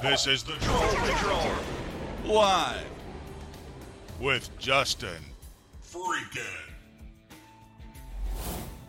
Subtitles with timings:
[0.00, 1.50] This is the Troll Patrol.
[2.24, 2.86] Live.
[4.20, 5.20] With Justin
[5.82, 6.44] Freakin'.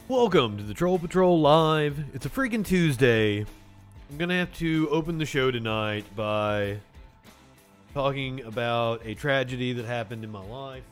[0.07, 1.97] Welcome to the Troll Patrol Live.
[2.13, 3.39] It's a freaking Tuesday.
[3.39, 6.77] I'm gonna have to open the show tonight by
[7.95, 10.83] talking about a tragedy that happened in my life.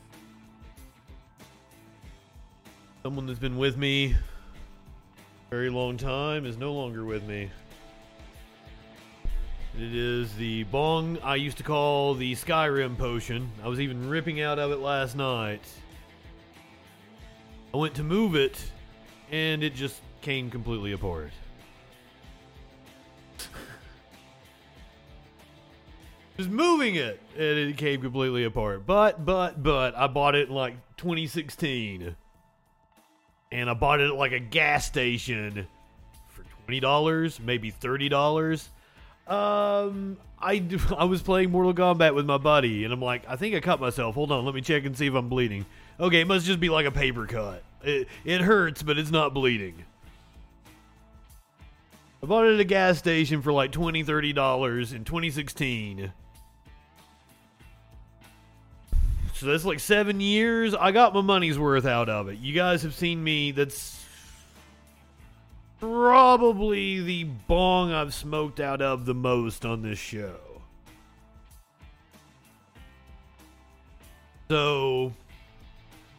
[3.04, 7.52] Someone that's been with me a very long time is no longer with me.
[9.80, 13.52] It is the bong I used to call the Skyrim potion.
[13.64, 15.62] I was even ripping out of it last night.
[17.72, 18.60] I went to move it,
[19.30, 21.30] and it just came completely apart.
[26.38, 28.88] just moving it, and it came completely apart.
[28.88, 32.16] But, but, but, I bought it in like 2016.
[33.52, 35.68] And I bought it at like a gas station
[36.30, 38.70] for $20, maybe $30.
[39.28, 40.64] Um, I,
[40.98, 43.80] I was playing Mortal Kombat with my buddy, and I'm like, I think I cut
[43.80, 44.16] myself.
[44.16, 45.66] Hold on, let me check and see if I'm bleeding.
[46.00, 47.64] Okay, it must just be like a paper cut.
[47.84, 49.84] It, it hurts, but it's not bleeding.
[52.22, 56.12] I bought it at a gas station for like $20, $30 in 2016.
[59.36, 60.74] So that's like seven years.
[60.74, 62.40] I got my money's worth out of it.
[62.40, 63.52] You guys have seen me.
[63.52, 64.04] That's
[65.80, 70.38] probably the bong I've smoked out of the most on this show.
[74.50, 75.14] So,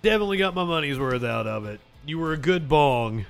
[0.02, 1.80] definitely got my money's worth out of it.
[2.04, 3.24] You were a good bong.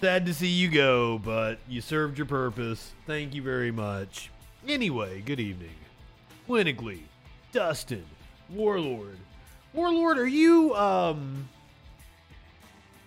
[0.00, 2.92] Sad to see you go, but you served your purpose.
[3.06, 4.30] Thank you very much.
[4.66, 5.74] Anyway, good evening.
[6.48, 7.02] Winnigley,
[7.52, 8.04] Dustin,
[8.48, 9.18] Warlord.
[9.72, 11.48] Warlord, are you, um.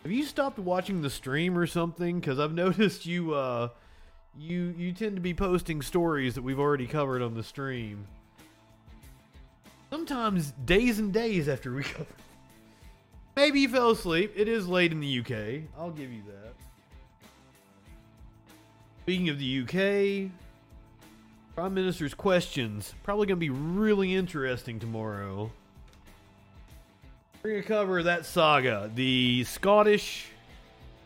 [0.05, 2.19] Have you stopped watching the stream or something?
[2.19, 3.69] Because I've noticed you, uh.
[4.37, 8.05] You, you tend to be posting stories that we've already covered on the stream.
[9.89, 12.05] Sometimes days and days after we cover.
[13.35, 14.33] Maybe you fell asleep.
[14.35, 15.63] It is late in the UK.
[15.79, 16.53] I'll give you that.
[19.03, 20.31] Speaking of the UK,
[21.55, 22.93] Prime Minister's questions.
[23.01, 25.49] Probably going to be really interesting tomorrow.
[27.45, 28.89] We're going to cover that saga.
[28.95, 30.29] The Scottish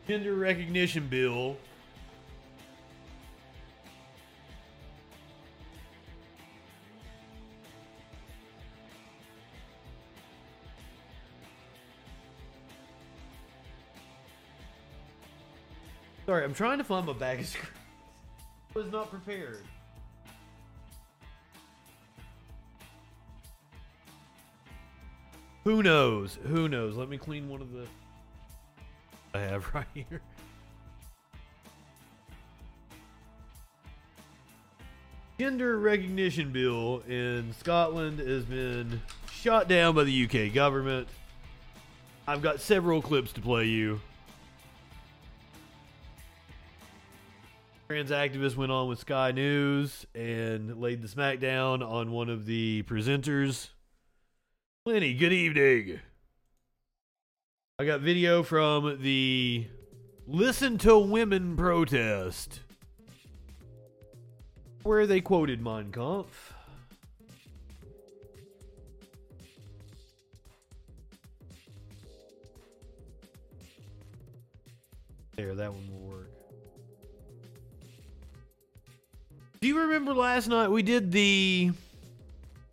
[0.08, 1.58] gender recognition bill.
[16.26, 17.78] Sorry, I'm trying to find my bag of scripts.
[18.74, 19.66] I was not prepared.
[25.70, 26.40] Who knows?
[26.48, 26.96] Who knows?
[26.96, 27.86] Let me clean one of the
[29.36, 30.20] I have right here.
[35.40, 39.00] Gender recognition bill in Scotland has been
[39.32, 41.08] shot down by the UK government.
[42.28, 44.02] I've got several clips to play you.
[47.88, 52.82] Trans activist went on with Sky News and laid the smackdown on one of the
[52.88, 53.70] presenters.
[54.86, 56.00] Lenny, good evening.
[57.78, 59.68] I got video from the
[60.26, 62.62] Listen to Women protest
[64.84, 66.54] where they quoted Mein Kampf.
[75.36, 76.32] There, that one will work.
[79.60, 81.72] Do you remember last night we did the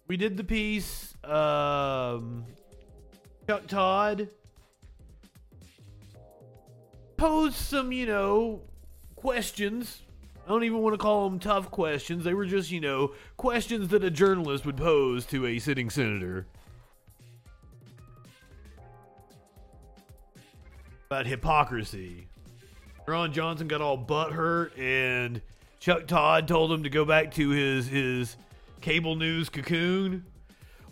[0.06, 2.44] we did the piece um
[3.46, 4.28] Chuck Todd
[7.16, 8.62] posed some, you know,
[9.14, 10.02] questions.
[10.44, 12.24] I don't even want to call them tough questions.
[12.24, 16.46] They were just, you know, questions that a journalist would pose to a sitting senator.
[21.06, 22.28] About hypocrisy.
[23.06, 25.40] Ron Johnson got all butthurt and
[25.78, 28.36] Chuck Todd told him to go back to his his
[28.80, 30.24] cable news cocoon.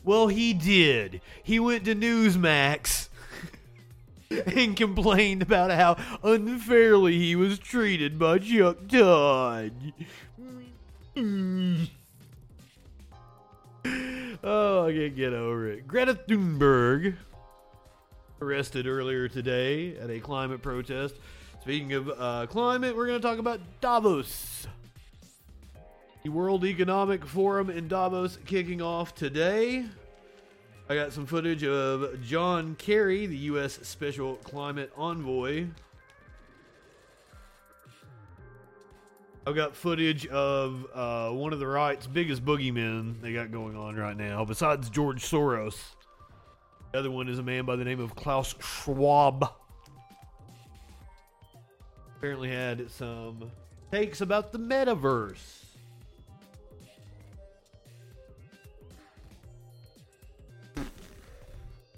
[0.04, 1.22] Well, he did.
[1.42, 3.08] He went to Newsmax
[4.46, 9.72] and complained about how unfairly he was treated by Chuck Todd.
[14.44, 15.88] oh, I can't get over it.
[15.88, 17.16] Greta Thunberg
[18.42, 21.14] arrested earlier today at a climate protest.
[21.62, 24.66] Speaking of uh, climate, we're going to talk about Davos.
[26.24, 29.84] The World Economic Forum in Davos kicking off today.
[30.88, 33.78] I got some footage of John Kerry, the U.S.
[33.82, 35.66] Special Climate Envoy.
[39.46, 43.94] I've got footage of uh, one of the right's biggest boogeymen they got going on
[43.94, 45.78] right now, besides George Soros.
[46.92, 49.52] The other one is a man by the name of Klaus Schwab.
[52.16, 53.50] Apparently had some
[53.92, 55.63] takes about the metaverse.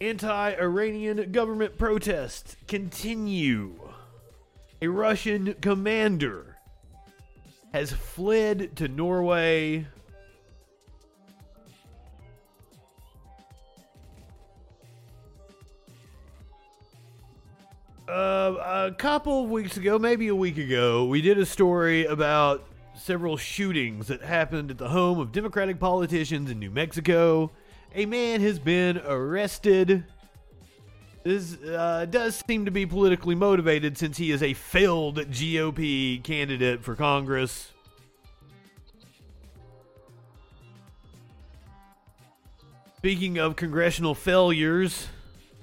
[0.01, 3.81] Anti Iranian government protests continue.
[4.83, 6.59] A Russian commander
[7.73, 9.87] has fled to Norway.
[18.07, 22.65] Uh, a couple of weeks ago, maybe a week ago, we did a story about
[22.95, 27.51] several shootings that happened at the home of Democratic politicians in New Mexico.
[27.99, 30.05] A man has been arrested.
[31.25, 36.85] This uh, does seem to be politically motivated since he is a failed GOP candidate
[36.85, 37.73] for Congress.
[42.99, 45.09] Speaking of congressional failures,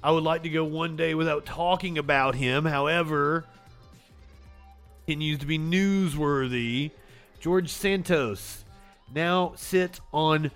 [0.04, 2.66] I would like to go one day without talking about him.
[2.66, 3.46] However,
[5.06, 6.90] continues to be newsworthy.
[7.40, 8.66] George Santos
[9.14, 10.50] now sits on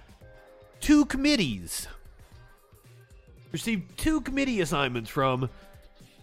[0.80, 1.88] two committees.
[3.52, 5.50] Received two committee assignments from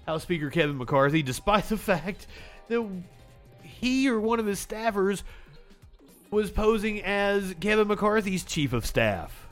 [0.06, 2.26] House Speaker Kevin McCarthy, despite the fact
[2.68, 2.86] that
[3.62, 5.22] he or one of his staffers
[6.30, 9.46] was posing as Kevin McCarthy's chief of staff.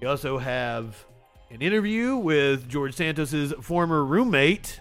[0.00, 1.04] We also have
[1.50, 4.80] an interview with George Santos's former roommate,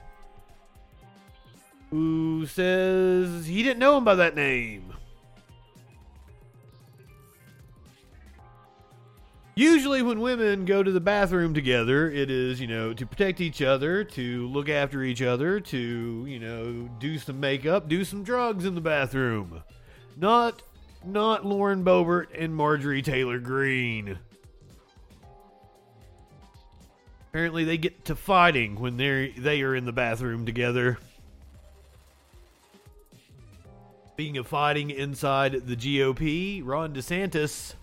[1.89, 4.93] who says he didn't know him by that name.
[9.57, 13.63] Usually, when women go to the bathroom together, it is, you know, to protect each
[13.63, 18.65] other, to look after each other, to, you know, do some makeup, do some drugs
[18.65, 19.63] in the bathroom.
[20.15, 20.61] Not,
[21.03, 24.19] not Lauren Boebert and Marjorie Taylor Greene.
[27.31, 30.99] Apparently, they get to fighting when they're they are in the bathroom together.
[34.11, 37.73] Speaking of fighting inside the GOP, Ron DeSantis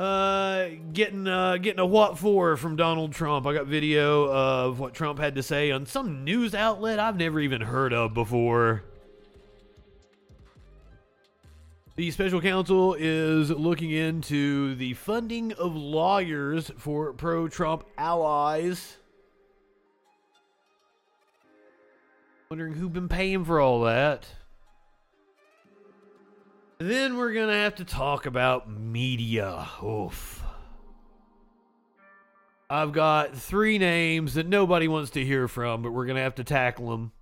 [0.00, 3.46] Uh, getting uh, getting a what for from Donald Trump.
[3.46, 7.40] I got video of what Trump had to say on some news outlet I've never
[7.40, 8.84] even heard of before.
[11.96, 18.98] The special counsel is looking into the funding of lawyers for pro Trump allies.
[22.50, 24.28] Wondering who's been paying for all that.
[26.80, 29.68] Then we're going to have to talk about media.
[29.82, 30.44] Oof.
[32.70, 36.36] I've got three names that nobody wants to hear from, but we're going to have
[36.36, 37.12] to tackle them.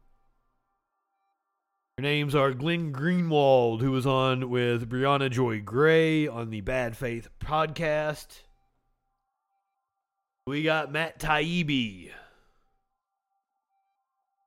[1.97, 6.95] Their names are Glenn Greenwald, who was on with Briahna Joy Gray on the Bad
[6.95, 8.43] Faith podcast.
[10.47, 12.11] We got Matt Taibbi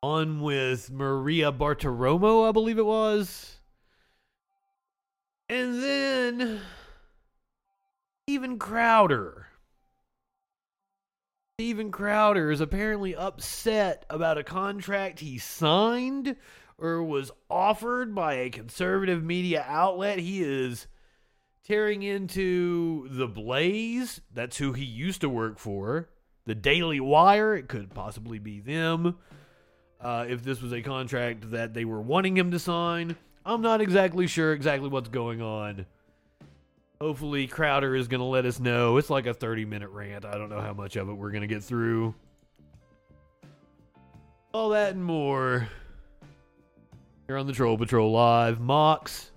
[0.03, 3.58] on with Maria Bartiromo, I believe it was.
[5.49, 6.61] And then
[8.27, 9.47] Steven Crowder.
[11.57, 16.35] Steven Crowder is apparently upset about a contract he signed
[16.77, 20.19] or was offered by a conservative media outlet.
[20.19, 20.87] He is
[21.65, 24.21] tearing into The Blaze.
[24.31, 26.09] That's who he used to work for.
[26.45, 27.55] The Daily Wire.
[27.55, 29.17] It could possibly be them.
[29.99, 33.17] Uh, if this was a contract that they were wanting him to sign.
[33.49, 35.87] I'm not exactly sure exactly what's going on.
[37.01, 38.97] Hopefully, Crowder is going to let us know.
[38.97, 40.23] It's like a 30 minute rant.
[40.23, 42.13] I don't know how much of it we're going to get through.
[44.53, 45.67] All that and more.
[47.25, 49.31] Here on the Troll Patrol Live, Mox,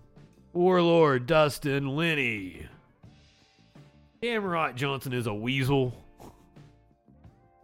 [0.53, 2.67] Warlord, Dustin, Lenny.
[4.21, 5.95] Damn right, Johnson is a weasel.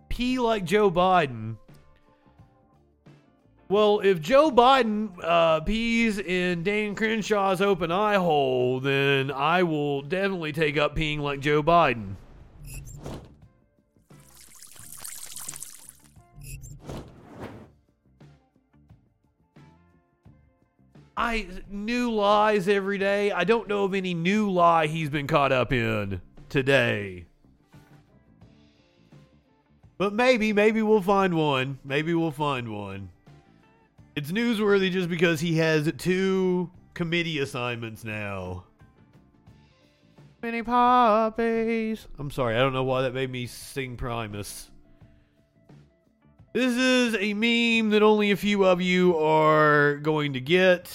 [0.09, 1.57] P like Joe Biden
[3.69, 10.03] well, if Joe Biden uh, pees in Dan Crenshaw's open eye hole, then I will
[10.03, 12.15] definitely take up peeing like Joe Biden.
[21.19, 23.33] I new lies every day.
[23.33, 27.27] I don't know of any new lie he's been caught up in today.
[29.99, 31.81] But maybe, maybe we'll find one.
[31.85, 33.11] Maybe we'll find one.
[34.19, 38.65] It's newsworthy just because he has two committee assignments now.
[40.43, 42.09] Mini puppies.
[42.19, 44.73] I'm sorry, I don't know why that made me sing Primus.
[46.53, 50.93] This is a meme that only a few of you are going to get.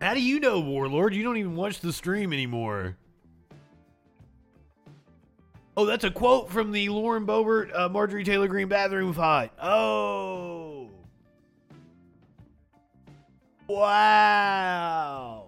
[0.00, 1.12] How do you know, Warlord?
[1.12, 2.96] You don't even watch the stream anymore.
[5.78, 9.52] Oh, that's a quote from the Lauren Boebert, uh, Marjorie Taylor Greene bathroom fight.
[9.62, 10.88] Oh.
[13.68, 15.44] Wow.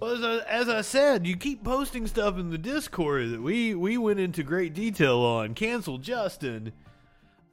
[0.00, 3.76] Well, as I, as I said, you keep posting stuff in the Discord that we,
[3.76, 5.54] we went into great detail on.
[5.54, 6.72] Cancel Justin.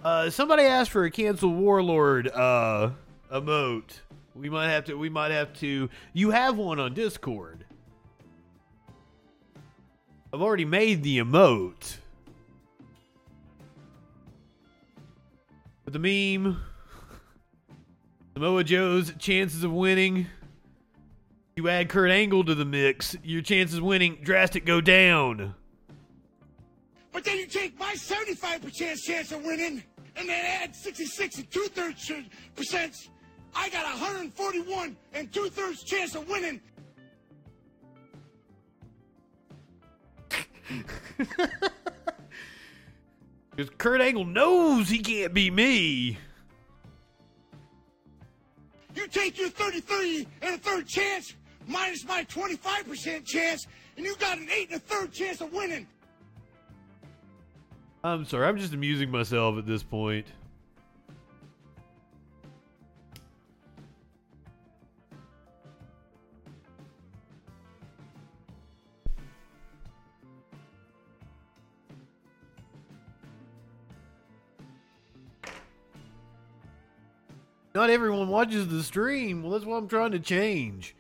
[0.03, 2.89] Uh, somebody asked for a cancel Warlord uh,
[3.31, 4.00] emote.
[4.33, 4.95] We might have to.
[4.95, 5.91] We might have to.
[6.13, 7.60] You have one on Discord.
[10.33, 11.97] I've already made the emote.
[15.83, 16.57] But the meme.
[18.33, 20.27] Samoa Joe's chances of winning.
[21.57, 25.53] You add Kurt Angle to the mix, your chances of winning drastic go down.
[27.11, 29.83] But then you take my 75% chance of winning
[30.15, 32.09] and then add 66 and two thirds
[32.55, 32.95] percent.
[33.53, 36.61] I got 141 and two thirds chance of winning.
[43.51, 46.17] Because Kurt Angle knows he can't be me.
[48.95, 51.35] You take your 33 and a third chance
[51.67, 53.65] minus my 25% chance,
[53.97, 55.87] and you got an eight and a third chance of winning.
[58.03, 60.25] I'm sorry, I'm just amusing myself at this point.
[77.81, 79.41] Not everyone watches the stream.
[79.41, 80.95] Well, that's what I'm trying to change.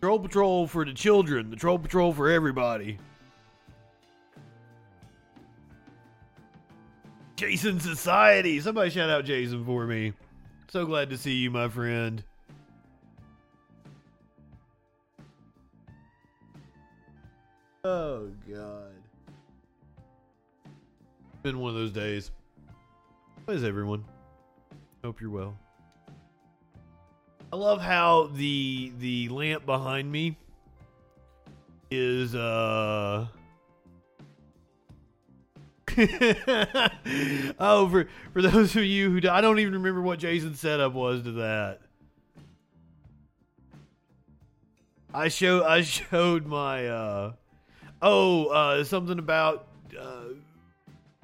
[0.00, 2.96] Troll Patrol for the children, the Troll Patrol for everybody.
[7.34, 8.60] Jason Society.
[8.60, 10.12] Somebody shout out Jason for me.
[10.70, 12.22] So glad to see you, my friend.
[17.82, 18.92] Oh, God.
[20.64, 22.30] It's Been one of those days.
[23.48, 24.04] How is everyone?
[25.04, 25.58] Hope you're well.
[27.52, 30.38] I love how the the lamp behind me
[31.90, 33.26] is uh
[37.58, 41.22] oh, for for those of you who I don't even remember what Jason's setup was
[41.24, 41.80] to that.
[45.12, 47.32] I show I showed my uh
[48.00, 49.66] oh uh something about
[49.98, 50.28] uh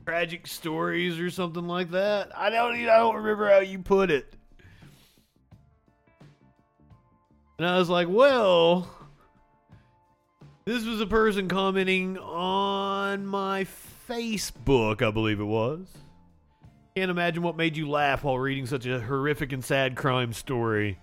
[0.08, 2.30] tragic stories or something like that.
[2.34, 4.32] I don't I don't remember how you put it.
[7.58, 8.90] And I was like, well,
[10.64, 13.66] this was a person commenting on my
[14.08, 15.86] Facebook, I believe it was.
[16.96, 20.98] Can't imagine what made you laugh while reading such a horrific and sad crime story.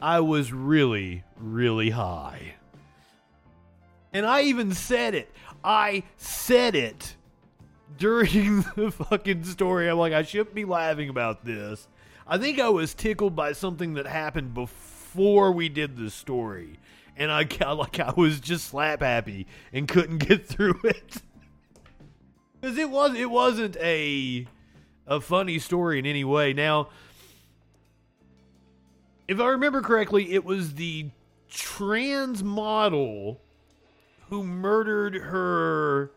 [0.00, 2.54] I was really, really high.
[4.12, 5.30] And I even said it.
[5.66, 7.16] I said it
[7.98, 9.90] during the fucking story.
[9.90, 11.88] I'm like, I shouldn't be laughing about this.
[12.24, 16.78] I think I was tickled by something that happened before we did the story.
[17.16, 21.22] And I got like I was just slap happy and couldn't get through it.
[22.62, 24.46] Cuz it was it wasn't a
[25.06, 26.52] a funny story in any way.
[26.52, 26.90] Now
[29.26, 31.10] if I remember correctly, it was the
[31.48, 33.40] trans model
[34.28, 36.10] who murdered her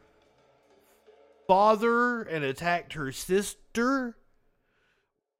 [1.47, 4.15] father and attacked her sister.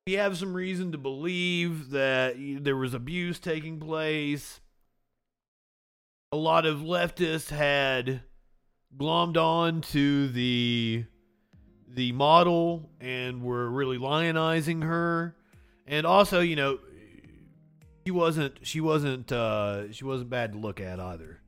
[0.08, 4.60] We have some reason to believe that there was abuse taking place.
[6.32, 8.22] A lot of leftists had
[8.98, 11.06] glommed on to the
[11.88, 15.36] the model and were really lionizing her.
[15.88, 16.80] And also, you know,
[18.06, 21.39] she wasn't she wasn't uh she wasn't bad to look at either.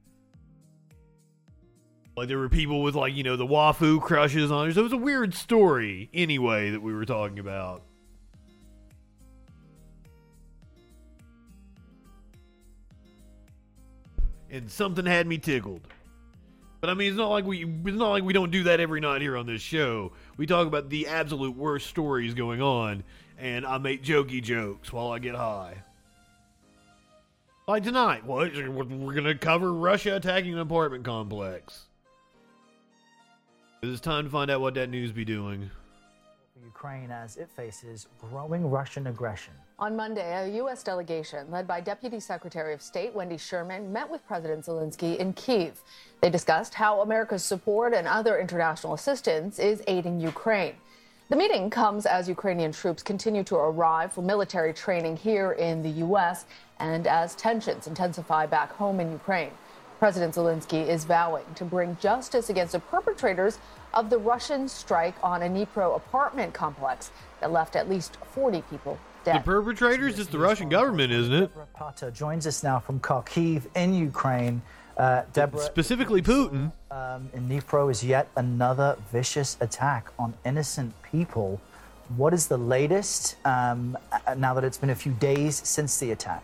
[2.21, 4.73] Like there were people with like you know the waifu crushes on her.
[4.73, 7.81] So it was a weird story anyway that we were talking about.
[14.51, 15.81] And something had me tickled.
[16.79, 18.99] But I mean, it's not like we it's not like we don't do that every
[18.99, 20.11] night here on this show.
[20.37, 23.03] We talk about the absolute worst stories going on,
[23.39, 25.73] and I make jokey jokes while I get high.
[27.67, 31.87] Like tonight, what we're gonna cover Russia attacking an apartment complex.
[33.83, 35.67] It's time to find out what that news be doing.
[36.63, 39.53] Ukraine as it faces growing Russian aggression.
[39.79, 40.83] On Monday, a U.S.
[40.83, 45.81] delegation led by Deputy Secretary of State Wendy Sherman met with President Zelensky in Kiev.
[46.21, 50.75] They discussed how America's support and other international assistance is aiding Ukraine.
[51.29, 55.89] The meeting comes as Ukrainian troops continue to arrive for military training here in the
[56.05, 56.45] U.S.
[56.77, 59.53] and as tensions intensify back home in Ukraine.
[60.01, 63.59] President Zelensky is vowing to bring justice against the perpetrators
[63.93, 68.97] of the Russian strike on a Dnipro apartment complex that left at least 40 people
[69.23, 69.35] dead.
[69.35, 71.39] The perpetrators is the Russian government, isn't it?
[71.49, 74.63] Deborah Potter joins us now from Kharkiv in Ukraine.
[74.97, 76.71] Uh, Deborah, Specifically Putin.
[76.89, 81.61] um, in Dnipro is yet another vicious attack on innocent people.
[82.17, 83.95] What is the latest um,
[84.35, 86.41] now that it's been a few days since the attack?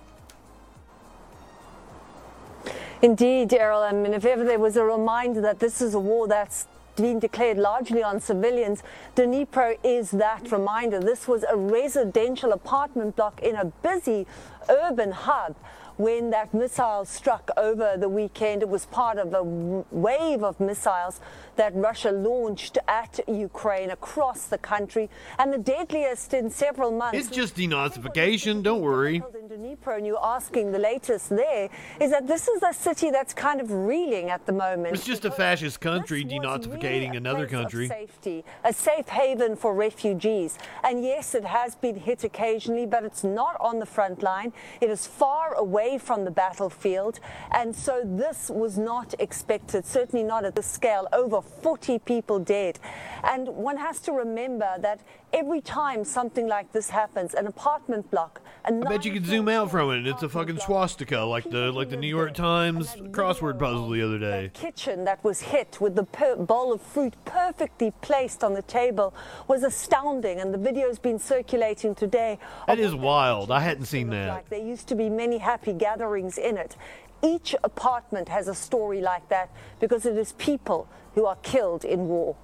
[3.02, 3.84] Indeed, Errol.
[3.84, 7.20] I mean, if ever there was a reminder that this is a war that's been
[7.20, 8.82] declared largely on civilians,
[9.16, 11.00] Dnipro is that reminder.
[11.00, 14.26] This was a residential apartment block in a busy
[14.68, 15.56] urban hub
[15.98, 18.62] when that missile struck over the weekend.
[18.62, 21.20] It was part of a wave of missiles
[21.56, 27.18] that Russia launched at Ukraine across the country, and the deadliest in several months.
[27.18, 29.16] It's just denazification, don't worry.
[29.18, 33.34] In Dnipro, and you're asking the latest there, is that this is a city that's
[33.34, 34.94] kind of reeling at the moment.
[34.94, 37.88] It's just a fascist country denazificating really another country.
[37.88, 40.60] Safety, a safe haven for refugees.
[40.84, 44.54] And yes, it has been hit occasionally, but it's not on the front line.
[44.80, 47.22] It is far away from the battlefield.
[47.52, 51.08] And so this was not expected, certainly not at the scale.
[51.14, 52.80] Over 40 people dead.
[53.24, 55.00] And one has to remember that
[55.34, 59.48] every time something like this happens, an apartment block, a I bet you could zoom
[59.48, 63.60] out from it it's a fucking swastika like the like the New York Times crossword
[63.60, 64.52] puzzle the other day.
[64.54, 69.14] kitchen that was hit with the per- bowl of fruit perfectly placed on the table
[69.48, 72.40] was astounding, and the video's been circulating today.
[72.68, 73.52] That is wild.
[73.52, 74.28] I hadn't seen that.
[74.28, 74.50] Like.
[74.50, 76.76] There used to be many happy gatherings in it.
[77.24, 82.08] Each apartment has a story like that because it is people who are killed in
[82.08, 82.36] war.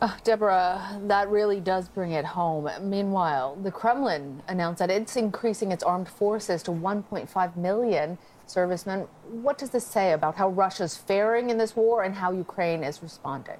[0.00, 2.70] Uh, Deborah, that really does bring it home.
[2.80, 9.08] Meanwhile, the Kremlin announced that it's increasing its armed forces to 1.5 million servicemen.
[9.30, 13.02] What does this say about how Russia's faring in this war and how Ukraine is
[13.02, 13.58] responding?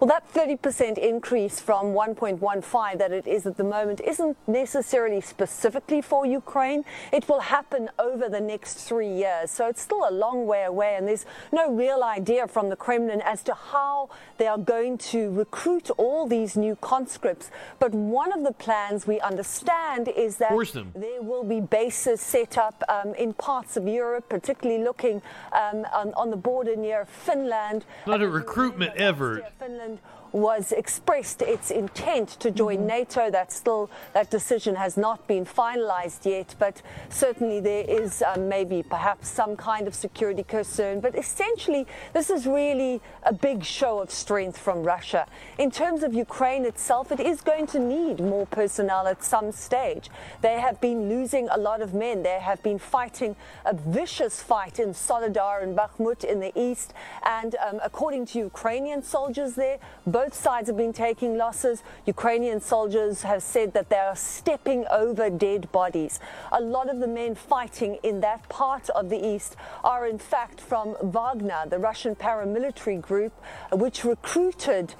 [0.00, 6.00] Well, that 30% increase from 1.15 that it is at the moment isn't necessarily specifically
[6.02, 6.84] for Ukraine.
[7.12, 9.50] It will happen over the next three years.
[9.50, 13.20] So it's still a long way away, and there's no real idea from the Kremlin
[13.22, 17.50] as to how they are going to recruit all these new conscripts.
[17.80, 20.52] But one of the plans we understand is that
[20.94, 26.14] there will be bases set up um, in parts of Europe, particularly looking um, on,
[26.14, 27.84] on the border near Finland.
[28.06, 29.12] Not a recruitment year,
[29.58, 29.98] Finland and
[30.32, 32.86] was expressed its intent to join Mm-hmm.
[32.86, 33.30] NATO.
[33.30, 38.82] That still that decision has not been finalized yet, but certainly there is um, maybe
[38.82, 41.00] perhaps some kind of security concern.
[41.00, 45.26] But essentially, this is really a big show of strength from Russia.
[45.58, 50.10] In terms of Ukraine itself, it is going to need more personnel at some stage.
[50.40, 52.22] They have been losing a lot of men.
[52.22, 57.56] They have been fighting a vicious fight in Soledar and Bakhmut in the east, and
[57.56, 61.82] um, according to Ukrainian soldiers there, both sides have been taking losses.
[62.06, 66.20] Ukrainian soldiers have said that they are stepping over dead bodies.
[66.52, 70.60] A lot of the men fighting in that part of the east are, in fact,
[70.60, 73.32] from Wagner, the Russian paramilitary group,
[73.72, 74.94] which recruited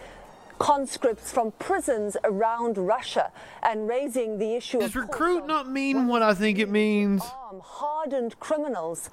[0.58, 3.30] conscripts from prisons around Russia
[3.62, 7.22] and raising the issue Does recruit not mean what I think it means?
[7.62, 9.10] hardened criminals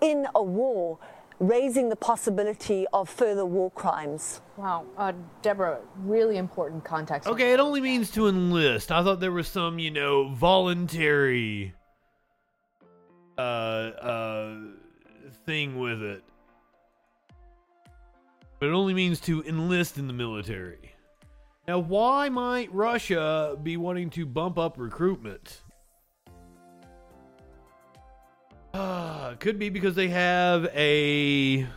[0.00, 0.98] in a war,
[1.40, 4.40] raising the possibility of further war crimes.
[4.56, 7.28] Wow, uh, Deborah, really important context.
[7.28, 8.92] Okay, it only means to enlist.
[8.92, 11.74] I thought there was some, you know, voluntary
[13.36, 14.56] uh uh
[15.44, 16.22] thing with it.
[18.60, 20.94] But it only means to enlist in the military.
[21.66, 25.63] Now, why might Russia be wanting to bump up recruitment?
[28.73, 31.67] Uh, could be because they have a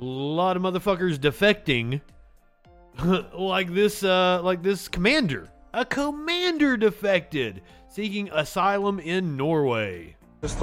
[0.00, 2.00] lot of motherfuckers defecting
[3.34, 10.54] like this uh like this commander a commander defected seeking asylum in norway 6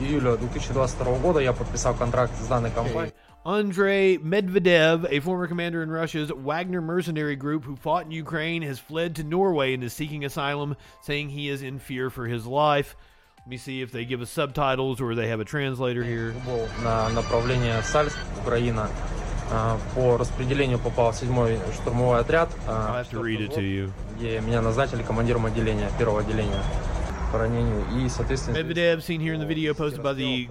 [0.00, 3.12] июля 2022 года я подписал контракт с данной компанией.
[3.44, 8.80] Andrei Medvedev, a former commander in Russia's Wagner mercenary group who fought in Ukraine, has
[8.80, 12.96] fled to Norway and is seeking asylum, saying he is in fear for his life.
[13.40, 16.34] Let me see if they give us subtitles or they have a translator here.
[16.44, 18.88] Был на направление Сальск, Украина.
[19.52, 23.60] А, По распределению попал в седьмой штурмовой отряд, I'll а, have to read it to
[23.62, 23.92] you.
[24.16, 26.60] где меня назначили командиром отделения, первого отделения
[28.53, 30.47] Medvedev seen here in the video posted by the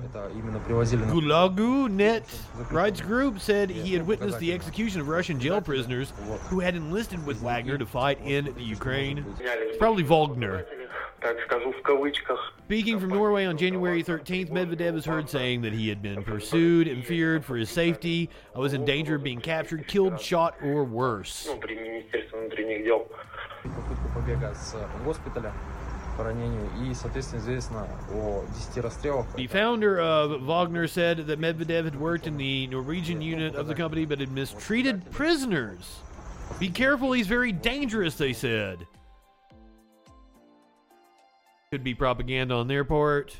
[1.13, 2.25] Gulagu Net
[2.71, 6.15] rights group said he had witnessed the execution of Russian jail prisoners
[6.49, 9.25] who had enlisted with Wagner to fight in the Ukraine.
[9.41, 10.67] It's probably Wagner.
[12.65, 16.89] Speaking from Norway on January 13th, Medvedev is heard saying that he had been pursued
[16.89, 18.31] and feared for his safety.
[18.57, 21.47] I was in danger of being captured, killed, shot, or worse.
[29.37, 33.75] The founder of Wagner said that Medvedev had worked in the Norwegian unit of the
[33.75, 36.01] company but had mistreated prisoners.
[36.59, 38.87] Be careful, he's very dangerous, they said.
[41.71, 43.37] Could be propaganda on their part.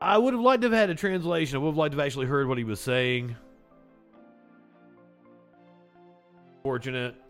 [0.00, 1.56] I would have liked to have had a translation.
[1.56, 3.36] I would have liked to have actually heard what he was saying.
[6.62, 7.21] Fortunate.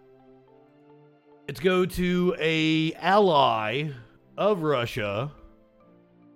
[1.49, 3.89] Let's go to a ally
[4.39, 5.33] of Russia,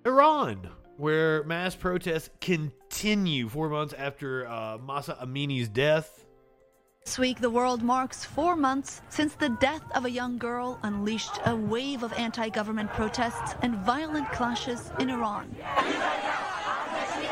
[0.05, 6.27] Iran, where mass protests continue four months after uh, Mahsa Amini's death.
[7.05, 11.38] This week, the world marks four months since the death of a young girl unleashed
[11.47, 15.55] a wave of anti government protests and violent clashes in Iran.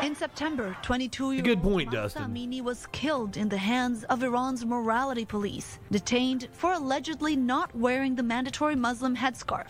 [0.05, 2.25] In September, 22 year good old point, Dustin.
[2.25, 8.13] Amini was killed in the hands of Iran's morality police, detained for allegedly not wearing
[8.13, 9.65] the mandatory Muslim headscarf.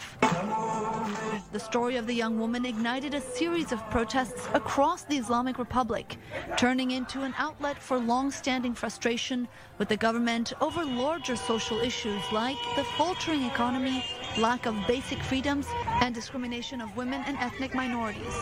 [1.53, 6.17] The story of the young woman ignited a series of protests across the Islamic Republic,
[6.57, 12.21] turning into an outlet for long standing frustration with the government over larger social issues
[12.33, 14.03] like the faltering economy,
[14.37, 15.67] lack of basic freedoms,
[16.01, 18.35] and discrimination of women and ethnic minorities.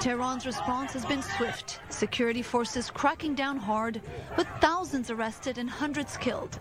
[0.00, 4.00] Tehran's response has been swift, security forces cracking down hard,
[4.36, 6.58] with thousands arrested and hundreds killed.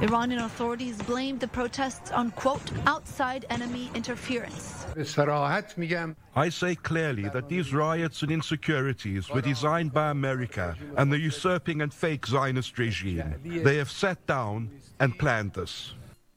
[0.00, 4.86] Iranian authorities blamed the protests on, quote, outside enemy interference.
[6.36, 11.82] I say clearly that these riots and insecurities were designed by America and the usurping
[11.82, 13.34] and fake Zionist regime.
[13.42, 15.94] They have sat down and planned this.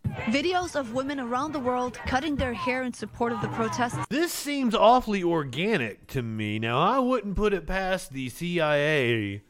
[0.10, 4.34] Videos of women around the world cutting their hair in support of the protests This
[4.34, 6.58] seems awfully organic to me.
[6.58, 9.44] Now, I wouldn't put it past the CIA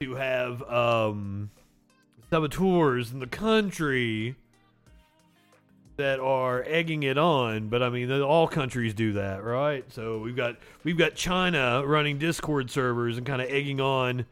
[0.00, 1.50] to have um,
[2.30, 4.36] saboteurs in the country
[5.96, 9.84] that are egging it on, but I mean, all countries do that, right?
[9.92, 14.26] So we've got we've got China running Discord servers and kind of egging on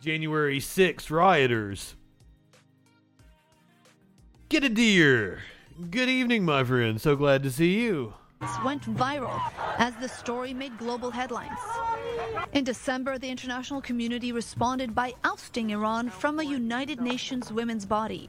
[0.00, 1.96] January 6th rioters.
[4.50, 5.42] Get a deer.
[5.92, 7.00] Good evening, my friend.
[7.00, 8.14] So glad to see you.
[8.40, 9.40] This went viral
[9.78, 11.60] as the story made global headlines.
[12.52, 18.28] In December, the international community responded by ousting Iran from a United Nations women's body.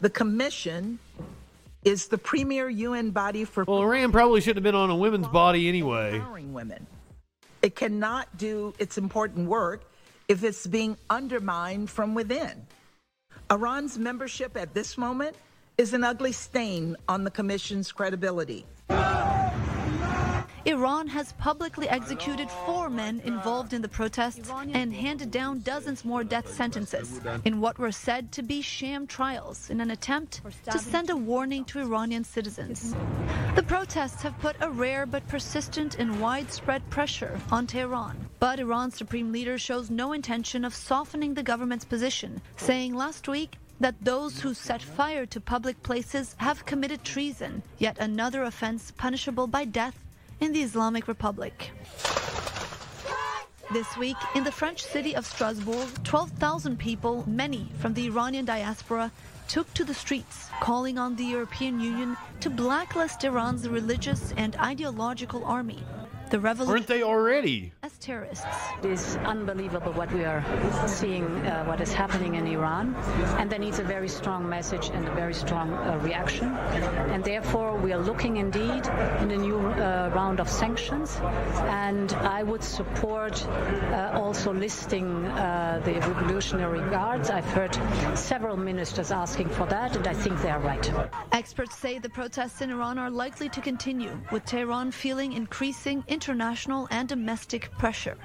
[0.00, 1.00] The Commission
[1.82, 5.26] is the premier UN body for Well, Iran probably shouldn't have been on a women's
[5.26, 6.14] body anyway.
[6.14, 6.86] empowering women.
[7.62, 9.82] It cannot do its important work
[10.28, 12.68] if it's being undermined from within.
[13.50, 15.34] Iran's membership at this moment
[15.78, 18.64] is an ugly stain on the Commission's credibility.
[20.64, 26.24] Iran has publicly executed four men involved in the protests and handed down dozens more
[26.24, 31.10] death sentences in what were said to be sham trials in an attempt to send
[31.10, 32.96] a warning to Iranian citizens.
[33.54, 38.16] The protests have put a rare but persistent and widespread pressure on Tehran.
[38.40, 43.56] But Iran's supreme leader shows no intention of softening the government's position, saying last week
[43.80, 49.46] that those who set fire to public places have committed treason, yet another offense punishable
[49.46, 49.98] by death
[50.40, 51.72] in the Islamic Republic.
[53.72, 59.10] This week, in the French city of Strasbourg, 12,000 people, many from the Iranian diaspora,
[59.48, 65.44] took to the streets, calling on the European Union to blacklist Iran's religious and ideological
[65.44, 65.82] army.
[66.28, 67.72] The revolution Aren't they already?
[67.84, 68.44] as terrorists.
[68.82, 70.44] It is unbelievable what we are
[70.88, 72.96] seeing, uh, what is happening in Iran,
[73.38, 76.48] and there needs a very strong message and a very strong uh, reaction.
[77.12, 78.86] And therefore, we are looking indeed
[79.22, 81.16] in a new uh, round of sanctions,
[81.68, 87.30] and I would support uh, also listing uh, the Revolutionary Guards.
[87.30, 87.74] I've heard
[88.18, 90.92] several ministers asking for that, and I think they are right.
[91.30, 96.88] Experts say the protests in Iran are likely to continue, with Tehran feeling increasing international
[96.90, 98.16] and domestic pressure.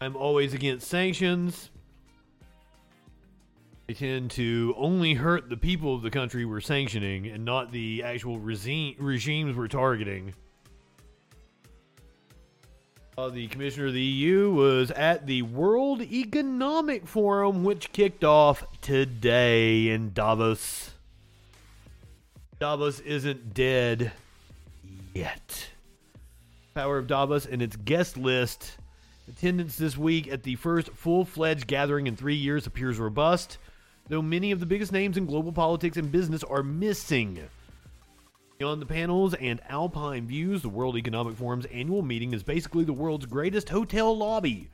[0.00, 1.70] I'm always against sanctions.
[3.86, 8.02] They tend to only hurt the people of the country we're sanctioning and not the
[8.02, 10.34] actual regime, regimes we're targeting.
[13.16, 18.64] Uh, the commissioner of the EU was at the World Economic Forum, which kicked off
[18.80, 20.90] today in Davos.
[22.58, 24.10] Davos isn't dead
[25.14, 25.68] yet.
[26.74, 28.76] Power of Davos and its guest list.
[29.28, 33.56] Attendance this week at the first full fledged gathering in three years appears robust,
[34.08, 37.40] though many of the biggest names in global politics and business are missing.
[38.58, 42.92] Beyond the panels and alpine views, the World Economic Forum's annual meeting is basically the
[42.92, 44.68] world's greatest hotel lobby.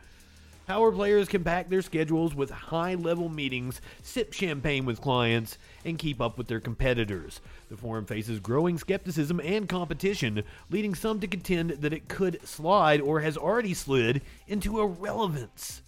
[0.70, 5.98] Power players can pack their schedules with high level meetings, sip champagne with clients, and
[5.98, 7.40] keep up with their competitors.
[7.68, 13.00] The forum faces growing skepticism and competition, leading some to contend that it could slide
[13.00, 15.82] or has already slid into irrelevance.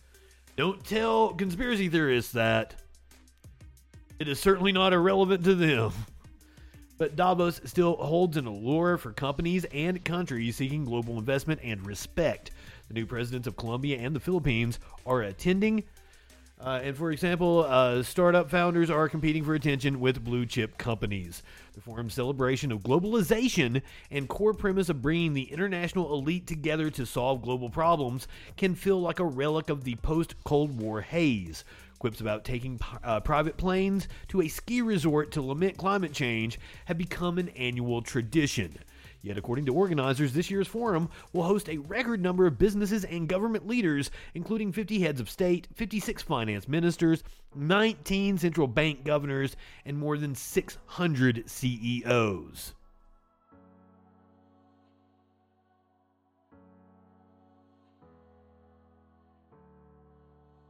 [0.57, 2.75] Don't tell conspiracy theorists that.
[4.19, 5.93] It is certainly not irrelevant to them.
[6.99, 12.51] But Davos still holds an allure for companies and countries seeking global investment and respect.
[12.93, 15.85] The new presidents of Colombia and the Philippines are attending.
[16.61, 21.43] Uh, and for example, uh, startup founders are competing for attention with blue chip companies.
[21.73, 27.07] The forum's celebration of globalization and core premise of bringing the international elite together to
[27.07, 28.29] solve global problems
[28.59, 31.65] can feel like a relic of the post Cold War haze.
[31.99, 36.99] Quips about taking uh, private planes to a ski resort to lament climate change have
[36.99, 38.77] become an annual tradition.
[39.23, 43.29] Yet, according to organizers, this year's forum will host a record number of businesses and
[43.29, 47.23] government leaders, including 50 heads of state, 56 finance ministers,
[47.55, 52.75] 19 central bank governors, and more than 600 CEOs.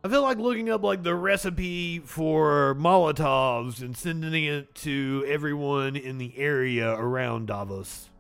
[0.05, 5.95] I feel like looking up like the recipe for Molotovs and sending it to everyone
[5.97, 8.11] in the area around Davos.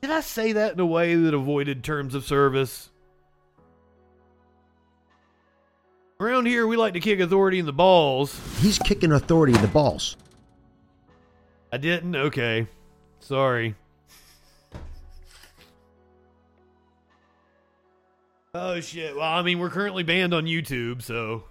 [0.00, 2.90] Did I say that in a way that avoided terms of service?
[6.20, 8.40] Around here, we like to kick authority in the balls.
[8.60, 10.16] He's kicking authority in the balls.
[11.72, 12.16] I didn't?
[12.16, 12.66] Okay.
[13.20, 13.74] Sorry.
[18.54, 19.14] Oh shit.
[19.14, 21.44] Well, I mean, we're currently banned on YouTube, so.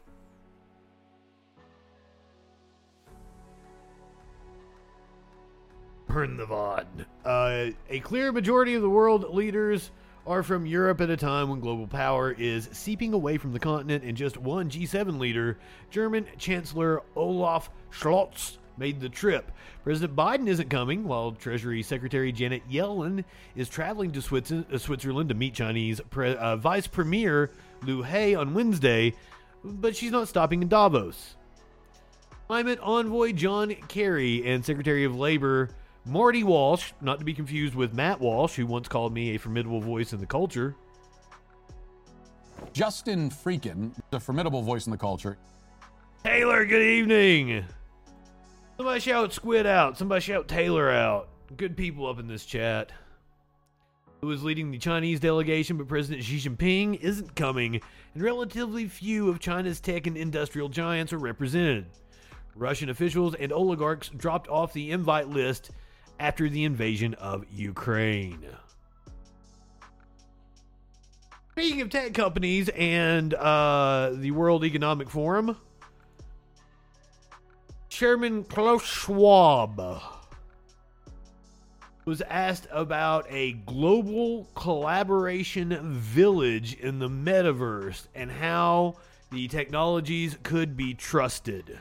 [7.26, 9.92] Uh, a clear majority of the world leaders
[10.26, 14.04] are from Europe at a time when global power is seeping away from the continent,
[14.04, 15.58] and just one G7 leader,
[15.90, 19.52] German Chancellor Olaf Scholz, made the trip.
[19.84, 23.24] President Biden isn't coming, while Treasury Secretary Janet Yellen
[23.56, 27.52] is traveling to uh, Switzerland to meet Chinese Pre- uh, Vice Premier
[27.84, 29.14] Liu He on Wednesday,
[29.64, 31.36] but she's not stopping in Davos.
[32.48, 35.70] Climate envoy John Kerry and Secretary of Labor
[36.08, 39.82] Marty Walsh, not to be confused with Matt Walsh, who once called me a formidable
[39.82, 40.74] voice in the culture.
[42.72, 45.38] Justin Freakin, a formidable voice in the culture.
[46.24, 47.66] Taylor, good evening.
[48.78, 49.98] Somebody shout Squid out.
[49.98, 51.28] Somebody shout Taylor out.
[51.58, 52.92] Good people up in this chat.
[54.22, 57.82] Who is leading the Chinese delegation, but President Xi Jinping isn't coming,
[58.14, 61.86] and relatively few of China's tech and industrial giants are represented.
[62.56, 65.72] Russian officials and oligarchs dropped off the invite list
[66.20, 68.46] after the invasion of Ukraine.
[71.52, 75.58] Speaking of tech companies and uh, the World Economic Forum,
[77.90, 80.02] Chairman Klaus Schwab
[82.06, 88.96] was asked about a global collaboration village in the metaverse and how
[89.32, 91.78] the technologies could be trusted.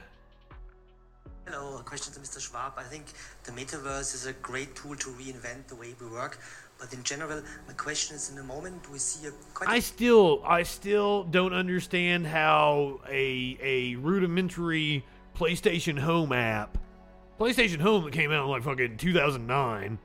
[1.48, 2.40] Hello, a question to Mr.
[2.40, 2.72] Schwab.
[2.76, 3.04] I think
[3.44, 6.40] the metaverse is a great tool to reinvent the way we work.
[6.76, 9.70] But in general, my question is: in the moment we see a quite.
[9.70, 15.04] I still, I still don't understand how a a rudimentary
[15.36, 16.78] PlayStation Home app.
[17.38, 19.98] PlayStation Home that came out in like fucking 2009.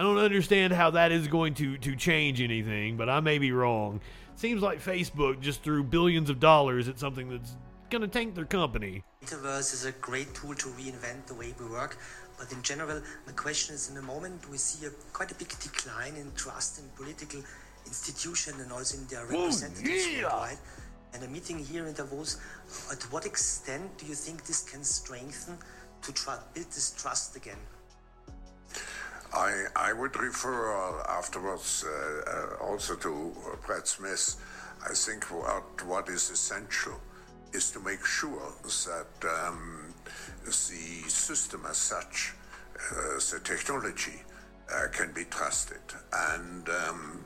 [0.00, 3.52] I don't understand how that is going to to change anything, but I may be
[3.52, 4.00] wrong.
[4.36, 7.54] Seems like Facebook just threw billions of dollars at something that's
[7.90, 9.02] going to tank their company.
[9.28, 11.98] Metaverse is a great tool to reinvent the way we work,
[12.38, 15.48] but in general, the question is: in the moment we see a quite a big
[15.60, 17.42] decline in trust in political
[17.86, 20.22] institutions and also in their representatives yeah.
[20.22, 20.58] worldwide.
[21.12, 22.38] And a meeting here in Davos,
[22.90, 25.58] at what extent do you think this can strengthen
[26.02, 27.62] to try build this trust again?
[29.34, 33.32] I, I would refer afterwards uh, uh, also to
[33.66, 34.36] Brad Smith.
[34.82, 37.00] I think what, what is essential
[37.52, 39.94] is to make sure that um,
[40.44, 40.50] the
[41.08, 42.34] system as such,
[42.76, 44.22] uh, the technology,
[44.72, 45.80] uh, can be trusted.
[46.12, 47.24] And um,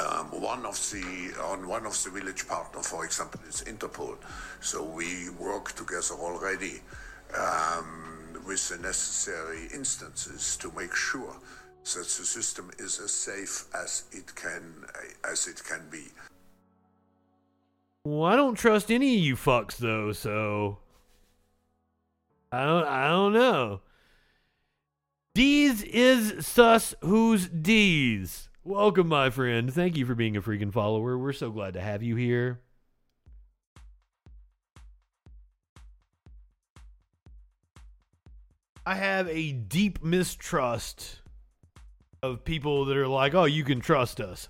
[0.00, 4.16] um, one of the on one of the village partner, for example, is Interpol.
[4.60, 6.80] So we work together already
[7.36, 11.36] um, with the necessary instances to make sure
[11.84, 14.84] that the system is as safe as it can
[15.28, 16.06] as it can be.
[18.04, 20.78] Well, I don't trust any of you fucks though, so
[22.50, 23.82] I don't I don't know.
[25.34, 28.48] D's is sus who's D's.
[28.64, 29.72] Welcome, my friend.
[29.72, 31.18] Thank you for being a freaking follower.
[31.18, 32.60] We're so glad to have you here.
[38.86, 41.20] I have a deep mistrust
[42.22, 44.48] of people that are like, "Oh, you can trust us."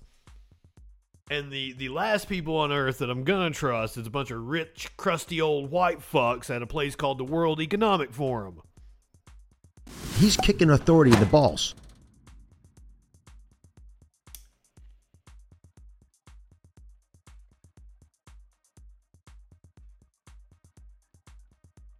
[1.31, 4.45] And the the last people on earth that I'm gonna trust is a bunch of
[4.45, 8.59] rich, crusty old white fucks at a place called the World Economic Forum.
[10.17, 11.73] He's kicking authority in the balls.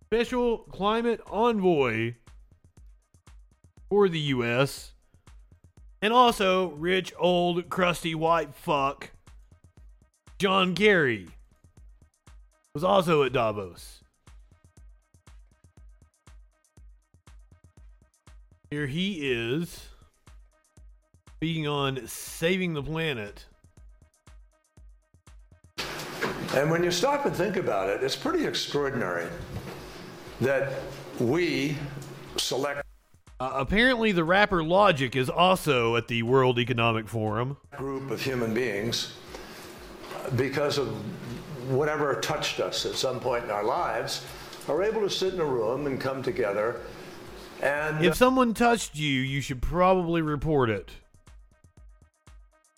[0.08, 2.16] Special climate envoy
[3.90, 4.92] for the U.S.
[6.02, 9.12] And also, rich, old, crusty, white fuck
[10.42, 11.28] John Kerry
[12.74, 14.02] was also at Davos.
[18.72, 19.86] Here he is
[21.36, 23.46] speaking on saving the planet.
[26.56, 29.28] And when you stop and think about it, it's pretty extraordinary
[30.40, 30.74] that
[31.20, 31.78] we
[32.38, 32.84] select
[33.40, 37.58] Uh, apparently, the rapper Logic is also at the World Economic Forum.
[37.78, 39.14] group of human beings
[40.36, 40.90] because of
[41.70, 44.26] whatever touched us at some point in our lives,
[44.68, 46.82] are able to sit in a room and come together
[47.62, 50.90] and If someone touched you, you should probably report it.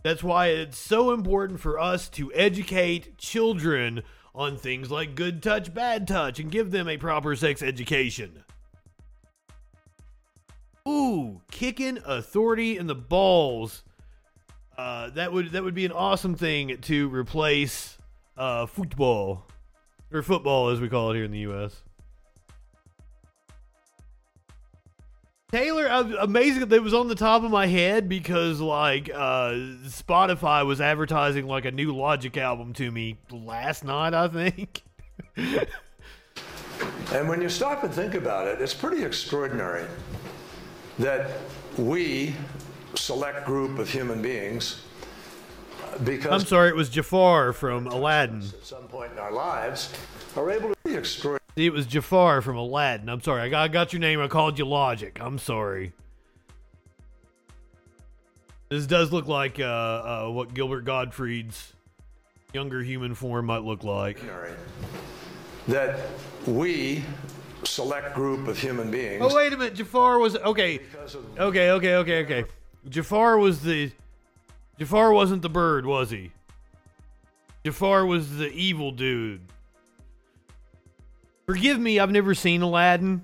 [0.04, 4.04] That's why it's so important for us to educate children
[4.36, 8.44] on things like good touch, bad touch, and give them a proper sex education.
[10.86, 13.84] Ooh, kicking authority in the balls.
[14.78, 17.98] Uh, that would that would be an awesome thing to replace
[18.38, 19.46] uh, football
[20.12, 21.84] or football as we call it here in the U.S.
[25.52, 29.52] Taylor, uh, amazing that it was on the top of my head because like uh,
[29.86, 34.82] Spotify was advertising like a new Logic album to me last night, I think.
[37.12, 39.86] And when you stop and think about it, it's pretty extraordinary
[40.98, 41.30] that
[41.78, 42.34] we,
[42.96, 44.82] select group of human beings,
[46.04, 48.40] because I'm sorry, it was Jafar from Aladdin.
[48.40, 49.94] at some point in our lives,
[50.36, 51.40] are able to be extraordinary.
[51.56, 53.10] It was Jafar from Aladdin.
[53.10, 54.20] I'm sorry, I got, I got your name.
[54.20, 55.18] I called you Logic.
[55.22, 55.94] I'm sorry.
[58.70, 61.74] This does look like uh, uh, what Gilbert Gottfried's
[62.54, 64.20] younger human form might look like.
[65.68, 66.00] that
[66.48, 67.04] we,
[67.64, 70.80] select group of human beings, Oh wait a minute, Jafar was okay.
[71.38, 72.46] Okay, okay, okay, okay.
[72.90, 73.92] Jafar was the
[74.80, 76.32] Jafar wasn't the bird, was he?
[77.66, 79.42] Jafar was the evil dude.
[81.46, 83.22] Forgive me, I've never seen Aladdin.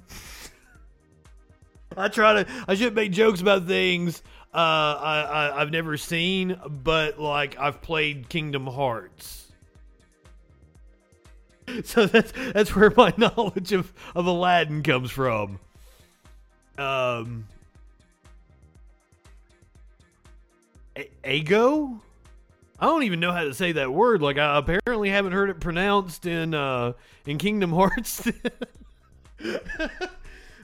[1.98, 4.22] I try to I should make jokes about things
[4.54, 9.46] uh, I, I I've never seen, but like I've played Kingdom Hearts.
[11.84, 15.60] So that's that's where my knowledge of, of Aladdin comes from.
[16.80, 17.46] Um,
[21.00, 22.00] A- Ago?
[22.80, 24.22] I don't even know how to say that word.
[24.22, 26.94] Like I apparently haven't heard it pronounced in uh
[27.26, 28.28] in Kingdom Hearts.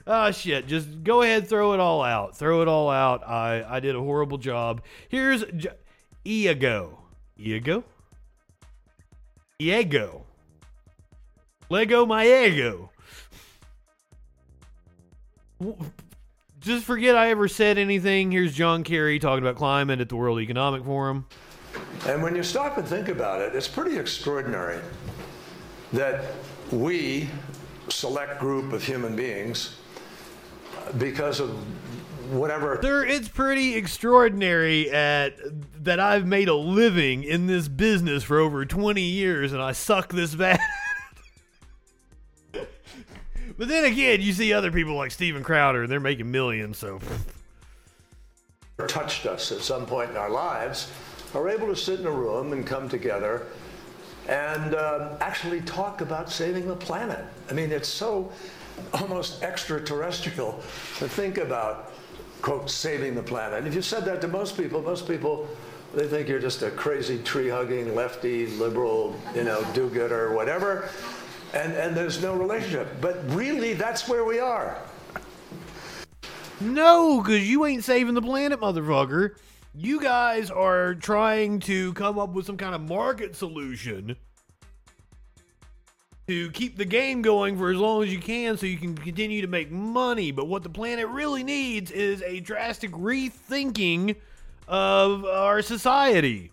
[0.08, 2.36] Ah shit, just go ahead throw it all out.
[2.36, 3.26] Throw it all out.
[3.26, 4.82] I I did a horrible job.
[5.08, 5.70] Here's J-
[6.24, 6.96] Iago.
[7.40, 7.82] Iago?
[9.60, 10.22] Iago.
[11.68, 12.90] Lego my ego.
[16.66, 18.32] Just forget I ever said anything.
[18.32, 21.24] Here's John Kerry talking about climate at the World Economic Forum.
[22.08, 24.80] And when you stop and think about it, it's pretty extraordinary
[25.92, 26.24] that
[26.72, 27.28] we,
[27.88, 29.76] select group of human beings,
[30.98, 31.50] because of
[32.32, 35.36] whatever There, it's pretty extraordinary at
[35.84, 40.12] that I've made a living in this business for over 20 years and I suck
[40.12, 40.58] this bad.
[43.58, 47.00] but then again, you see other people like Steven Crowder and they're making millions, so
[48.86, 50.90] touched us at some point in our lives
[51.34, 53.46] are able to sit in a room and come together
[54.28, 57.24] and um, actually talk about saving the planet.
[57.48, 58.30] I mean, it's so
[58.92, 60.52] almost extraterrestrial
[60.98, 61.92] to think about
[62.42, 63.58] quote, saving the planet.
[63.58, 65.48] And if you said that to most people, most people,
[65.94, 70.34] they think you're just a crazy tree hugging, lefty, liberal, you know, do gooder, or
[70.34, 70.88] whatever.
[71.56, 73.00] And, and there's no relationship.
[73.00, 74.78] But really, that's where we are.
[76.60, 79.36] No, because you ain't saving the planet, motherfucker.
[79.74, 84.16] You guys are trying to come up with some kind of market solution
[86.26, 89.40] to keep the game going for as long as you can so you can continue
[89.40, 90.32] to make money.
[90.32, 94.16] But what the planet really needs is a drastic rethinking
[94.66, 96.52] of our society.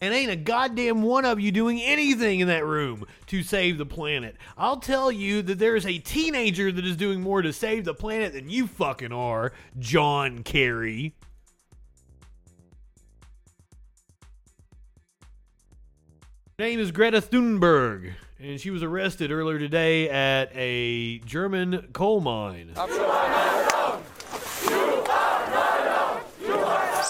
[0.00, 3.86] And ain't a goddamn one of you doing anything in that room to save the
[3.86, 4.36] planet.
[4.58, 7.94] I'll tell you that there is a teenager that is doing more to save the
[7.94, 11.14] planet than you fucking are, John Kerry.
[16.58, 22.72] Name is Greta Thunberg, and she was arrested earlier today at a German coal mine.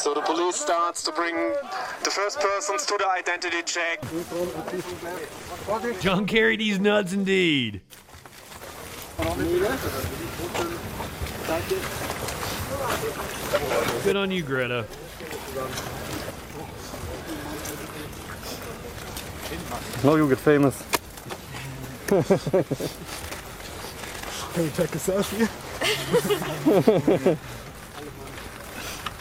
[0.06, 4.00] So the police starts to bring the first persons to the identity check.
[6.00, 7.80] John Kerry, these nuts indeed.
[14.04, 14.86] Good on you, Greta.
[20.04, 20.84] Now you get famous.
[22.06, 22.22] Can
[24.62, 25.48] we take a selfie?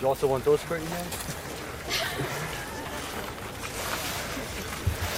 [0.05, 1.03] You also want those pretty man?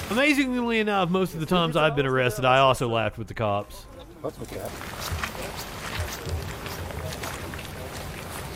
[0.09, 3.85] Amazingly enough, most of the times I've been arrested, I also laughed with the cops.
[4.23, 4.61] That's okay.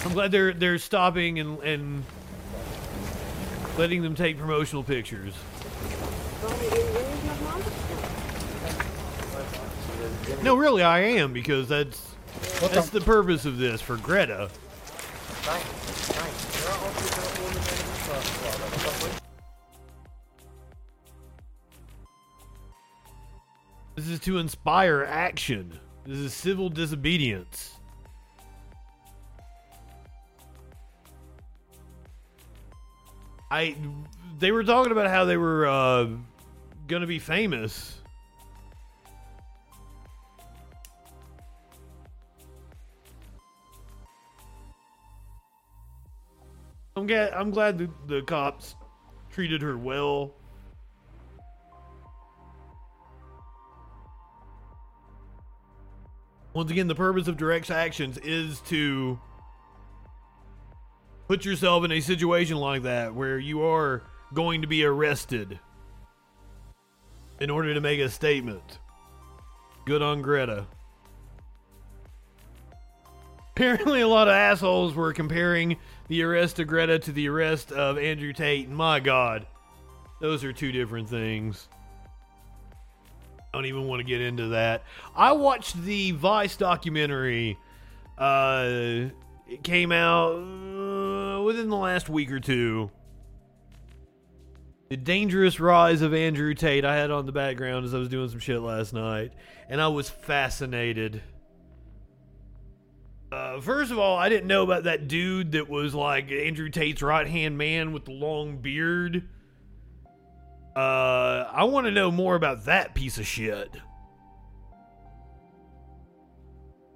[0.06, 2.06] I'm glad they're they're stopping and and
[3.78, 5.34] letting them take promotional pictures.
[10.44, 12.14] No, really, I am because that's
[12.62, 14.50] that's the purpose of this for Greta.
[23.96, 25.80] This is to inspire action.
[26.06, 27.76] This is civil disobedience.
[33.52, 33.76] I
[34.40, 36.08] they were talking about how they were uh,
[36.88, 38.01] gonna be famous.
[47.02, 48.76] I'm glad I'm glad the, the cops
[49.32, 50.36] treated her well.
[56.54, 59.20] Once again, the purpose of direct actions is to
[61.28, 64.04] put yourself in a situation like that where you are
[64.36, 65.60] going to be arrested
[67.40, 68.78] in order to make a statement.
[69.86, 70.68] Good on Greta.
[73.62, 78.00] Apparently, a lot of assholes were comparing the arrest of Greta to the arrest of
[78.00, 78.68] Andrew Tate.
[78.68, 79.46] And my God,
[80.20, 81.68] those are two different things.
[83.38, 84.82] I don't even want to get into that.
[85.16, 87.56] I watched the Vice documentary.
[88.18, 89.12] Uh,
[89.48, 92.90] it came out uh, within the last week or two.
[94.90, 96.84] The dangerous rise of Andrew Tate.
[96.84, 99.34] I had on the background as I was doing some shit last night,
[99.70, 101.22] and I was fascinated.
[103.32, 107.02] Uh, first of all, I didn't know about that dude that was like Andrew Tate's
[107.02, 109.24] right hand man with the long beard.
[110.76, 113.74] Uh, I want to know more about that piece of shit.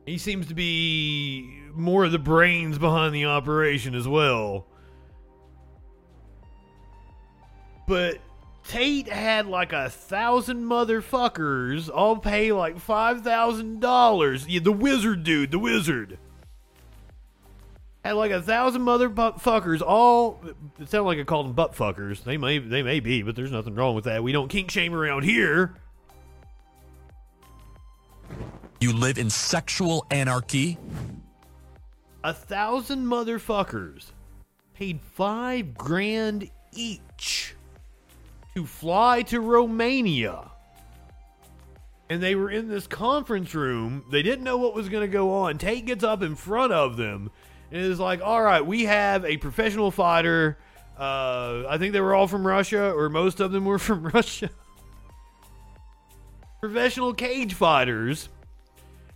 [0.05, 4.67] He seems to be more of the brains behind the operation as well.
[7.87, 8.19] But
[8.67, 14.47] Tate had like a thousand motherfuckers all pay like five thousand dollars.
[14.47, 16.17] Yeah, the wizard dude, the wizard.
[18.05, 20.39] Had like a thousand motherfuckers all
[20.79, 22.23] it sounded like I called them butt fuckers.
[22.23, 24.21] They may they may be, but there's nothing wrong with that.
[24.21, 25.73] We don't kink shame around here.
[28.79, 30.77] You live in sexual anarchy?
[32.23, 34.11] A thousand motherfuckers
[34.75, 37.55] paid five grand each
[38.53, 40.51] to fly to Romania.
[42.11, 44.05] And they were in this conference room.
[44.11, 45.57] They didn't know what was going to go on.
[45.57, 47.31] Tate gets up in front of them
[47.75, 50.57] and is like, all right, we have a professional fighter.
[50.97, 54.49] Uh, I think they were all from Russia, or most of them were from Russia.
[56.61, 58.29] professional cage fighters.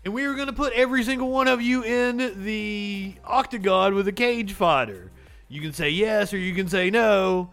[0.03, 4.09] And we were going to put every single one of you in the octagon with
[4.09, 5.09] a cage fighter.
[5.47, 7.51] You can say yes or you can say no.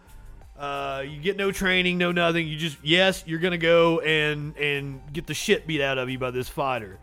[0.59, 2.47] Uh, you get no training, no nothing.
[2.47, 6.17] You just yes, you're gonna go and and get the shit beat out of you
[6.17, 6.99] by this fighter.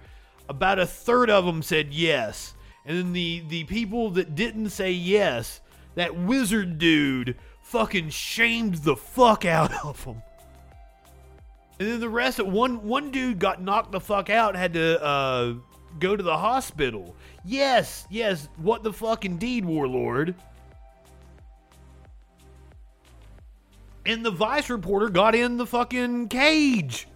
[0.48, 2.54] About a third of them said yes,
[2.86, 5.60] And then the the people that didn't say yes,
[5.94, 10.22] that wizard dude fucking shamed the fuck out of them.
[11.78, 15.02] And then the rest of one one dude got knocked the fuck out had to
[15.02, 15.54] uh,
[15.98, 17.16] go to the hospital.
[17.44, 20.34] Yes, yes, what the fuck indeed, warlord.
[24.06, 27.08] And the vice reporter got in the fucking cage.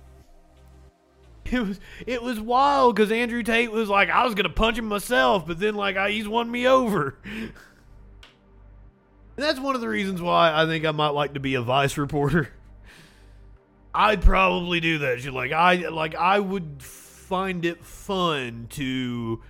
[1.52, 4.86] It was it was wild because Andrew Tate was like, I was gonna punch him
[4.86, 7.16] myself, but then like I, he's won me over.
[7.24, 7.52] and
[9.36, 11.96] that's one of the reasons why I think I might like to be a vice
[11.96, 12.50] reporter.
[13.94, 15.20] I'd probably do that.
[15.20, 15.32] shit.
[15.32, 19.42] Like I like I would find it fun to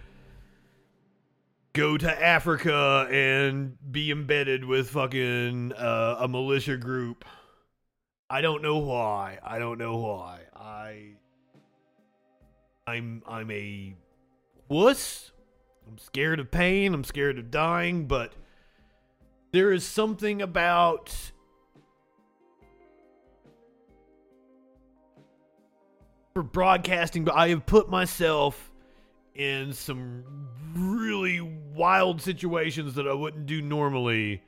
[1.73, 7.25] go to Africa and be embedded with fucking uh, a militia group.
[8.31, 9.39] I don't know why.
[9.45, 10.41] I don't know why.
[10.55, 11.18] I
[12.89, 13.95] I'm I'm a
[14.69, 15.31] wuss.
[15.87, 16.95] I'm scared of pain.
[16.95, 18.33] I'm scared of dying, but
[19.53, 21.15] there is something about
[26.33, 28.73] for broadcasting, but I have put myself
[29.35, 30.25] in some
[30.75, 34.43] really wild situations that I wouldn't do normally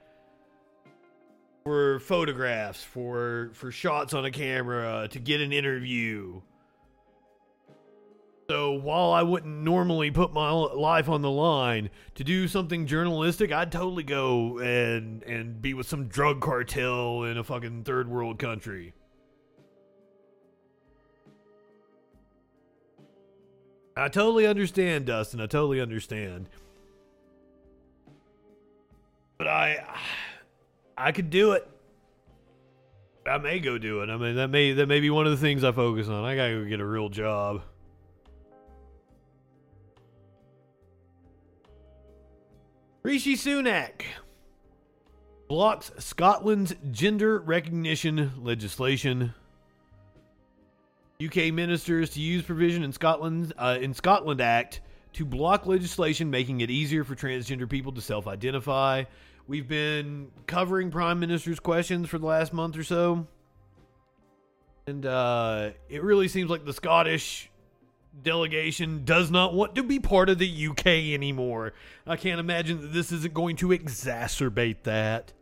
[1.65, 6.41] for photographs, for for shots on a camera, to get an interview.
[8.51, 13.53] So while I wouldn't normally put my life on the line to do something journalistic,
[13.53, 18.41] I'd totally go and and be with some drug cartel in a fucking third world
[18.41, 18.93] country.
[23.97, 25.41] I totally understand, Dustin.
[25.41, 26.49] I totally understand.
[29.39, 29.85] But I
[30.99, 31.69] I could do it.
[33.25, 34.11] I may go do it.
[34.11, 36.25] I mean, that may that may be one of the things I focus on.
[36.25, 37.63] I gotta go get a real job.
[43.03, 44.03] Rishi Sunak
[45.49, 49.33] blocks Scotland's gender recognition legislation.
[51.25, 54.83] UK ministers to use provision in Scotland uh, in Scotland Act
[55.15, 59.05] to block legislation making it easier for transgender people to self-identify.
[59.47, 63.27] We've been covering prime minister's questions for the last month or so.
[64.87, 67.50] And uh, it really seems like the Scottish
[68.23, 71.73] delegation does not want to be part of the UK anymore.
[72.07, 75.33] I can't imagine that this isn't going to exacerbate that.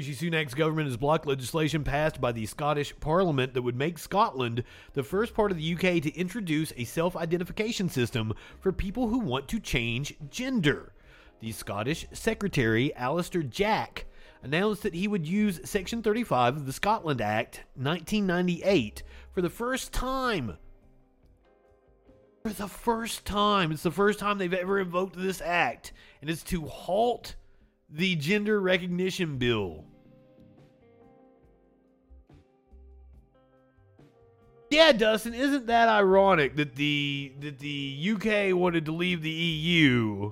[0.00, 4.64] Rishi Sunak's government has blocked legislation passed by the Scottish Parliament that would make Scotland
[4.92, 9.20] the first part of the UK to introduce a self identification system for people who
[9.20, 10.92] want to change gender.
[11.38, 14.06] The Scottish Secretary, Alister Jack,
[14.42, 19.92] announced that he would use Section 35 of the Scotland Act 1998 for the first
[19.92, 20.58] time.
[22.44, 23.72] For the first time.
[23.72, 27.36] It's the first time they've ever invoked this act, and it's to halt
[27.88, 29.86] the gender recognition bill.
[34.68, 40.30] Yeah, Dustin, isn't that ironic that the that the UK wanted to leave the EU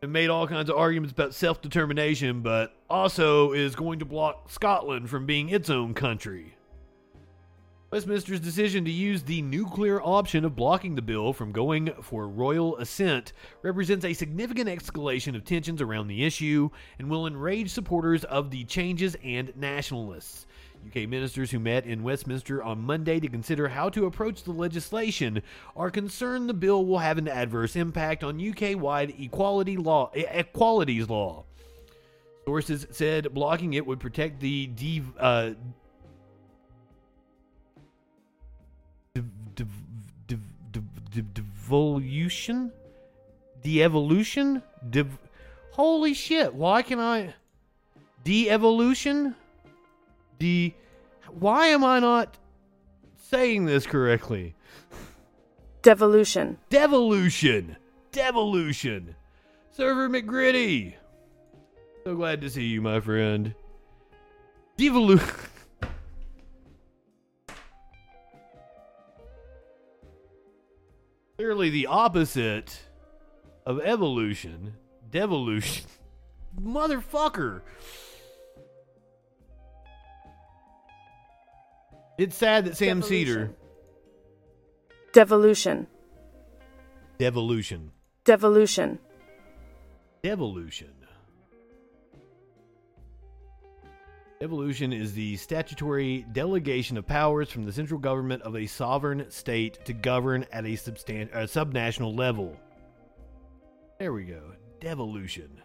[0.00, 5.10] and made all kinds of arguments about self-determination, but also is going to block Scotland
[5.10, 6.56] from being its own country?
[7.92, 12.74] Westminster's decision to use the nuclear option of blocking the bill from going for royal
[12.78, 18.50] assent represents a significant escalation of tensions around the issue and will enrage supporters of
[18.50, 20.46] the changes and nationalists.
[20.86, 25.42] UK ministers who met in Westminster on Monday to consider how to approach the legislation
[25.76, 31.44] are concerned the bill will have an adverse impact on UK-wide equality law equalities law.
[32.46, 35.50] Sources said blocking it would protect the uh,
[39.54, 39.68] dev,
[41.34, 42.72] devolution?
[43.62, 44.62] De-evolution?
[44.90, 45.18] Dev-
[45.72, 47.34] Holy shit, why can I...
[48.24, 49.34] De-evolution?
[50.38, 50.74] De...
[51.30, 52.36] Why am I not
[53.16, 54.54] saying this correctly?
[55.82, 56.58] Devolution.
[56.68, 57.76] Devolution.
[58.12, 59.14] Devolution.
[59.70, 60.94] Server McGritty.
[62.04, 63.54] So glad to see you, my friend.
[64.76, 65.28] Devolution.
[71.42, 72.78] Clearly the opposite
[73.66, 74.74] of evolution.
[75.10, 75.86] Devolution.
[76.62, 77.62] Motherfucker.
[82.16, 83.50] It's sad that Sam Seder.
[85.12, 85.88] Devolution.
[87.18, 87.90] Devolution.
[88.22, 89.00] Devolution.
[90.22, 91.01] Devolution.
[94.42, 99.78] Devolution is the statutory delegation of powers from the central government of a sovereign state
[99.84, 102.56] to govern at a substan- uh, subnational level.
[104.00, 104.42] There we go.
[104.80, 105.62] Devolution.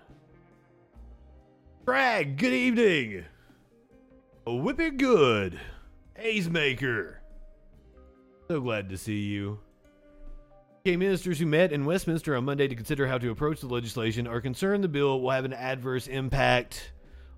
[1.85, 3.25] Bragg, good evening.
[4.45, 5.59] Whip it good.
[6.15, 7.19] Haze Maker.
[8.47, 9.57] So glad to see you.
[10.85, 14.27] UK ministers who met in Westminster on Monday to consider how to approach the legislation
[14.27, 16.91] are concerned the bill will have an adverse impact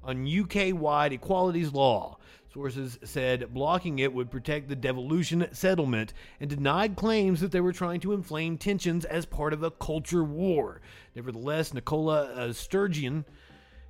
[0.03, 2.17] on UK wide equalities law.
[2.53, 7.71] Sources said blocking it would protect the devolution settlement and denied claims that they were
[7.71, 10.81] trying to inflame tensions as part of a culture war.
[11.15, 13.23] Nevertheless, Nicola uh, Sturgeon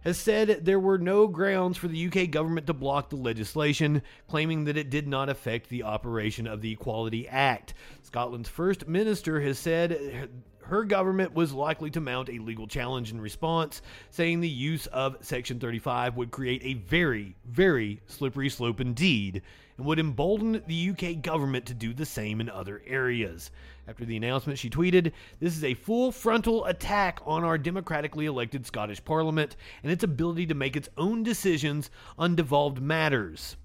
[0.03, 4.65] has said there were no grounds for the UK government to block the legislation, claiming
[4.65, 7.73] that it did not affect the operation of the Equality Act.
[8.03, 10.29] Scotland's First Minister has said
[10.69, 13.81] her government was likely to mount a legal challenge in response,
[14.11, 19.41] saying the use of Section 35 would create a very, very slippery slope indeed
[19.77, 23.49] and would embolden the UK government to do the same in other areas.
[23.89, 28.67] After the announcement, she tweeted, This is a full frontal attack on our democratically elected
[28.67, 33.57] Scottish Parliament and its ability to make its own decisions on devolved matters.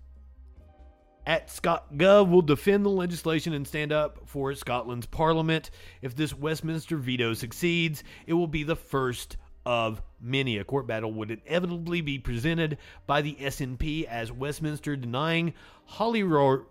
[1.27, 5.70] At ScotGov will defend the legislation and stand up for Scotland's Parliament.
[6.01, 10.57] If this Westminster veto succeeds, it will be the first of many.
[10.57, 15.53] A court battle would inevitably be presented by the SNP as Westminster denying
[15.85, 16.64] Holyrood,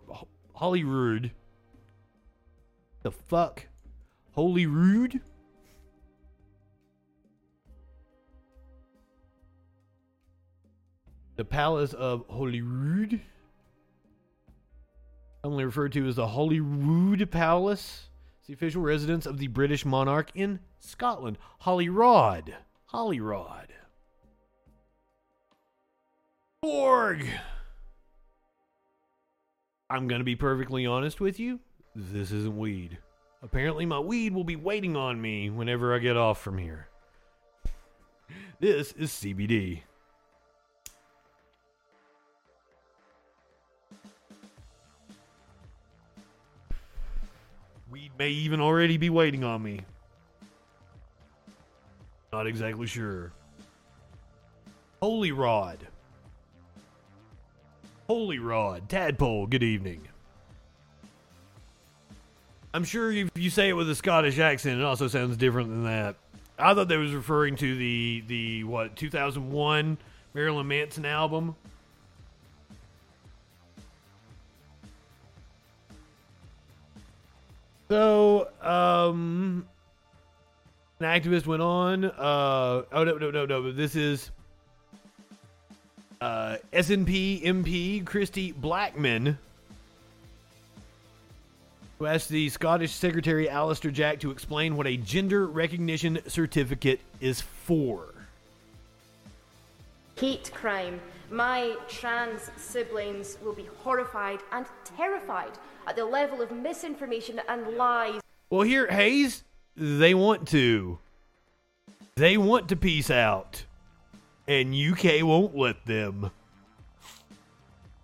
[0.56, 1.30] Holyrood
[3.04, 3.68] the fuck?
[4.32, 5.22] Holy rude?
[11.36, 13.20] The Palace of Holyrood,
[15.42, 18.10] commonly referred to as the Holyrood Palace,
[18.42, 21.38] is the official residence of the British monarch in Scotland.
[21.60, 22.56] Holyrood.
[22.86, 23.74] Holyrood.
[26.62, 27.28] Borg.
[29.90, 31.60] I'm going to be perfectly honest with you.
[31.96, 32.98] This isn't weed.
[33.44, 36.88] Apparently, my weed will be waiting on me whenever I get off from here.
[38.60, 39.82] This is CBD.
[47.92, 49.82] Weed may even already be waiting on me.
[52.32, 53.34] Not exactly sure.
[55.00, 55.86] Holy Rod.
[58.08, 58.90] Holy Rod.
[58.90, 60.08] Tadpole, good evening.
[62.74, 65.84] I'm sure if you say it with a Scottish accent, it also sounds different than
[65.84, 66.16] that.
[66.58, 69.98] I thought they was referring to the the what 2001
[70.34, 71.56] Marilyn Manson album.
[77.90, 79.68] So, um,
[81.00, 82.06] an activist went on.
[82.06, 83.72] Uh, oh no, no, no, no.
[83.72, 84.32] This is
[86.22, 89.38] uh, SNP MP Kirsty Blackman
[92.00, 97.42] who asked the Scottish Secretary Alister Jack to explain what a gender recognition certificate is
[97.42, 98.14] for.
[100.18, 101.00] Hate crime.
[101.32, 104.66] My trans siblings will be horrified and
[104.98, 105.52] terrified
[105.88, 108.22] at the level of misinformation and lies.
[108.50, 109.44] Well, here, Hayes,
[109.76, 111.00] they want to.
[112.16, 113.66] They want to peace out.
[114.48, 116.30] And UK won't let them.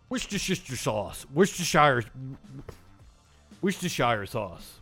[0.10, 1.26] Worcestershire sauce.
[1.32, 2.06] Worcestershire.
[3.62, 4.80] Worcestershire sauce.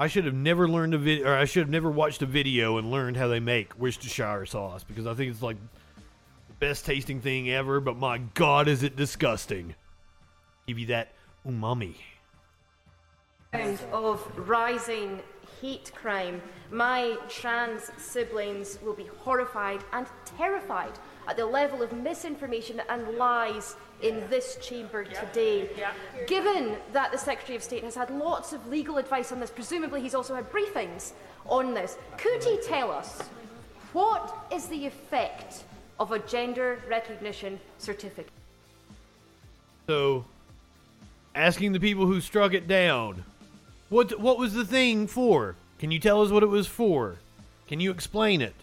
[0.00, 2.78] I should have never learned a video, or I should have never watched a video
[2.78, 5.58] and learned how they make Worcestershire sauce because I think it's like
[6.48, 7.80] the best tasting thing ever.
[7.80, 9.74] But my God, is it disgusting!
[10.66, 11.12] Give you that
[11.46, 11.96] umami.
[13.92, 15.20] Of rising
[15.60, 20.06] hate crime, my trans siblings will be horrified and
[20.38, 20.92] terrified
[21.28, 25.68] at the level of misinformation and lies in this chamber today.
[26.26, 30.00] Given that the Secretary of State has had lots of legal advice on this, presumably
[30.00, 31.12] he's also had briefings
[31.46, 33.22] on this, could he tell us
[33.92, 35.64] what is the effect
[35.98, 38.32] of a gender recognition certificate?
[39.86, 40.24] So,
[41.34, 43.24] asking the people who struck it down,
[43.88, 45.56] what what was the thing for?
[45.78, 47.16] Can you tell us what it was for?
[47.66, 48.54] Can you explain it?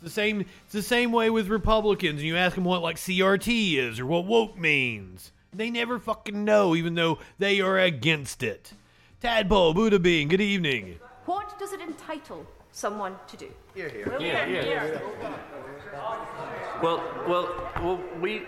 [0.00, 0.40] It's the same.
[0.64, 2.20] It's the same way with Republicans.
[2.20, 5.30] And you ask them what like CRT is or what woke means.
[5.52, 8.72] They never fucking know, even though they are against it.
[9.20, 10.98] Tadpole, Buddha Bean, good evening.
[11.26, 13.50] What does it entitle someone to do?
[13.74, 14.16] Here, here.
[14.18, 14.98] Yeah, yeah.
[16.82, 18.44] Well, well, well, we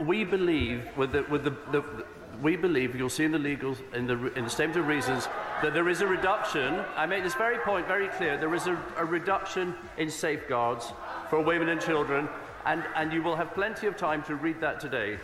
[0.00, 2.04] we believe with the with the, the, the
[2.42, 5.28] we believe you'll see in the legals in the in the statement of reasons
[5.62, 6.84] that there is a reduction.
[6.96, 8.36] I make this very point very clear.
[8.36, 10.92] There is a, a reduction in safeguards
[11.30, 12.28] for women and children,
[12.66, 15.18] and and you will have plenty of time to read that today.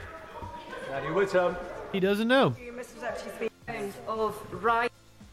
[0.89, 1.57] Danny Whittam.
[1.93, 2.55] He doesn't know.
[4.07, 4.91] Of right.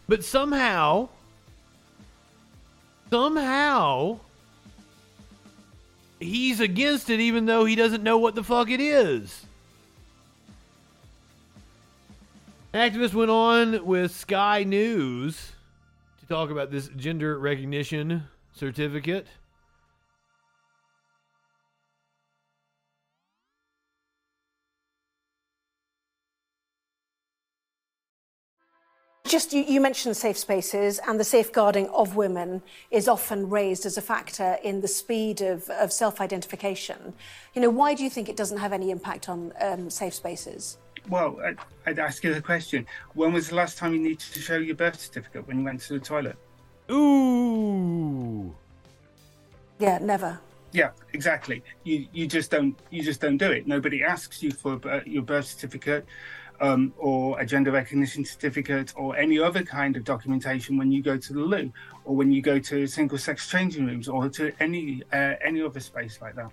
[0.07, 1.09] But somehow,
[3.09, 4.19] somehow,
[6.19, 9.45] he's against it even though he doesn't know what the fuck it is.
[12.77, 15.53] Activist went on with Sky News
[16.19, 19.25] to talk about this gender recognition certificate.
[29.25, 32.61] Just you, you mentioned safe spaces, and the safeguarding of women
[32.91, 37.15] is often raised as a factor in the speed of, of self identification.
[37.55, 40.77] You know, why do you think it doesn't have any impact on um, safe spaces?
[41.09, 41.55] Well, I-
[41.89, 42.85] I'd ask you the question.
[43.13, 45.81] When was the last time you needed to show your birth certificate when you went
[45.81, 46.35] to the toilet?
[46.91, 48.53] Ooh.
[49.79, 50.39] Yeah, never.
[50.73, 51.63] Yeah, exactly.
[51.85, 53.67] You you just don't you just don't do it.
[53.67, 56.05] Nobody asks you for your birth certificate
[56.59, 61.15] um, or a gender recognition certificate or any other kind of documentation when you go
[61.17, 61.71] to the loo
[62.03, 65.79] or when you go to single sex changing rooms or to any uh, any other
[65.79, 66.51] space like that.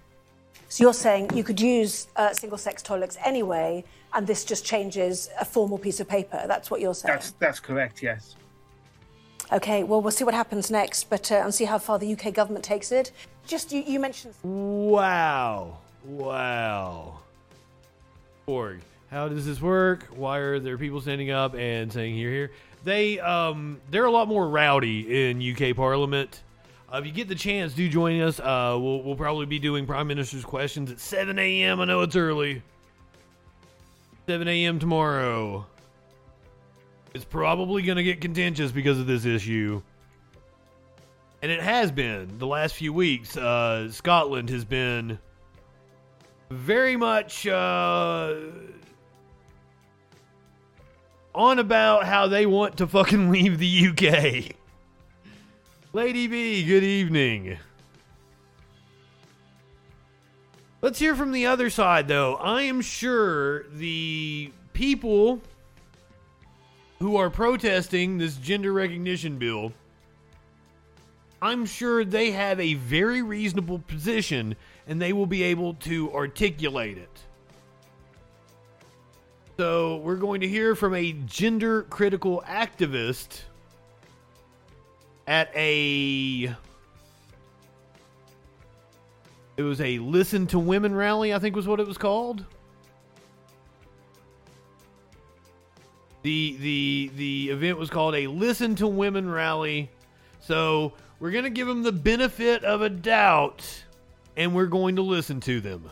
[0.74, 5.30] So you're saying you could use uh, single sex toilets anyway, and this just changes
[5.40, 6.42] a formal piece of paper.
[6.48, 7.14] That's what you're saying.
[7.14, 8.02] That's that's correct.
[8.02, 8.34] Yes.
[9.52, 12.34] Okay, well, we'll see what happens next, but uh, and see how far the UK
[12.34, 13.12] government takes it.
[13.46, 14.34] Just you, you mentioned.
[14.42, 15.78] Wow.
[16.04, 17.20] Wow.
[18.46, 18.80] Org.
[19.12, 20.08] How does this work?
[20.16, 22.50] Why are there people standing up and saying here, here?
[22.82, 26.42] They, um, they're a lot more rowdy in UK Parliament.
[26.94, 28.38] Uh, if you get the chance, do join us.
[28.38, 31.80] Uh, we'll, we'll probably be doing Prime Minister's questions at 7 a.m.
[31.80, 32.62] I know it's early.
[34.28, 34.78] 7 a.m.
[34.78, 35.66] tomorrow.
[37.12, 39.82] It's probably going to get contentious because of this issue.
[41.42, 43.36] And it has been the last few weeks.
[43.36, 45.18] Uh, Scotland has been
[46.48, 48.36] very much uh,
[51.34, 54.54] on about how they want to fucking leave the UK.
[55.94, 57.56] Lady B, good evening.
[60.82, 62.34] Let's hear from the other side, though.
[62.34, 65.40] I am sure the people
[66.98, 69.72] who are protesting this gender recognition bill,
[71.40, 74.56] I'm sure they have a very reasonable position
[74.88, 77.22] and they will be able to articulate it.
[79.58, 83.42] So, we're going to hear from a gender critical activist
[85.26, 86.54] at a
[89.56, 92.44] it was a listen to women rally i think was what it was called
[96.22, 99.90] the the the event was called a listen to women rally
[100.40, 103.84] so we're to give them the benefit of a doubt
[104.36, 105.88] and we're going to listen to them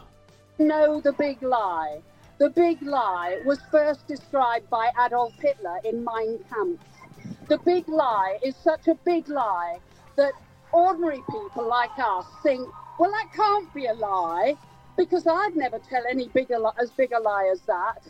[0.59, 2.01] no the big lie.
[2.39, 6.81] The big lie was first described by Adolf Hitler in Mein Kampf.
[7.49, 9.79] The big lie is such a big lie
[10.17, 10.33] that
[10.73, 12.69] ordinary people like us think,
[12.99, 14.57] well, that can't be a lie
[14.97, 18.03] because I'd never tell any bigger li- as big a lie as that.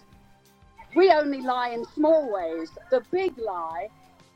[0.95, 2.71] We only lie in small ways.
[2.91, 3.89] The big lie,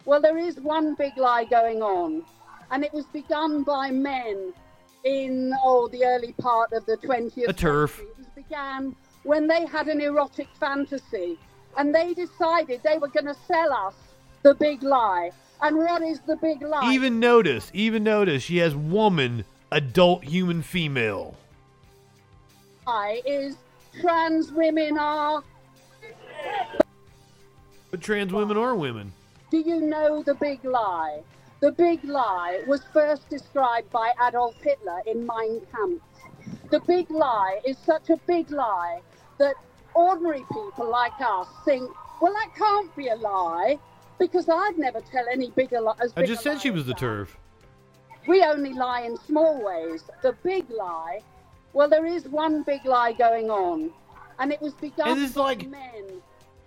[0.05, 2.24] well, there is one big lie going on,
[2.70, 4.53] and it was begun by men
[5.05, 8.07] in oh the early part of the 20th a TERF century.
[8.11, 11.39] It was began when they had an erotic fantasy,
[11.77, 13.95] and they decided they were going to sell us
[14.47, 15.32] the big lie.
[15.61, 16.92] And what is the big lie?
[16.92, 21.34] even notice even notice she has woman adult human female
[22.86, 23.57] lie is
[24.01, 25.42] trans women are.
[27.90, 29.12] but trans women are women
[29.51, 31.22] Do you know the big lie?
[31.61, 36.05] The big lie was first described by Adolf Hitler in Mein Kampf.
[36.70, 39.01] The big lie is such a big lie
[39.38, 39.55] that
[39.94, 41.90] ordinary people like us think,
[42.20, 43.78] well, that can't be a lie
[44.19, 47.29] because I'd never tell any bigger li- as i just said she was the TERF
[48.27, 50.03] We only lie in small ways.
[50.23, 51.21] The big lie,
[51.73, 53.91] well, there is one big lie going on,
[54.39, 56.23] and it was begun And it's like- men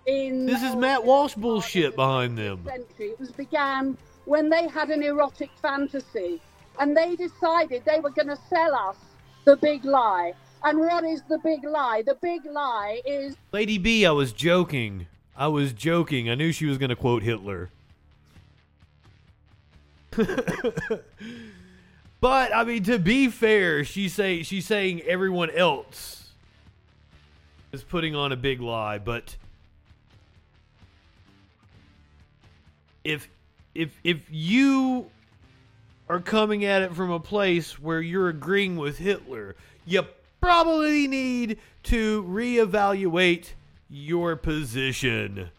[0.06, 3.10] in this is matt walsh bullshit behind them century.
[3.10, 6.40] It was began when they had an erotic fantasy,
[6.78, 8.96] and they decided they were going to sell us
[9.44, 10.32] the big lie.
[10.62, 12.02] And what is the big lie?
[12.04, 15.06] The big lie is Lady B, I was joking.
[15.40, 16.28] I was joking.
[16.28, 17.70] I knew she was going to quote Hitler.
[22.20, 26.28] but I mean, to be fair, she say she's saying everyone else
[27.72, 29.34] is putting on a big lie, but
[33.02, 33.26] if
[33.74, 35.06] if if you
[36.10, 40.04] are coming at it from a place where you're agreeing with Hitler, you
[40.42, 43.52] probably need to reevaluate
[43.90, 45.50] your position.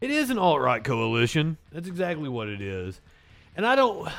[0.00, 1.58] It is an alt right coalition.
[1.70, 3.00] That's exactly what it is.
[3.56, 4.10] And I don't.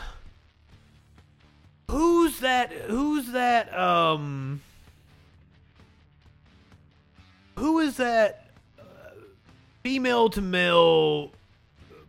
[1.92, 2.72] Who's that?
[2.72, 3.78] Who's that?
[3.78, 4.62] Um.
[7.58, 8.48] Who is that
[8.80, 8.84] uh,
[9.84, 11.32] female to male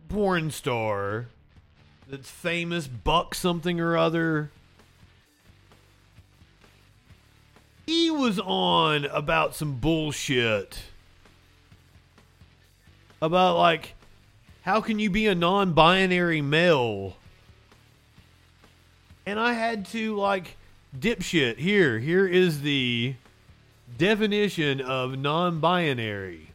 [0.07, 1.27] porn star
[2.07, 2.87] that's famous?
[2.87, 4.51] Buck something or other.
[7.85, 10.79] He was on about some bullshit.
[13.21, 13.93] About like
[14.63, 17.17] how can you be a non-binary male?
[19.27, 20.57] And i had to like
[20.97, 21.57] dipshit.
[21.57, 23.15] Here here is the
[23.97, 26.49] definition of non-binary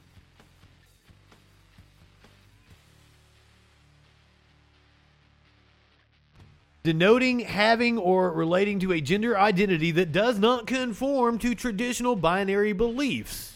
[6.83, 12.73] denoting having or relating to a gender identity that does not conform to traditional binary
[12.73, 13.51] beliefs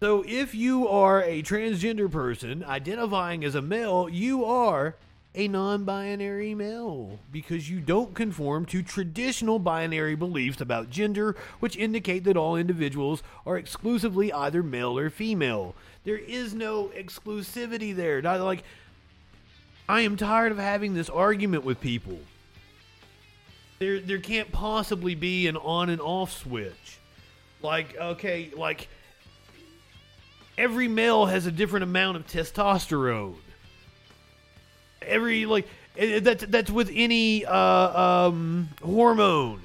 [0.00, 4.94] so if you are a transgender person identifying as a male, you are
[5.34, 11.76] a non binary male because you don't conform to traditional binary beliefs about gender, which
[11.76, 15.74] indicate that all individuals are exclusively either male or female.
[16.04, 18.20] There is no exclusivity there.
[18.20, 18.64] Not like
[19.88, 22.18] I am tired of having this argument with people.
[23.78, 26.98] There there can't possibly be an on and off switch.
[27.62, 28.88] Like okay, like
[30.58, 33.36] every male has a different amount of testosterone.
[35.02, 39.62] Every like that's that's with any uh, um, hormone.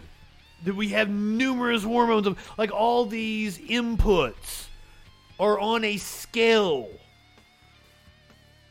[0.66, 4.68] That we have numerous hormones of like all these inputs
[5.40, 6.88] are on a scale.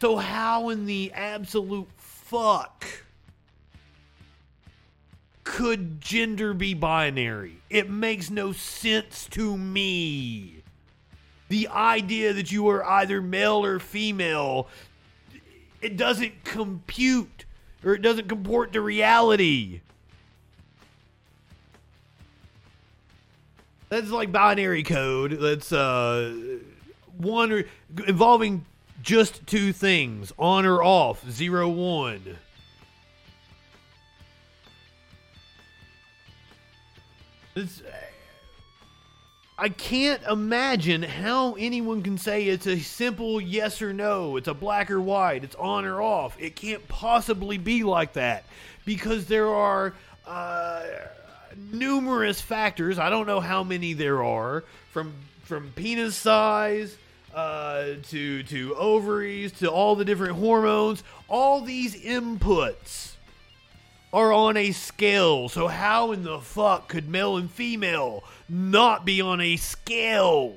[0.01, 2.87] So how in the absolute fuck
[5.45, 7.59] could gender be binary?
[7.69, 10.63] It makes no sense to me.
[11.51, 14.69] The idea that you are either male or female
[15.83, 17.45] it doesn't compute
[17.85, 19.81] or it doesn't comport to reality.
[23.91, 25.33] That's like binary code.
[25.33, 26.61] That's uh
[27.19, 27.65] one or
[28.07, 28.65] involving
[29.03, 32.37] just two things on or off zero one
[37.55, 37.83] it's
[39.61, 44.39] I can't imagine how anyone can say it's a simple yes or no.
[44.39, 45.45] It's a black or white.
[45.45, 46.35] It's on or off.
[46.41, 48.45] It can't possibly be like that
[48.87, 49.93] because there are
[50.27, 50.85] uh,
[51.71, 52.99] numerous factors.
[52.99, 56.97] I don't know how many there are from from penis size
[57.35, 61.03] uh, to to ovaries to all the different hormones.
[61.29, 63.15] All these inputs
[64.13, 65.49] are on a scale.
[65.49, 70.55] So how in the fuck could male and female not be on a scale?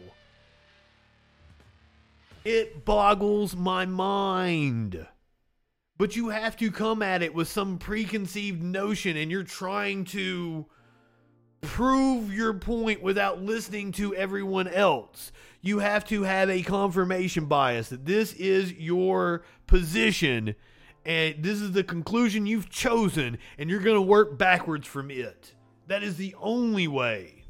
[2.43, 5.07] It boggles my mind.
[5.97, 10.65] But you have to come at it with some preconceived notion and you're trying to
[11.61, 15.31] prove your point without listening to everyone else.
[15.63, 20.55] You have to have a confirmation bias that this is your position
[21.05, 25.53] and this is the conclusion you've chosen, and you're going to work backwards from it.
[25.87, 27.43] That is the only way.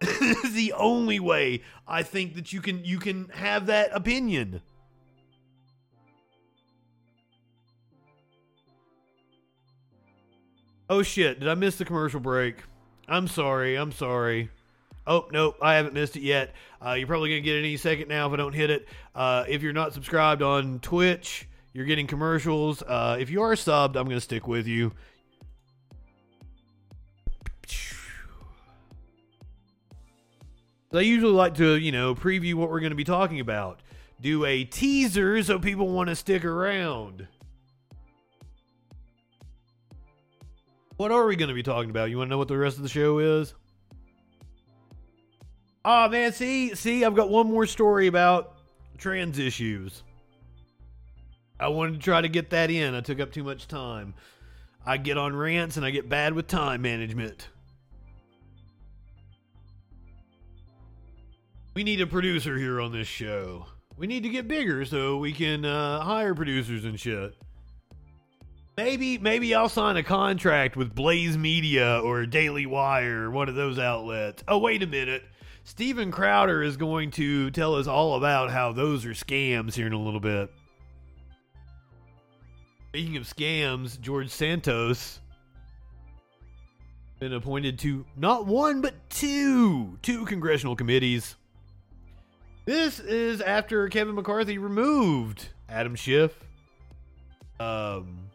[0.00, 4.62] the only way I think that you can you can have that opinion.
[10.90, 12.62] Oh shit, did I miss the commercial break?
[13.08, 14.50] I'm sorry, I'm sorry.
[15.08, 16.54] Oh, nope, I haven't missed it yet.
[16.84, 18.86] Uh, you're probably going to get it any second now if I don't hit it.
[19.14, 22.82] Uh, if you're not subscribed on Twitch, you're getting commercials.
[22.82, 24.92] Uh, if you are subbed, I'm going to stick with you.
[30.92, 33.80] I usually like to, you know, preview what we're going to be talking about.
[34.20, 37.26] Do a teaser so people want to stick around.
[40.98, 42.10] What are we going to be talking about?
[42.10, 43.54] You want to know what the rest of the show is?
[45.90, 48.56] Oh man, see, see, I've got one more story about
[48.98, 50.02] trans issues.
[51.58, 52.94] I wanted to try to get that in.
[52.94, 54.12] I took up too much time.
[54.84, 57.48] I get on rants and I get bad with time management.
[61.72, 63.64] We need a producer here on this show.
[63.96, 67.34] We need to get bigger so we can uh, hire producers and shit.
[68.76, 73.54] Maybe maybe I'll sign a contract with Blaze Media or Daily Wire or one of
[73.54, 74.44] those outlets.
[74.46, 75.22] Oh, wait a minute.
[75.68, 79.92] Steven Crowder is going to tell us all about how those are scams here in
[79.92, 80.50] a little bit.
[82.88, 85.20] Speaking of scams, George Santos
[87.20, 91.36] been appointed to not one but two two congressional committees.
[92.64, 96.32] This is after Kevin McCarthy removed Adam Schiff,
[97.60, 98.30] um,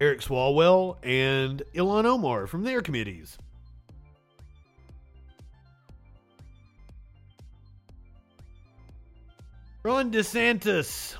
[0.00, 3.36] Eric Swalwell, and Ilhan Omar from their committees.
[9.86, 11.14] Ron DeSantis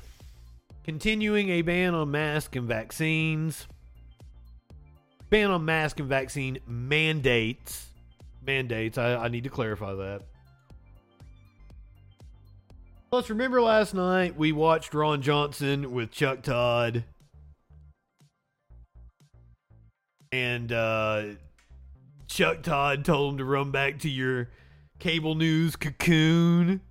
[0.83, 3.65] continuing a ban on masks and vaccines.
[5.29, 7.87] Ban on mask and vaccine mandates.
[8.45, 8.97] Mandates.
[8.97, 10.23] I, I need to clarify that.
[13.09, 17.05] Plus, remember last night we watched Ron Johnson with Chuck Todd.
[20.33, 21.23] And uh,
[22.27, 24.49] Chuck Todd told him to run back to your
[24.99, 26.81] cable news cocoon.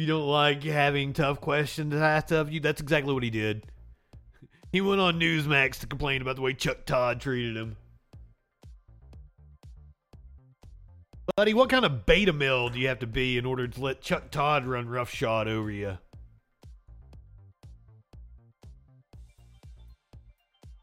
[0.00, 3.66] You don't like having tough questions asked of you, that's exactly what he did.
[4.72, 7.76] He went on Newsmax to complain about the way Chuck Todd treated him.
[11.36, 14.00] Buddy, what kind of beta male do you have to be in order to let
[14.00, 15.98] Chuck Todd run roughshod over you?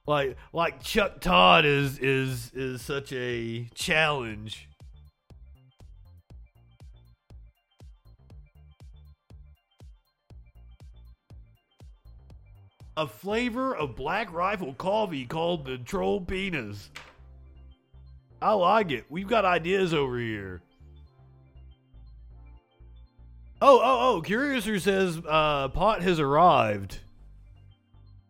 [0.06, 4.67] Like like Chuck Todd is is is such a challenge.
[12.98, 16.90] A flavor of Black Rifle coffee called the Troll Penis.
[18.42, 19.06] I like it.
[19.08, 20.64] We've got ideas over here.
[23.62, 24.22] Oh, oh, oh!
[24.22, 27.00] Curiouser says uh, pot has arrived.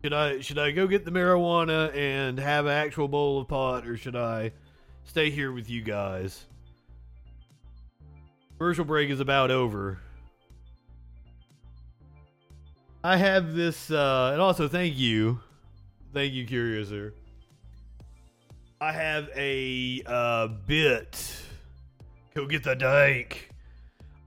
[0.04, 3.88] Should I should I go get the marijuana and have an actual bowl of pot,
[3.88, 4.52] or should I
[5.06, 6.46] stay here with you guys?
[8.58, 10.00] Commercial break is about over.
[13.08, 15.40] I have this, uh, and also thank you,
[16.14, 17.14] thank you, Curiouser.
[18.82, 21.42] I have a uh, bit.
[22.34, 23.50] Go get the dank.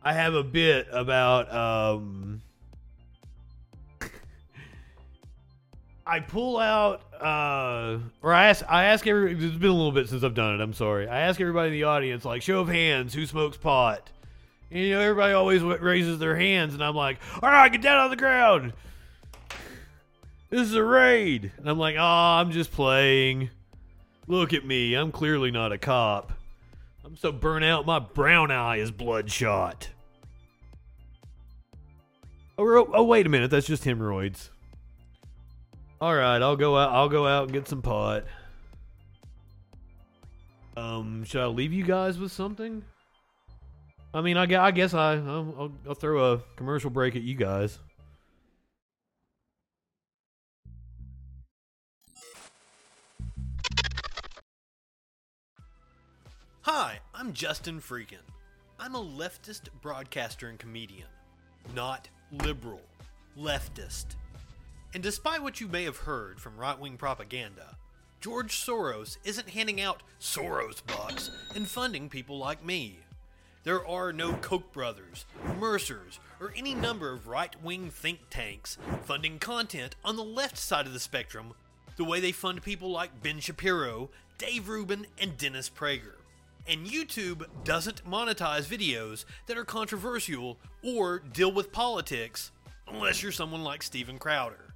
[0.02, 2.40] I have a bit about um.
[6.06, 9.32] I pull out, uh, or I ask, I ask every.
[9.32, 10.62] It's been a little bit since I've done it.
[10.62, 11.06] I'm sorry.
[11.06, 14.08] I ask everybody in the audience, like, show of hands, who smokes pot.
[14.70, 18.10] You know, everybody always raises their hands, and I'm like, all right, get down on
[18.10, 18.72] the ground.
[20.48, 22.02] This is a raid, and I'm like, oh,
[22.40, 23.50] I'm just playing.
[24.28, 24.94] Look at me.
[24.94, 26.32] I'm clearly not a cop.
[27.04, 29.88] I'm so burnt out, my brown eye is bloodshot.
[32.56, 33.50] Oh, oh, wait a minute.
[33.50, 34.50] That's just hemorrhoids.
[36.00, 36.92] All right, I'll go out.
[36.92, 38.24] I'll go out and get some pot.
[40.76, 42.84] Um, should I leave you guys with something?
[44.12, 47.78] I mean, I, I guess I I'll, I'll, throw a commercial break at you guys.
[56.62, 58.18] Hi, I'm Justin Freakin.
[58.80, 61.08] I'm a leftist broadcaster and comedian,
[61.74, 62.82] not liberal,
[63.38, 64.06] leftist.
[64.92, 67.76] And despite what you may have heard from right wing propaganda,
[68.20, 72.98] George Soros isn't handing out Soros bucks and funding people like me.
[73.62, 75.26] There are no Koch brothers,
[75.58, 80.86] Mercers, or any number of right wing think tanks funding content on the left side
[80.86, 81.52] of the spectrum
[81.96, 84.08] the way they fund people like Ben Shapiro,
[84.38, 86.14] Dave Rubin, and Dennis Prager.
[86.66, 92.52] And YouTube doesn't monetize videos that are controversial or deal with politics
[92.88, 94.74] unless you're someone like Steven Crowder.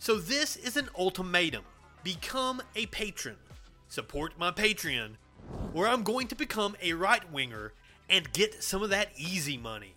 [0.00, 1.62] So this is an ultimatum.
[2.02, 3.36] Become a patron.
[3.88, 5.10] Support my Patreon,
[5.72, 7.72] where I'm going to become a right winger
[8.08, 9.94] and get some of that easy money.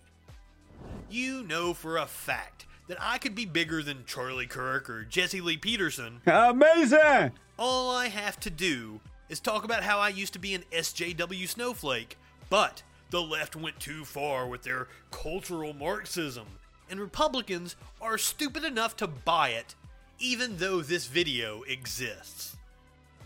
[1.10, 5.40] You know for a fact that I could be bigger than Charlie Kirk or Jesse
[5.40, 6.20] Lee Peterson.
[6.26, 7.32] Amazing!
[7.58, 11.48] All I have to do is talk about how I used to be an SJW
[11.48, 12.18] snowflake,
[12.50, 16.46] but the left went too far with their cultural Marxism,
[16.90, 19.74] and Republicans are stupid enough to buy it,
[20.18, 22.56] even though this video exists.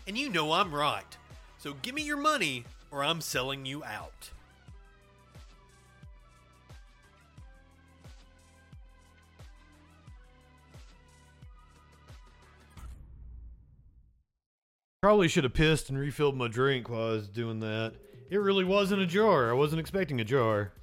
[0.07, 1.17] And you know I'm right,
[1.59, 4.31] so give me your money or I'm selling you out.
[15.01, 17.93] Probably should have pissed and refilled my drink while I was doing that.
[18.29, 19.49] It really wasn't a jar.
[19.49, 20.73] I wasn't expecting a jar.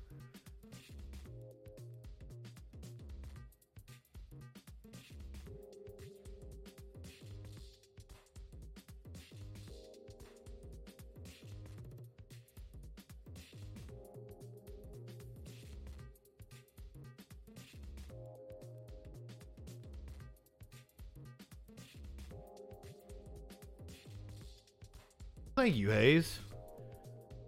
[25.56, 26.38] Thank you, Hayes.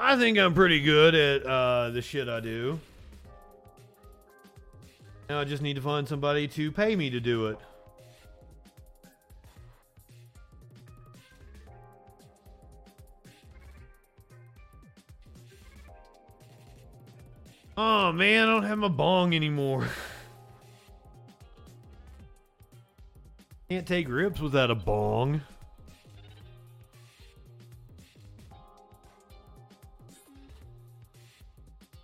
[0.00, 2.80] I think I'm pretty good at uh, the shit I do.
[5.28, 7.58] Now I just need to find somebody to pay me to do it.
[17.76, 19.86] Oh man, I don't have my bong anymore.
[23.68, 25.42] Can't take rips without a bong.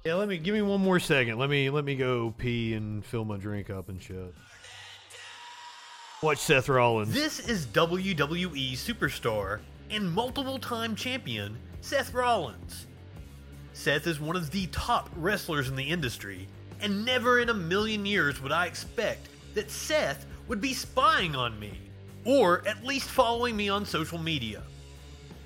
[0.05, 1.39] Yeah, let me give me one more second.
[1.39, 4.35] Let me let me go pee and fill my drink up and shit.
[6.23, 7.15] Watch Seth Rollins.
[7.15, 9.61] This is WWE superstar
[9.91, 12.87] and multiple time champion Seth Rollins.
[13.73, 16.49] Seth is one of the top wrestlers in the industry,
[16.83, 21.59] and never in a million years would I expect that Seth would be spying on
[21.59, 21.79] me,
[22.27, 24.65] or at least following me on social media.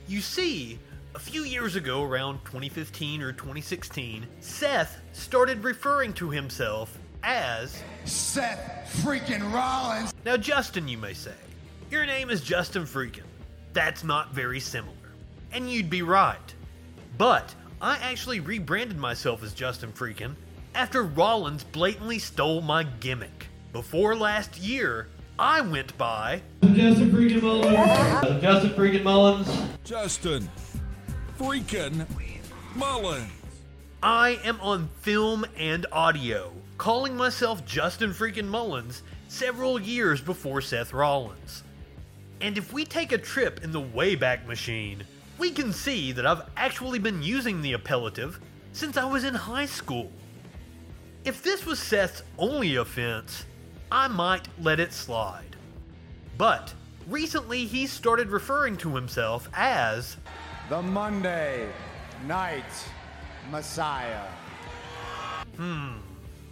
[0.08, 0.80] You see,
[1.18, 9.02] a few years ago, around 2015 or 2016, Seth started referring to himself as Seth
[9.02, 10.14] freaking Rollins.
[10.24, 11.34] Now, Justin, you may say,
[11.90, 13.24] your name is Justin Freakin.
[13.72, 14.94] That's not very similar.
[15.50, 16.54] And you'd be right.
[17.16, 20.36] But I actually rebranded myself as Justin Freakin
[20.76, 23.48] after Rollins blatantly stole my gimmick.
[23.72, 28.40] Before last year, I went by Justin Freakin Mullins.
[28.40, 29.48] Justin Freakin Mullins.
[29.82, 30.48] Justin
[31.38, 32.04] freaking
[32.74, 33.30] Mullins.
[34.02, 40.92] I am on film and audio, calling myself Justin freaking Mullins several years before Seth
[40.92, 41.62] Rollins.
[42.40, 45.04] And if we take a trip in the Wayback Machine,
[45.38, 48.40] we can see that I've actually been using the appellative
[48.72, 50.10] since I was in high school.
[51.24, 53.44] If this was Seth's only offense,
[53.92, 55.54] I might let it slide.
[56.36, 56.74] But
[57.08, 60.16] recently he started referring to himself as
[60.68, 61.66] the Monday
[62.26, 62.62] Night
[63.50, 64.26] Messiah.
[65.56, 65.92] Hmm.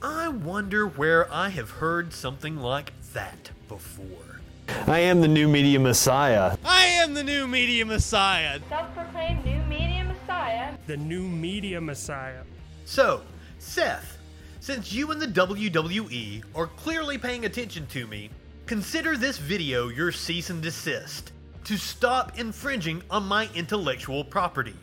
[0.00, 4.40] I wonder where I have heard something like that before.
[4.86, 6.56] I am the new media messiah.
[6.64, 8.58] I am the new media messiah.
[8.70, 10.74] Self-proclaimed new media messiah.
[10.86, 12.42] The new media messiah.
[12.86, 13.20] So,
[13.58, 14.16] Seth,
[14.60, 18.30] since you and the WWE are clearly paying attention to me,
[18.64, 21.32] consider this video your cease and desist
[21.66, 24.76] to stop infringing on my intellectual property.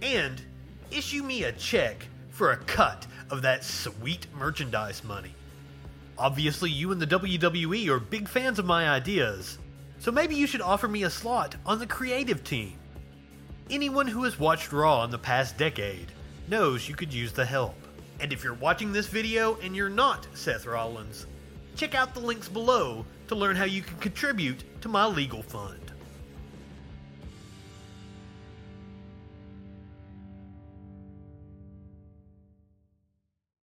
[0.00, 0.40] And
[0.90, 5.34] issue me a check for a cut of that sweet merchandise money.
[6.16, 9.58] Obviously, you and the WWE are big fans of my ideas,
[9.98, 12.78] so maybe you should offer me a slot on the creative team.
[13.68, 16.12] Anyone who has watched Raw in the past decade
[16.48, 17.76] knows you could use the help.
[18.20, 21.26] And if you're watching this video and you're not Seth Rollins,
[21.76, 25.81] check out the links below to learn how you can contribute to my legal fund.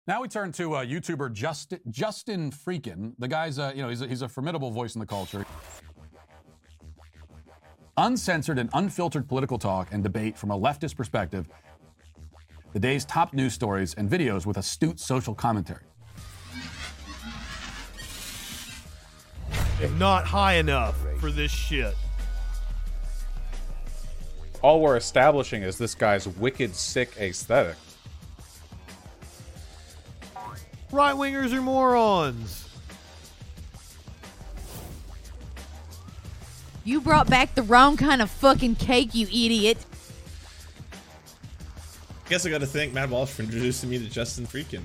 [0.08, 3.14] Now we turn to uh, YouTuber Justin, Justin Freakin.
[3.18, 5.44] The guy's, a, you know, he's a, he's a formidable voice in the culture.
[7.96, 11.48] Uncensored and unfiltered political talk and debate from a leftist perspective.
[12.72, 15.82] The day's top news stories and videos with astute social commentary.
[19.98, 21.94] Not high enough for this shit.
[24.62, 27.76] All we're establishing is this guy's wicked sick aesthetic.
[30.96, 32.66] Right wingers are morons.
[36.84, 39.76] You brought back the wrong kind of fucking cake, you idiot.
[42.24, 44.80] I Guess I gotta thank Matt Walsh for introducing me to Justin Freakin.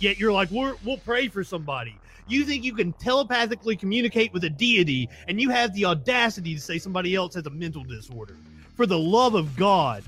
[0.00, 1.96] Yet you're like, We're, we'll pray for somebody.
[2.26, 6.60] You think you can telepathically communicate with a deity, and you have the audacity to
[6.60, 8.36] say somebody else has a mental disorder.
[8.74, 10.02] For the love of God.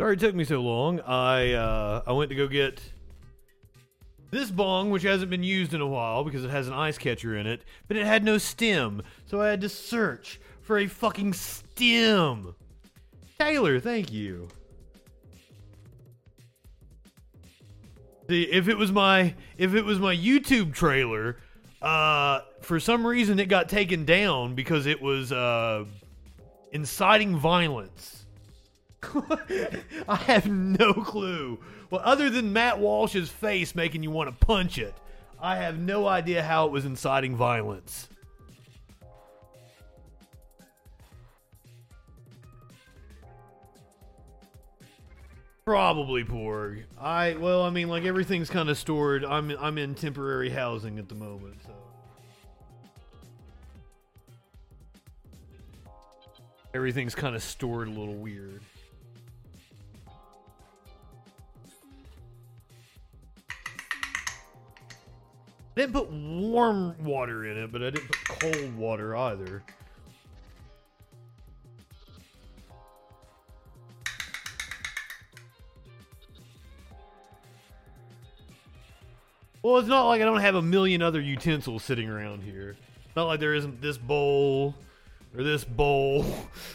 [0.00, 1.00] Sorry it took me so long.
[1.00, 2.80] I uh, I went to go get
[4.32, 7.36] this bong, which hasn't been used in a while because it has an ice catcher
[7.36, 11.32] in it, but it had no stem, so I had to search for a fucking
[11.34, 12.56] stem.
[13.38, 14.48] Taylor, thank you.
[18.28, 21.36] See, if it was my if it was my YouTube trailer,
[21.80, 25.84] uh, for some reason it got taken down because it was uh,
[26.72, 28.23] inciting violence.
[30.08, 31.58] I have no clue.
[31.90, 34.94] Well, other than Matt Walsh's face making you want to punch it,
[35.40, 38.08] I have no idea how it was inciting violence.
[45.64, 46.84] Probably Porg.
[47.00, 49.24] I well, I mean, like everything's kind of stored.
[49.24, 51.72] I'm I'm in temporary housing at the moment, so
[56.74, 58.60] everything's kind of stored a little weird.
[65.76, 69.62] I didn't put warm water in it, but I didn't put cold water either.
[79.64, 82.76] Well, it's not like I don't have a million other utensils sitting around here.
[83.16, 84.74] Not like there isn't this bowl,
[85.36, 86.24] or this bowl,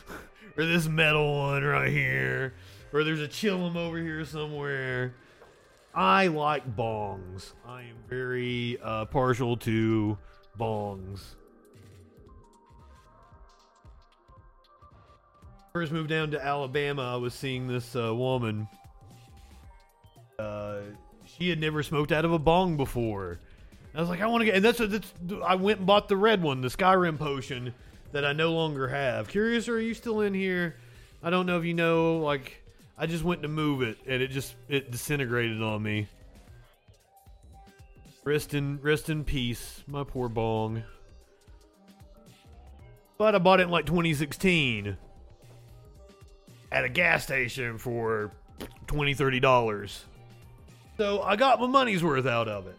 [0.58, 2.54] or this metal one right here,
[2.92, 5.14] or there's a chillum over here somewhere.
[5.94, 7.54] I like bongs.
[7.68, 10.18] I am very uh, partial to
[10.60, 11.36] bongs.
[15.74, 18.68] First moved down to Alabama, I was seeing this uh, woman.
[20.38, 20.80] Uh,
[21.26, 23.40] she had never smoked out of a bong before.
[23.94, 25.14] I was like, I want to get, and that's, that's
[25.46, 27.74] I went and bought the red one, the Skyrim potion
[28.12, 29.28] that I no longer have.
[29.28, 30.78] Curious, are you still in here?
[31.22, 32.59] I don't know if you know, like,
[33.02, 36.10] I just went to move it and it just it disintegrated on me.
[38.26, 40.84] Rest in rest in peace, my poor bong.
[43.18, 44.98] But I bought it in like 2016
[46.72, 48.32] at a gas station for
[48.88, 50.04] 20 30 dollars.
[50.98, 52.78] So I got my money's worth out of it.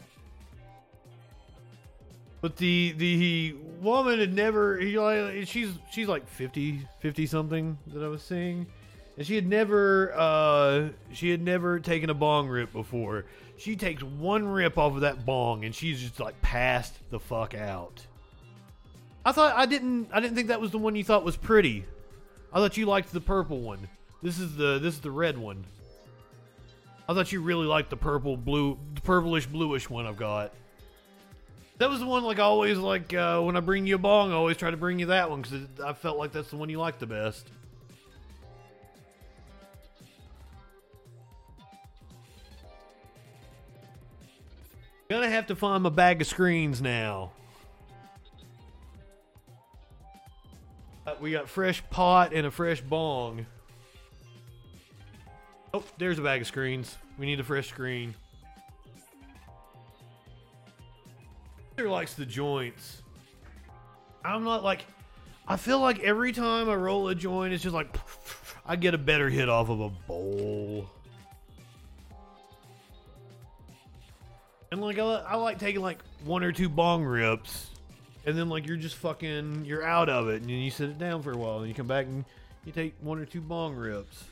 [2.43, 8.09] But the the woman had never he she's she's like 50 50 something that I
[8.09, 8.67] was seeing
[9.17, 13.27] and she had never uh she had never taken a bong rip before.
[13.57, 17.55] She takes one rip off of that bong and she's just like passed the fuck
[17.55, 18.07] out.
[19.25, 21.85] I thought I didn't I didn't think that was the one you thought was pretty.
[22.53, 23.89] I thought you liked the purple one.
[24.23, 25.65] This is the this is the red one.
[27.09, 30.55] I thought you really liked the purple blue the purplish bluish one I've got.
[31.79, 34.33] That was the one like I always like uh, when I bring you a bong
[34.33, 35.53] I always try to bring you that one cuz
[35.85, 37.51] I felt like that's the one you liked the best.
[45.11, 47.33] Gonna have to find my bag of screens now.
[51.05, 53.45] Uh, we got fresh pot and a fresh bong.
[55.75, 56.97] Oh, there's a bag of screens.
[57.19, 58.15] We need a fresh screen.
[61.75, 63.03] Peter likes the joints.
[64.25, 64.85] I'm not like.
[65.49, 67.97] I feel like every time I roll a joint, it's just like
[68.65, 70.89] I get a better hit off of a bowl.
[74.73, 77.71] And like I, I like taking like one or two bong rips,
[78.25, 80.99] and then like you're just fucking you're out of it, and then you sit it
[80.99, 82.25] down for a while, and you come back and
[82.65, 84.23] you take one or two bong rips.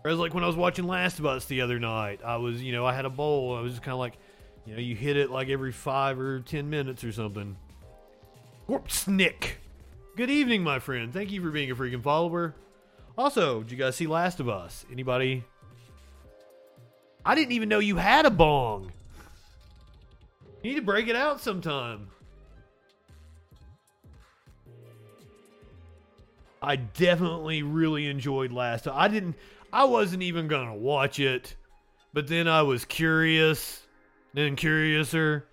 [0.00, 2.72] Whereas like when I was watching Last of Us the other night, I was you
[2.72, 4.14] know I had a bowl, I was just kind of like,
[4.64, 7.56] you know, you hit it like every five or ten minutes or something.
[8.88, 9.58] Snick.
[10.16, 11.12] Good evening, my friend.
[11.12, 12.54] Thank you for being a freaking follower.
[13.18, 14.86] Also, did you guys see Last of Us?
[14.90, 15.44] Anybody?
[17.24, 18.92] I didn't even know you had a bong.
[20.62, 22.08] You need to break it out sometime.
[26.62, 28.88] I definitely really enjoyed last.
[28.88, 29.36] I didn't.
[29.72, 31.54] I wasn't even gonna watch it,
[32.12, 33.82] but then I was curious,
[34.34, 35.46] then curiouser.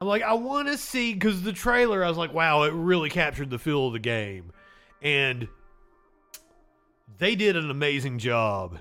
[0.00, 2.04] I'm like, I want to see because the trailer.
[2.04, 4.52] I was like, wow, it really captured the feel of the game,
[5.00, 5.48] and
[7.18, 8.78] they did an amazing job.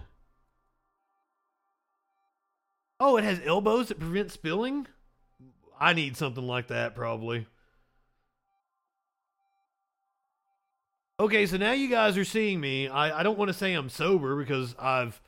[3.00, 4.88] Oh, it has elbows that prevent spilling?
[5.80, 7.48] I need something like that probably.
[11.20, 12.88] Okay, so now you guys are seeing me.
[12.90, 15.22] I, I don't want to say I'm sober because I've,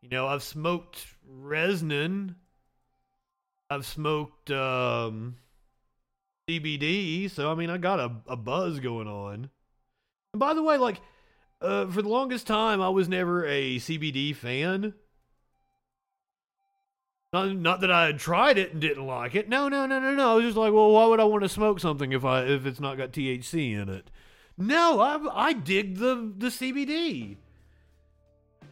[0.00, 2.36] you know, I've smoked Resnin.
[3.68, 5.36] I've smoked um,
[6.48, 7.28] CBD.
[7.28, 9.50] So, I mean, I got a, a buzz going on.
[10.32, 11.00] And by the way, like,
[11.60, 14.94] uh, for the longest time, I was never a CBD fan.
[17.32, 19.50] Not, not that I had tried it and didn't like it.
[19.50, 20.32] No, no, no, no, no.
[20.32, 22.64] I was just like, well, why would I want to smoke something if I if
[22.64, 24.10] it's not got THC in it?
[24.56, 27.36] No, I I dig the the CBD.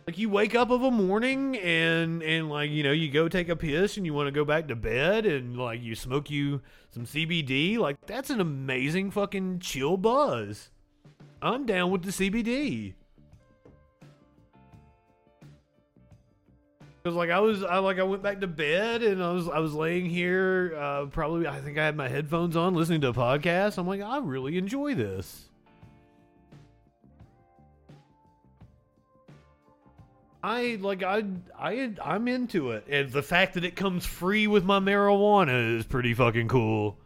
[0.06, 3.50] Like you wake up of a morning and and like you know you go take
[3.50, 6.62] a piss and you want to go back to bed and like you smoke you
[6.92, 7.76] some CBD.
[7.76, 10.70] Like that's an amazing fucking chill buzz.
[11.42, 12.94] I'm down with the CBD.
[17.06, 19.60] Because like I was, I like I went back to bed and I was, I
[19.60, 20.74] was laying here.
[20.76, 23.78] Uh, probably, I think I had my headphones on, listening to a podcast.
[23.78, 25.44] I'm like, I really enjoy this.
[30.42, 31.22] I like I
[31.56, 35.84] I I'm into it, and the fact that it comes free with my marijuana is
[35.84, 36.98] pretty fucking cool.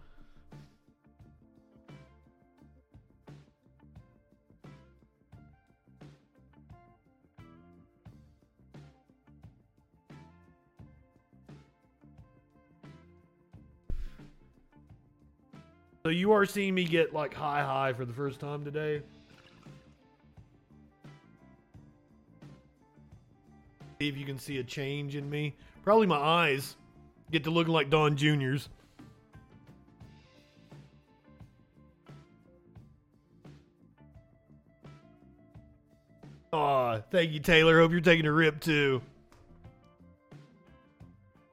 [16.03, 19.03] So you are seeing me get like high high for the first time today.
[24.01, 25.55] See if you can see a change in me.
[25.85, 26.77] Probably my eyes
[27.31, 28.71] get to looking like Don Jr.'s.
[36.53, 37.79] Aw, thank you, Taylor.
[37.79, 39.03] Hope you're taking a rip too.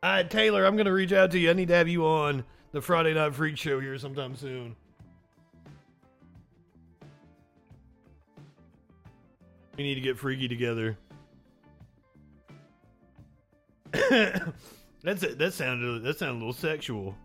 [0.04, 1.50] Alright, Taylor, I'm gonna reach out to you.
[1.50, 2.46] I need to have you on
[2.78, 4.76] the Friday Night Freak Show here sometime soon.
[9.76, 10.96] We need to get freaky together.
[13.92, 15.40] That's it.
[15.40, 17.18] That sounded that sounded a little sexual.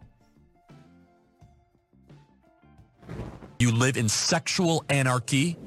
[3.59, 5.59] You live in sexual anarchy?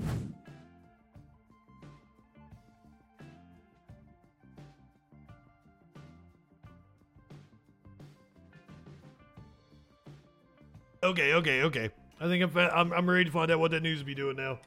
[11.06, 11.90] Okay, okay, okay.
[12.20, 14.38] I think I'm I'm, I'm ready to find out what that news will be doing
[14.38, 14.58] now.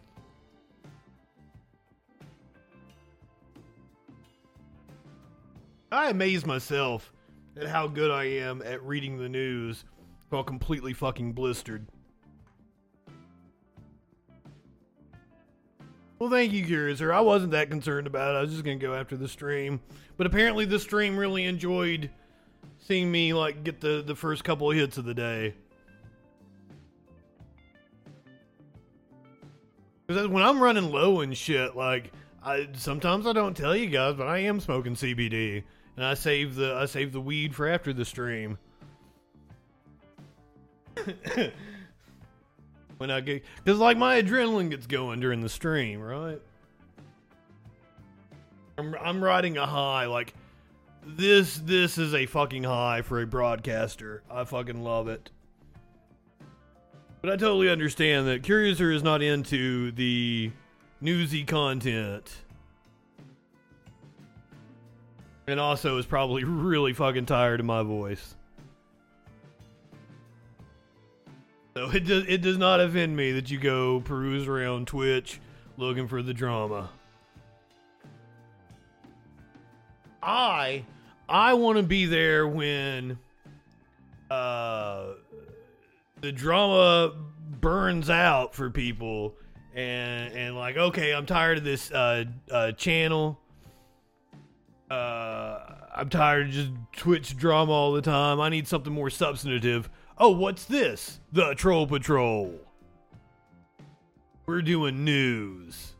[5.90, 7.12] I amaze myself
[7.60, 9.84] at how good I am at reading the news
[10.28, 11.88] while completely fucking blistered.
[16.20, 17.12] Well, thank you, Curiouser.
[17.12, 18.38] I wasn't that concerned about it.
[18.38, 19.80] I was just gonna go after the stream,
[20.16, 22.10] but apparently the stream really enjoyed
[22.78, 25.54] seeing me like get the the first couple hits of the day.
[30.08, 32.10] Because when I'm running low and shit, like
[32.42, 35.62] I sometimes I don't tell you guys, but I am smoking CBD,
[35.96, 38.56] and I save the I save the weed for after the stream.
[42.96, 46.40] when I get, because like my adrenaline gets going during the stream, right?
[48.78, 50.32] I'm I'm riding a high, like
[51.04, 54.22] this this is a fucking high for a broadcaster.
[54.30, 55.28] I fucking love it.
[57.20, 60.52] But I totally understand that Curiouser is not into the
[61.00, 62.32] newsy content.
[65.46, 68.36] And also is probably really fucking tired of my voice.
[71.74, 75.40] So it does it does not offend me that you go peruse around Twitch
[75.76, 76.90] looking for the drama.
[80.20, 80.84] I
[81.28, 83.18] I want to be there when
[84.28, 85.12] uh
[86.20, 87.12] the drama
[87.60, 89.34] burns out for people
[89.74, 93.38] and and like okay i'm tired of this uh, uh channel.
[94.90, 95.60] Uh
[95.94, 98.40] i'm tired of just twitch drama all the time.
[98.40, 99.90] I need something more substantive.
[100.16, 101.20] Oh what's this?
[101.32, 102.54] The troll patrol.
[104.46, 105.94] We're doing news.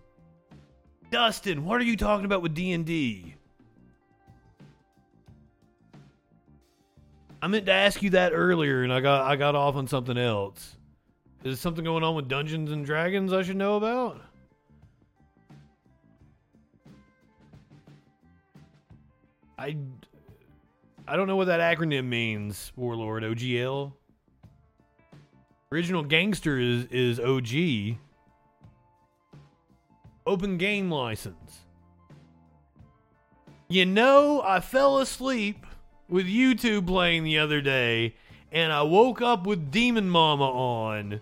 [1.10, 3.34] Dustin what are you talking about with d&d
[7.40, 10.18] I meant to ask you that earlier, and I got I got off on something
[10.18, 10.76] else.
[11.44, 14.20] Is there something going on with Dungeons and Dragons I should know about?
[19.56, 19.76] I
[21.06, 23.22] I don't know what that acronym means, Warlord.
[23.22, 23.92] OGL.
[25.70, 27.98] Original Gangster is is OG.
[30.26, 31.64] Open game license.
[33.68, 35.64] You know, I fell asleep
[36.08, 38.14] with YouTube playing the other day,
[38.52, 41.20] and I woke up with Demon Mama on,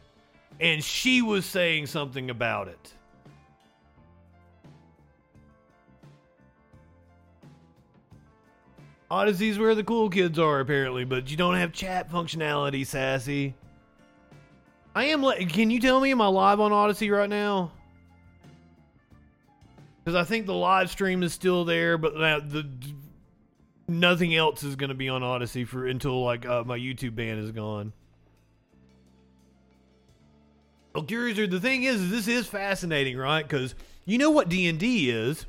[0.61, 2.93] and she was saying something about it.
[9.11, 13.55] Odysee's where the cool kids are, apparently, but you don't have chat functionality, sassy.
[14.95, 15.23] I am.
[15.23, 17.71] Li- Can you tell me am I live on Odysee right now?
[20.03, 22.69] Because I think the live stream is still there, but the
[23.89, 27.39] nothing else is going to be on Odysee for until like uh, my YouTube ban
[27.39, 27.93] is gone.
[30.95, 33.47] Well, curious, the thing is, is this is fascinating, right?
[33.47, 33.75] Because
[34.07, 35.45] you know what D and D is.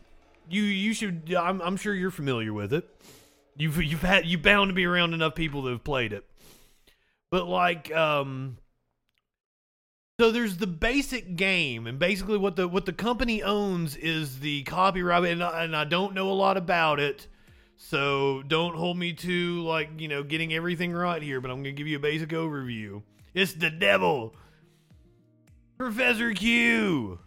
[0.49, 1.33] You you should.
[1.33, 2.85] I'm, I'm sure you're familiar with it.
[3.55, 6.25] You've you've had you bound to be around enough people that have played it.
[7.29, 8.57] But like, um,
[10.19, 14.63] so there's the basic game, and basically what the what the company owns is the
[14.63, 17.27] copyright, and I, and I don't know a lot about it.
[17.77, 21.75] So don't hold me to like, you know, getting everything right here, but I'm going
[21.75, 23.03] to give you a basic overview.
[23.33, 24.35] It's the devil.
[25.77, 27.19] Professor Q.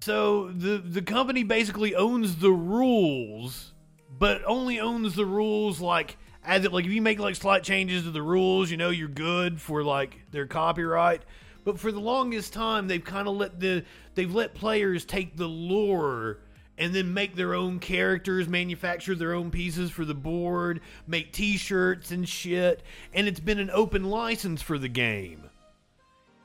[0.00, 3.72] So the the company basically owns the rules,
[4.18, 8.04] but only owns the rules like as it like if you make like slight changes
[8.04, 11.22] to the rules, you know you're good for like their copyright.
[11.64, 13.84] But for the longest time, they've kind of let the
[14.14, 16.40] they've let players take the lore
[16.78, 22.10] and then make their own characters, manufacture their own pieces for the board, make T-shirts
[22.10, 22.82] and shit,
[23.12, 25.42] and it's been an open license for the game.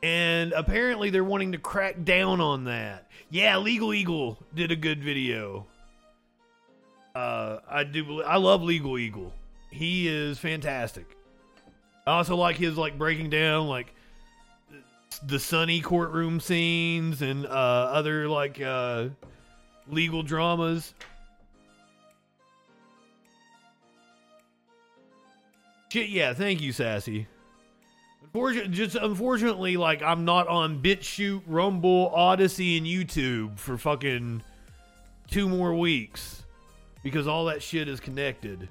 [0.02, 3.10] And apparently, they're wanting to crack down on that.
[3.30, 5.66] Yeah, Legal Eagle did a good video.
[7.16, 8.22] Uh, I do.
[8.24, 9.32] I love Legal Eagle.
[9.72, 11.06] He is fantastic.
[12.06, 13.94] I also like his like breaking down like
[15.26, 19.10] the sunny courtroom scenes and uh, other like uh,
[19.88, 20.94] legal dramas.
[25.90, 26.34] Shit, yeah.
[26.34, 27.28] Thank you, Sassy.
[28.24, 34.42] Unfortunately, just unfortunately, like I'm not on BitChute, Rumble, Odysee, and YouTube for fucking
[35.30, 36.44] two more weeks
[37.04, 38.70] because all that shit is connected.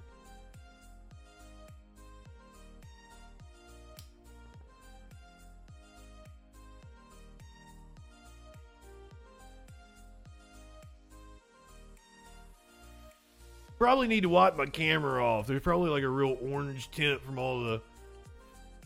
[13.83, 15.49] Probably need to wipe my camera off.
[15.49, 17.83] There's probably like a real orange tint from all the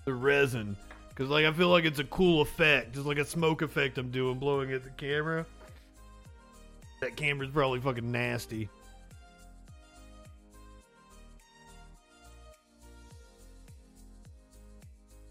[0.06, 0.74] the resin.
[1.14, 4.10] Cause like I feel like it's a cool effect, just like a smoke effect I'm
[4.10, 5.44] doing, blowing at the camera.
[7.02, 8.70] That camera's probably fucking nasty.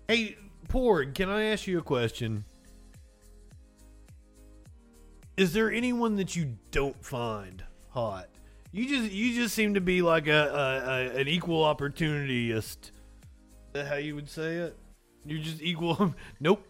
[0.08, 0.38] Hey,
[0.68, 2.46] Porg, can I ask you a question?
[5.38, 8.28] Is there anyone that you don't find hot?
[8.76, 12.58] You just you just seem to be like a, a, a an equal opportunityist.
[12.58, 12.92] Is
[13.72, 14.76] that how you would say it?
[15.24, 16.14] You're just equal.
[16.42, 16.68] nope.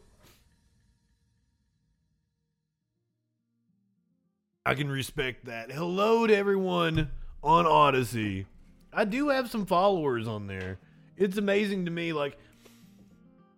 [4.68, 5.72] I can respect that.
[5.72, 7.10] Hello to everyone
[7.44, 8.46] on Odysee.
[8.94, 10.78] I do have some followers on there.
[11.18, 12.14] It's amazing to me.
[12.14, 12.38] Like,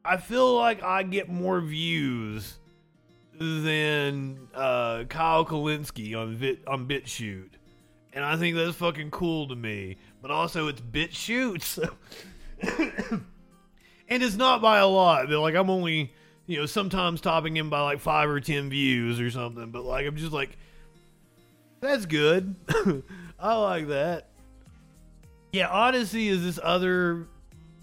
[0.05, 2.59] I feel like I get more views
[3.33, 7.56] than uh, Kyle Kulinski on Bit on BitChute,
[8.17, 9.97] and I think that's fucking cool to me.
[10.23, 11.87] But also, it's BitChute, so
[14.09, 15.29] and it's not by a lot.
[15.29, 16.11] They're like I'm only,
[16.47, 19.69] you know, sometimes topping him by like five or ten views or something.
[19.69, 20.57] But like I'm just like,
[21.79, 22.55] that's good.
[23.39, 24.29] I like that.
[25.53, 27.27] Yeah, Odysee is this other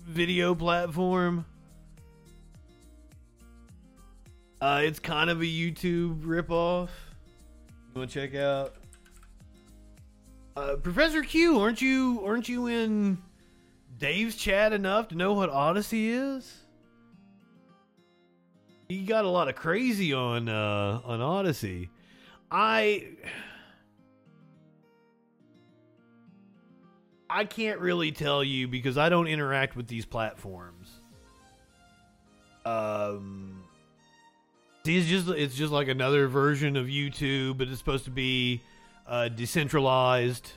[0.05, 1.47] video platform.
[4.61, 6.89] Uh, it's kind of a YouTube ripoff.
[7.95, 8.75] You want to check out?
[10.57, 13.19] Uh, Professor Q, aren't you aren't you in
[13.99, 16.61] Dave's chat enough to know what Odysee is?
[18.89, 21.89] He got a lot of crazy on uh, on Odysee.
[22.51, 23.09] I
[27.29, 31.01] I can't really tell you because I don't interact with these platforms.
[32.65, 33.65] Um,
[34.85, 38.61] it's just it's just like another version of YouTube, but it's supposed to be
[39.07, 40.53] uh, decentralized.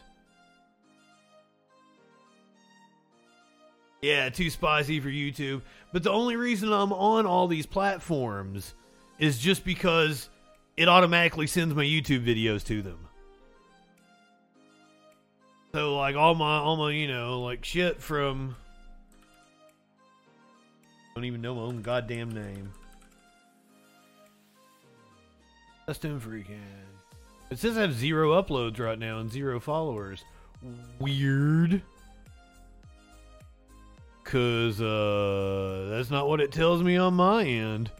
[4.01, 5.61] Yeah, too spicy for YouTube.
[5.91, 8.73] But the only reason I'm on all these platforms
[9.19, 10.29] is just because
[10.75, 12.99] it automatically sends my YouTube videos to them.
[15.73, 18.55] So like all my all my you know like shit from
[21.15, 22.71] don't even know my own goddamn name.
[25.87, 26.96] Justin freaking.
[27.49, 30.23] It says I have zero uploads right now and zero followers.
[30.99, 31.81] Weird.
[34.23, 37.91] Cause uh that's not what it tells me on my end.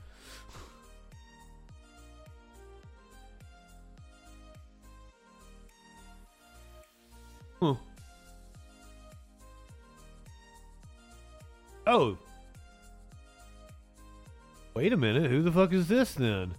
[11.89, 12.17] Oh.
[14.73, 16.53] Wait a minute, who the fuck is this then?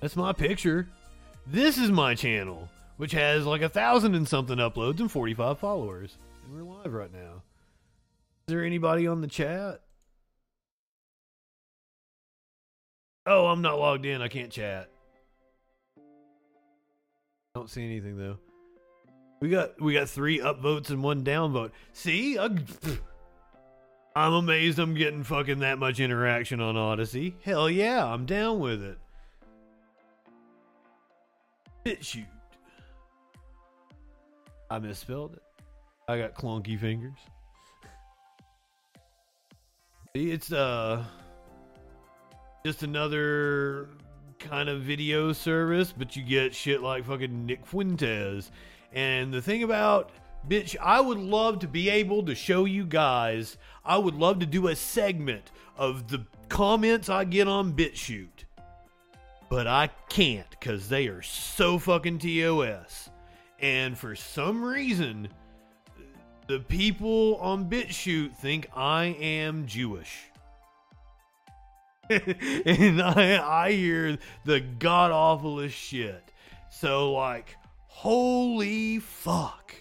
[0.00, 0.88] That's my picture.
[1.46, 6.18] This is my channel, which has like a thousand and something uploads and 45 followers.
[6.44, 7.42] And we're live right now.
[8.46, 9.80] Is there anybody on the chat?
[13.26, 14.22] Oh, I'm not logged in.
[14.22, 14.88] I can't chat.
[17.54, 18.38] Don't see anything though.
[19.40, 21.72] We got we got three upvotes and one downvote.
[21.92, 22.48] See, I,
[24.14, 27.34] I'm amazed I'm getting fucking that much interaction on Odysee.
[27.42, 28.98] Hell yeah, I'm down with it.
[31.86, 32.26] BitChute.
[34.68, 35.42] I misspelled it.
[36.08, 37.18] I got clunky fingers.
[40.12, 41.04] It's uh
[42.64, 43.88] just another
[44.40, 48.50] kind of video service, but you get shit like fucking Nick Fuentes.
[48.92, 50.10] And the thing about
[50.48, 53.58] bitch, I would love to be able to show you guys.
[53.84, 58.35] I would love to do a segment of the comments I get on BitChute.
[59.48, 63.10] But I can't because they are so fucking TOS.
[63.60, 65.28] And for some reason,
[66.46, 70.30] the people on BitChute think I am Jewish.
[72.10, 76.22] and I, I hear the god awfulest shit.
[76.70, 77.56] So, like,
[77.88, 79.74] holy fuck.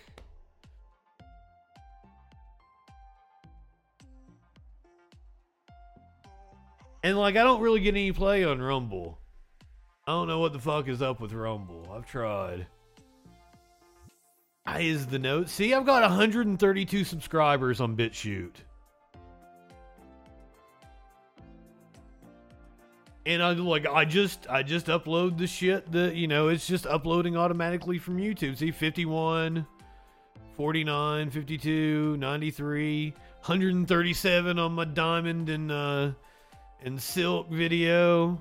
[7.04, 9.20] And, like, I don't really get any play on Rumble.
[10.08, 11.92] I don't know what the fuck is up with Rumble.
[11.92, 12.68] I've tried.
[14.64, 15.50] I is the note.
[15.50, 18.56] See, I've got 132 subscribers on BitChute.
[23.26, 26.86] And I like I just I just upload the shit that you know it's just
[26.86, 28.56] uploading automatically from YouTube.
[28.58, 29.66] See 51
[30.56, 36.12] 49 52 93 137 on my diamond and uh
[36.84, 38.40] and silk video.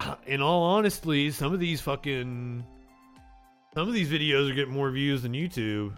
[0.26, 2.64] In all honesty, some of these fucking
[3.74, 5.96] some of these videos are getting more views than YouTube.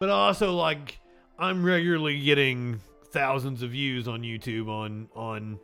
[0.00, 0.98] But also like
[1.38, 2.80] I'm regularly getting
[3.10, 5.60] thousands of views on YouTube on on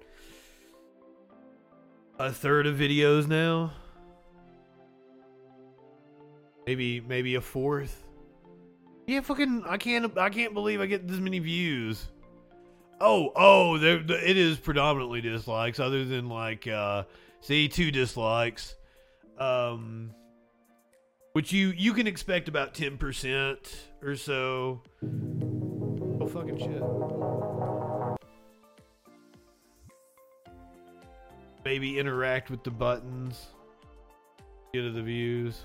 [2.18, 3.72] a third of videos now.
[6.66, 8.05] Maybe maybe a fourth.
[9.06, 12.09] Yeah, fucking I can't I can't believe I get this many views.
[13.01, 17.05] Oh, oh, there, it is predominantly dislikes other than like uh
[17.41, 18.75] see two dislikes.
[19.39, 20.12] Um
[21.33, 23.57] which you you can expect about 10%
[24.03, 24.83] or so.
[26.20, 26.83] Oh fucking shit.
[31.65, 33.47] Maybe interact with the buttons.
[34.73, 35.61] Get to the views.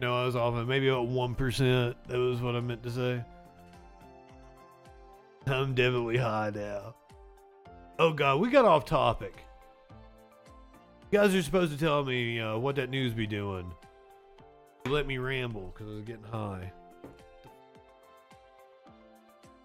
[0.00, 0.54] No, I was off.
[0.66, 1.96] Maybe about one percent.
[2.08, 3.24] That was what I meant to say.
[5.46, 6.94] I'm definitely high now.
[7.98, 9.34] Oh god, we got off topic.
[11.10, 13.70] You guys are supposed to tell me uh, what that news be doing.
[14.86, 16.72] Let me ramble because I was getting high.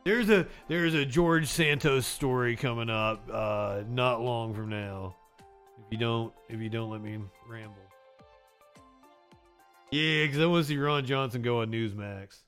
[0.04, 5.16] There's a there's a George Santos story coming up uh, not long from now.
[5.40, 7.76] If you don't if you don't let me ramble.
[9.92, 12.40] Yeah, because I want to see Ron Johnson go on Newsmax.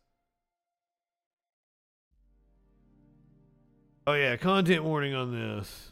[4.10, 5.92] Oh yeah, content warning on this.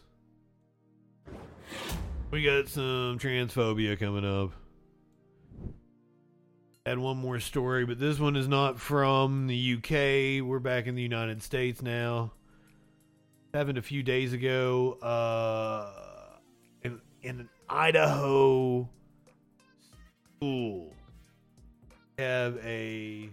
[2.32, 4.54] We got some transphobia coming up.
[6.88, 10.44] Add one more story, but this one is not from the UK.
[10.44, 12.32] We're back in the United States now.
[13.54, 14.94] Happened a few days ago.
[14.94, 16.40] Uh,
[16.82, 18.90] in in an Idaho
[20.40, 20.92] school,
[22.18, 23.30] have a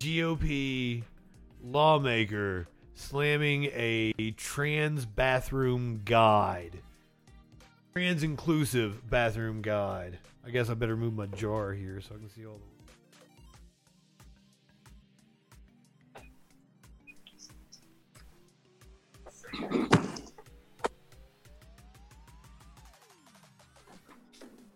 [0.00, 1.02] GOP
[1.64, 2.68] lawmaker
[3.02, 6.80] slamming a trans bathroom guide.
[7.92, 10.18] Trans inclusive bathroom guide.
[10.46, 12.72] I guess I better move my jar here so I can see all the.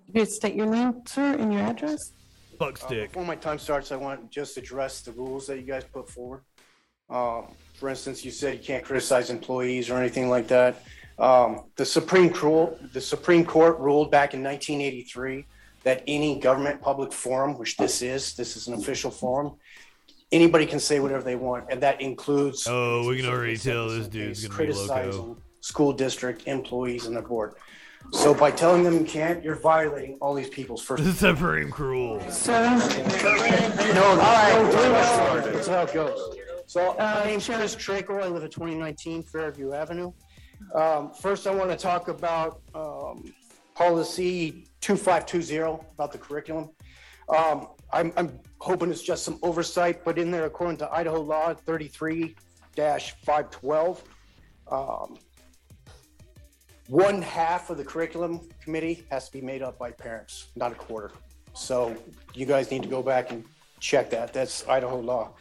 [0.06, 2.12] You could state your name, sir, and your address.
[2.58, 5.64] Fuck Uh, before my time starts, I want to just address the rules that you
[5.64, 6.42] guys put forward.
[7.10, 10.82] Um, for instance, you said you can't criticize employees or anything like that.
[11.18, 15.46] Um, the Supreme Court, the Supreme Court ruled back in 1983
[15.84, 19.54] that any government public forum, which this is, this is an official forum,
[20.32, 24.08] anybody can say whatever they want, and that includes Oh, we can already tell this
[24.08, 24.86] dude's gonna be loco.
[24.86, 27.54] criticizing school district employees and the board.
[28.12, 31.02] So by telling them you can't, you're violating all these people's first.
[31.02, 32.20] This is supreme cruel.
[32.30, 32.52] Sir?
[33.94, 36.36] No, all right, that's how it goes.
[36.68, 38.20] So Uh, my name's Chris Trakel.
[38.20, 40.10] I live at 2019 Fairview Avenue.
[40.74, 43.32] Um, first, I want to talk about um,
[43.76, 46.70] policy 2520 about the curriculum.
[47.28, 51.54] Um, I'm, I'm hoping it's just some oversight, but in there, according to Idaho law
[51.54, 54.00] 33-512,
[54.68, 55.18] um,
[56.88, 60.74] one half of the curriculum committee has to be made up by parents, not a
[60.74, 61.12] quarter.
[61.54, 61.94] So
[62.34, 63.44] you guys need to go back and
[63.78, 64.32] check that.
[64.32, 65.34] That's Idaho law.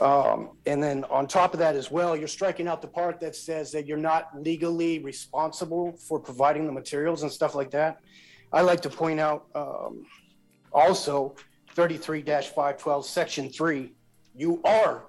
[0.00, 3.36] Um, and then on top of that as well, you're striking out the part that
[3.36, 8.00] says that you're not legally responsible for providing the materials and stuff like that.
[8.52, 10.06] I like to point out um,
[10.72, 11.34] also
[11.76, 13.92] 33-512, section three,
[14.34, 15.04] you are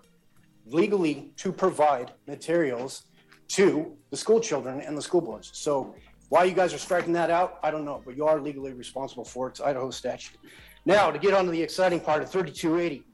[0.66, 3.04] legally to provide materials
[3.48, 5.52] to the school children and the school boards.
[5.54, 5.96] So
[6.30, 9.26] why you guys are striking that out, I don't know, but you are legally responsible
[9.26, 9.52] for it.
[9.52, 10.38] It's Idaho statute.
[10.86, 13.06] Now, to get on to the exciting part of 3280.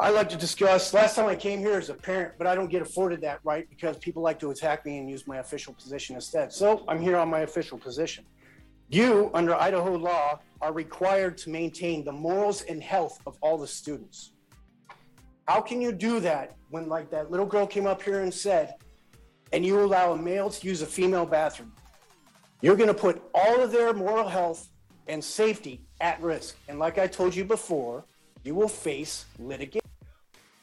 [0.00, 2.68] I like to discuss, last time I came here as a parent, but I don't
[2.68, 6.16] get afforded that right because people like to attack me and use my official position
[6.16, 6.52] instead.
[6.52, 8.24] So I'm here on my official position.
[8.88, 13.68] You, under Idaho law, are required to maintain the morals and health of all the
[13.68, 14.32] students.
[15.46, 18.74] How can you do that when, like that little girl came up here and said,
[19.52, 21.72] and you allow a male to use a female bathroom?
[22.62, 24.70] You're going to put all of their moral health
[25.06, 26.56] and safety at risk.
[26.68, 28.04] And like I told you before,
[28.42, 29.83] you will face litigation.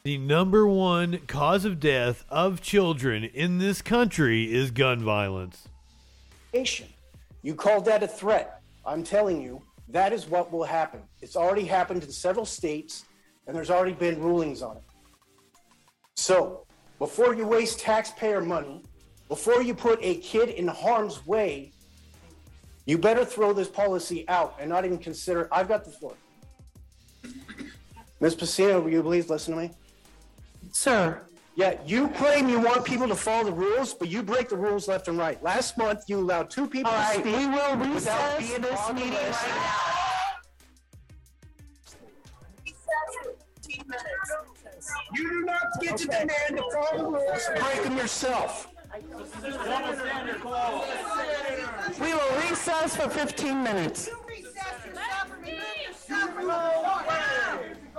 [0.04, 5.68] The number one cause of death of children in this country is gun violence.
[7.42, 8.62] You called that a threat.
[8.84, 11.02] I'm telling you, that is what will happen.
[11.20, 13.04] It's already happened in several states,
[13.46, 14.82] and there's already been rulings on it.
[16.16, 16.66] So,
[16.98, 18.82] before you waste taxpayer money,
[19.28, 21.70] before you put a kid in harm's way,
[22.86, 25.48] you better throw this policy out and not even consider.
[25.52, 26.16] I've got the floor.
[28.18, 28.34] Ms.
[28.34, 29.70] Pacino, will you please listen to me?
[30.72, 31.22] Sir.
[31.54, 34.88] Yeah, you claim you want people to follow the rules, but you break the rules
[34.88, 35.40] left and right.
[35.42, 38.62] Last month, you allowed two people All to right, speak we will without recess being
[38.62, 39.42] this on the meeting list.
[39.42, 39.88] right now.
[45.14, 47.48] You do not get to demand to follow the rules.
[47.60, 48.68] Break them yourself.
[52.00, 54.08] We will recess for 15 minutes.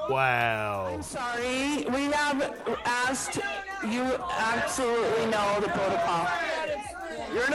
[0.09, 0.91] Wow.
[0.93, 1.85] I'm sorry.
[1.85, 2.53] We have
[2.85, 3.39] asked
[3.87, 4.01] you
[4.37, 6.27] absolutely know the protocol.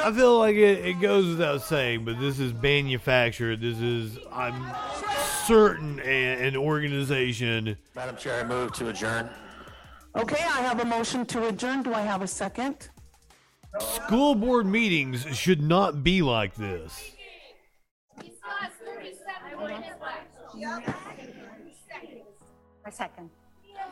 [0.04, 3.60] I feel like it, it goes without saying, but this is manufactured.
[3.60, 4.66] This is, I'm
[5.46, 7.76] certain, a- an organization.
[7.94, 9.30] Madam Chair, I move to adjourn.
[10.16, 11.82] Okay, I have a motion to adjourn.
[11.82, 12.88] Do I have a second?
[13.78, 17.12] School board meetings should not be like this.
[22.84, 23.30] A second.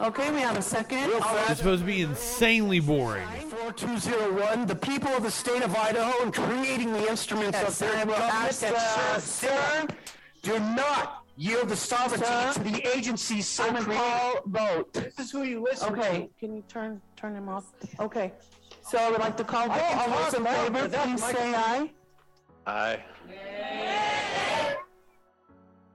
[0.01, 1.10] Okay, we have a second.
[1.12, 3.26] It's supposed to be insanely boring.
[3.51, 7.97] 4201, the people of the state of Idaho and creating the instruments Yes, of their
[8.01, 9.97] I will government ask, that serve them,
[10.43, 14.40] do not yield the sovereignty Sir, to the agencies so I'm created.
[14.47, 14.93] vote.
[14.93, 16.01] This is who you listen to.
[16.01, 17.64] Okay, can you turn turn him off?
[18.01, 18.32] Okay.
[18.82, 19.86] So I would like to call I vote.
[19.86, 21.90] Oh, can All those in favor, please say microphone- aye.
[22.66, 23.05] Aye.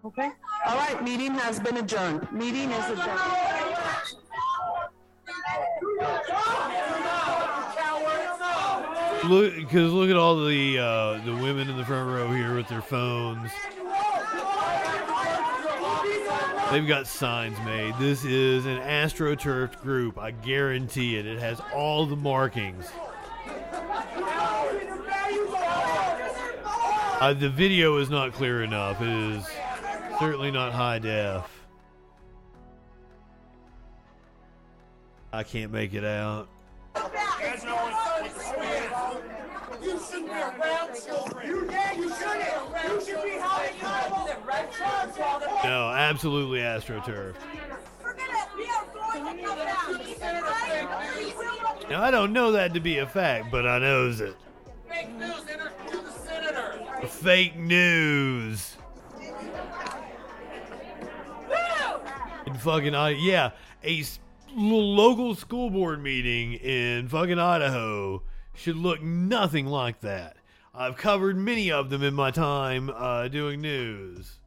[0.03, 0.31] Okay.
[0.65, 2.31] All right, meeting has been adjourned.
[2.31, 3.19] Meeting is adjourned.
[9.23, 12.67] Look, because look at all the uh, the women in the front row here with
[12.67, 13.51] their phones.
[16.71, 17.93] They've got signs made.
[17.99, 20.17] This is an AstroTurf group.
[20.17, 21.27] I guarantee it.
[21.27, 22.89] It has all the markings.
[27.19, 28.99] Uh, the video is not clear enough.
[29.01, 29.45] It is
[30.21, 31.49] certainly not high def.
[35.33, 36.47] I can't make it out.
[39.81, 41.47] You shouldn't be around children.
[41.47, 42.83] You, yeah, you shouldn't.
[42.87, 44.29] You should be held accountable.
[45.63, 47.33] No, absolutely AstroTurf.
[51.89, 54.35] Now I don't know that to be a fact, but I knows it.
[54.87, 57.07] Fake news interview the senator.
[57.07, 58.77] Fake news.
[62.47, 63.51] In fucking I yeah,
[63.83, 64.03] a
[64.55, 68.23] local school board meeting in fucking Idaho
[68.55, 70.37] should look nothing like that.
[70.73, 74.37] I've covered many of them in my time uh, doing news.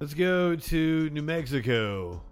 [0.00, 2.22] Let's go to New Mexico.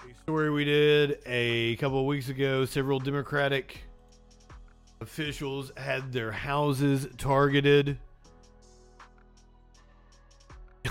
[0.00, 2.64] A story we did a couple of weeks ago.
[2.64, 3.84] Several Democratic
[5.02, 7.98] officials had their houses targeted.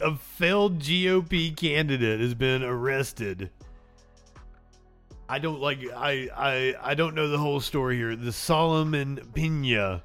[0.00, 3.50] a failed GOP candidate has been arrested.
[5.28, 8.16] I don't like I I I don't know the whole story here.
[8.16, 10.02] The Solomon Pena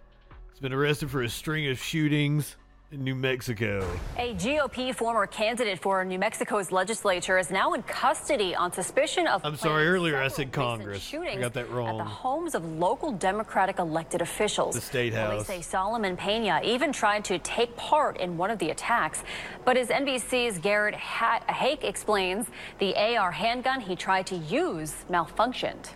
[0.50, 2.63] has been arrested for a string of shootings in
[2.98, 3.86] New Mexico.
[4.18, 9.44] A GOP former candidate for New Mexico's legislature is now in custody on suspicion of
[9.44, 11.14] I'm sorry, earlier I said Congress.
[11.14, 11.90] I got that wrong.
[11.90, 14.76] at the homes of local Democratic elected officials.
[14.76, 15.34] The State House.
[15.34, 19.24] Police say Solomon Pena even tried to take part in one of the attacks.
[19.66, 22.48] But as NBC's Garrett ha- Haake explains,
[22.80, 25.90] the AR handgun he tried to use malfunctioned.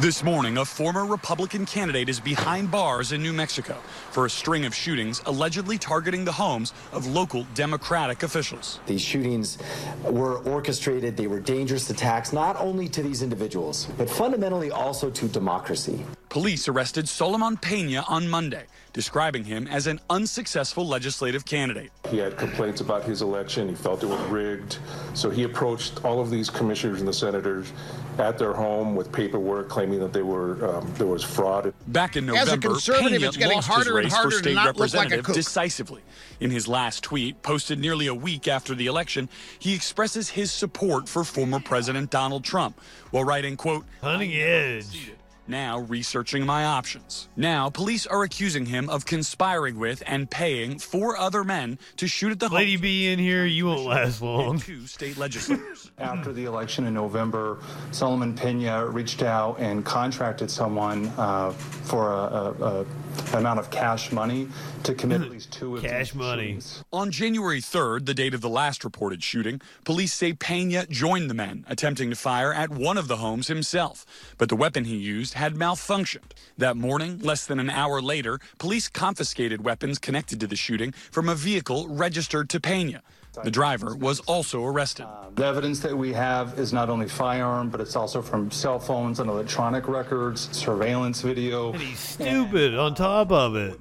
[0.00, 3.74] This morning, a former Republican candidate is behind bars in New Mexico
[4.12, 8.78] for a string of shootings allegedly targeting the homes of local Democratic officials.
[8.86, 9.58] These shootings
[10.04, 15.26] were orchestrated, they were dangerous attacks, not only to these individuals, but fundamentally also to
[15.26, 16.04] democracy.
[16.28, 18.66] Police arrested Solomon Pena on Monday,
[18.98, 21.92] describing him as an unsuccessful legislative candidate.
[22.10, 23.68] He had complaints about his election.
[23.68, 24.78] He felt it was rigged.
[25.14, 27.72] So he approached all of these commissioners and the senators
[28.18, 31.72] at their home with paperwork claiming that they were um, there was fraud.
[31.86, 34.14] Back in November, As a November, conservative, Pena it's getting lost harder and his race
[34.14, 35.34] harder for to state not look like a representative kook.
[35.36, 36.02] decisively.
[36.40, 39.28] In his last tweet, posted nearly a week after the election,
[39.60, 42.80] he expresses his support for former President Donald Trump
[43.12, 45.12] while writing, quote, Hunting Edge.
[45.48, 47.28] Now researching my options.
[47.34, 52.32] Now, police are accusing him of conspiring with and paying four other men to shoot
[52.32, 54.58] at the Lady homes B in here, you won't last long.
[54.60, 55.90] two state legislators.
[55.98, 57.60] After the election in November,
[57.92, 62.86] Solomon Pena reached out and contracted someone uh, for a, a, a
[63.34, 64.48] amount of cash money
[64.84, 66.46] to commit at least two of Cash these money.
[66.48, 66.84] shootings.
[66.92, 71.34] On January 3rd, the date of the last reported shooting, police say Pena joined the
[71.34, 74.06] men, attempting to fire at one of the homes himself.
[74.38, 76.32] But the weapon he used had malfunctioned.
[76.58, 81.28] That morning, less than an hour later, police confiscated weapons connected to the shooting from
[81.28, 83.02] a vehicle registered to Pena.
[83.44, 85.06] The driver was also arrested.
[85.36, 89.20] The evidence that we have is not only firearm, but it's also from cell phones
[89.20, 91.72] and electronic records, surveillance video.
[91.72, 93.78] And he's stupid on top of it.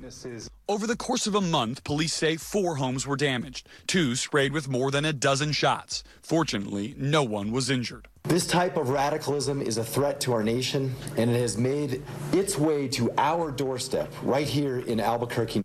[0.69, 4.67] Over the course of a month, police say four homes were damaged, two sprayed with
[4.67, 6.03] more than a dozen shots.
[6.21, 8.09] Fortunately, no one was injured.
[8.27, 12.57] This type of radicalism is a threat to our nation, and it has made its
[12.57, 15.63] way to our doorstep right here in Albuquerque.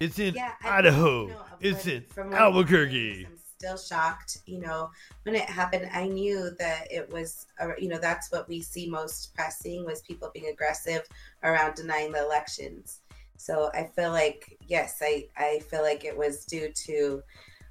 [0.00, 1.26] It's in Yeah, Idaho.
[1.26, 2.02] know, it's in
[2.32, 3.26] Albuquerque.
[3.26, 4.38] I'm still shocked.
[4.46, 4.90] You know,
[5.24, 8.88] when it happened, I knew that it was, uh, you know, that's what we see
[8.88, 11.02] most pressing was people being aggressive
[11.42, 13.00] around denying the elections.
[13.36, 17.22] So I feel like, yes, I, I feel like it was due to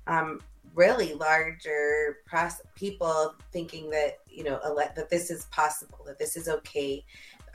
[0.05, 0.41] um,
[0.75, 6.35] really larger pros- people thinking that, you know, elect- that this is possible, that this
[6.35, 7.03] is okay,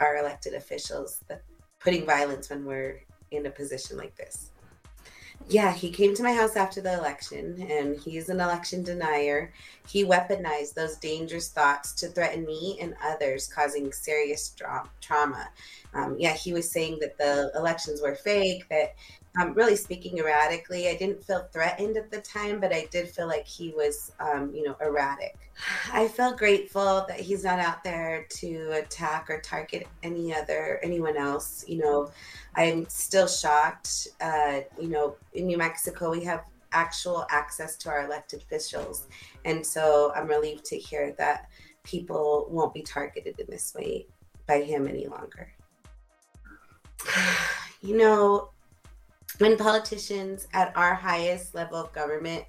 [0.00, 1.22] our elected officials,
[1.78, 4.50] putting violence when we're in a position like this.
[5.48, 9.52] Yeah, he came to my house after the election and he's an election denier.
[9.90, 15.48] He weaponized those dangerous thoughts to threaten me and others, causing serious dra- trauma.
[15.94, 18.94] Um, yeah, he was saying that the elections were fake, that
[19.38, 20.88] um, really speaking erratically.
[20.88, 24.52] I didn't feel threatened at the time, but I did feel like he was, um,
[24.54, 25.36] you know, erratic.
[25.92, 31.16] I feel grateful that he's not out there to attack or target any other anyone
[31.16, 31.64] else.
[31.66, 32.10] You know,
[32.54, 34.08] I'm still shocked.
[34.20, 39.06] Uh, you know, in New Mexico, we have actual access to our elected officials,
[39.44, 41.48] and so I'm relieved to hear that
[41.82, 44.06] people won't be targeted in this way
[44.46, 45.52] by him any longer.
[47.82, 48.50] You know,
[49.38, 52.44] when politicians at our highest level of government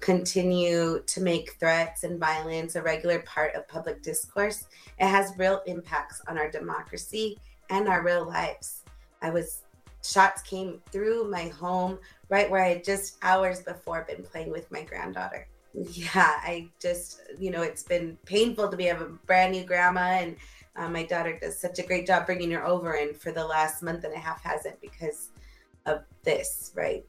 [0.00, 4.66] continue to make threats and violence a regular part of public discourse,
[4.98, 7.38] it has real impacts on our democracy
[7.70, 8.82] and our real lives.
[9.22, 9.62] I was
[10.04, 11.96] shots came through my home
[12.28, 15.46] right where I had just hours before been playing with my granddaughter.
[15.74, 18.94] Yeah, I just, you know, it's been painful to be a
[19.26, 20.36] brand new grandma and
[20.76, 23.82] uh, my daughter does such a great job bringing her over and for the last
[23.82, 25.28] month and a half hasn't because
[25.86, 27.04] of this, right?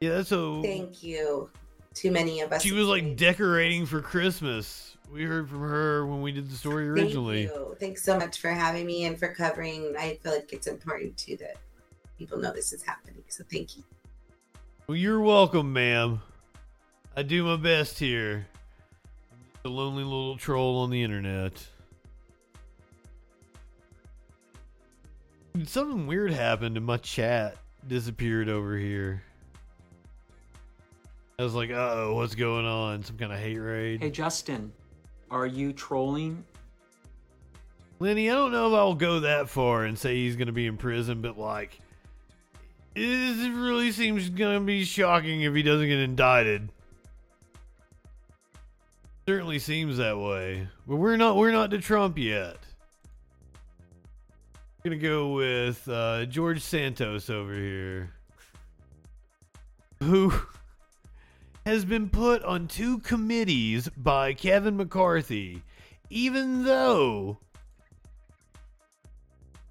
[0.00, 1.50] Yeah, so Thank you.
[1.92, 2.62] Too many of us.
[2.62, 4.96] she was like decorating for Christmas.
[5.10, 7.46] We heard from her when we did the story originally.
[7.46, 7.76] Thank you.
[7.80, 9.94] Thanks so much for having me and for covering.
[9.98, 11.56] I feel like it's important too that
[12.16, 13.24] people know this is happening.
[13.28, 13.82] So thank you.
[14.86, 16.22] Well, you're welcome, ma'am.
[17.16, 18.46] I do my best here.
[19.32, 21.52] I'm just a lonely little troll on the internet.
[25.64, 27.56] Something weird happened and my chat
[27.88, 29.22] disappeared over here.
[31.38, 33.02] I was like, oh, what's going on?
[33.02, 34.00] Some kind of hate raid?
[34.00, 34.72] Hey, Justin,
[35.30, 36.44] are you trolling?
[37.98, 40.66] Lenny, I don't know if I'll go that far and say he's going to be
[40.66, 41.78] in prison, but like,
[42.94, 46.70] it really seems going to be shocking if he doesn't get indicted.
[49.30, 51.36] Certainly seems that way, but we're not.
[51.36, 52.56] We're not to Trump yet.
[54.52, 58.10] I'm gonna go with uh, George Santos over here,
[60.00, 60.32] who
[61.64, 65.62] has been put on two committees by Kevin McCarthy,
[66.10, 67.38] even though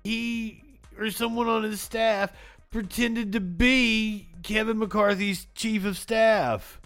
[0.05, 0.63] he
[0.97, 2.31] or someone on his staff
[2.71, 6.79] pretended to be Kevin McCarthy's chief of staff.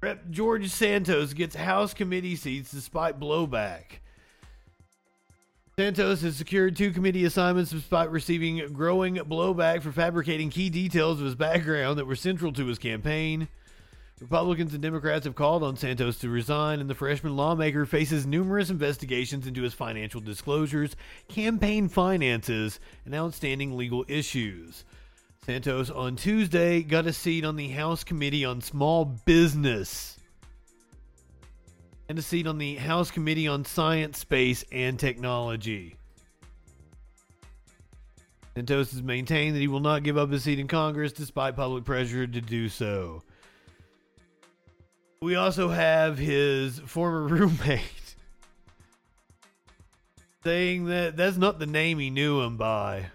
[0.00, 0.30] Rep.
[0.30, 3.98] George Santos gets House committee seats despite blowback.
[5.76, 11.24] Santos has secured two committee assignments despite receiving growing blowback for fabricating key details of
[11.24, 13.48] his background that were central to his campaign.
[14.20, 18.70] Republicans and Democrats have called on Santos to resign, and the freshman lawmaker faces numerous
[18.70, 20.96] investigations into his financial disclosures,
[21.28, 24.84] campaign finances, and outstanding legal issues.
[25.48, 30.18] Santos on Tuesday got a seat on the House Committee on Small Business
[32.10, 35.96] and a seat on the House Committee on Science, Space, and Technology.
[38.54, 41.82] Santos has maintained that he will not give up his seat in Congress despite public
[41.82, 43.22] pressure to do so.
[45.22, 48.16] We also have his former roommate
[50.44, 53.06] saying that that's not the name he knew him by.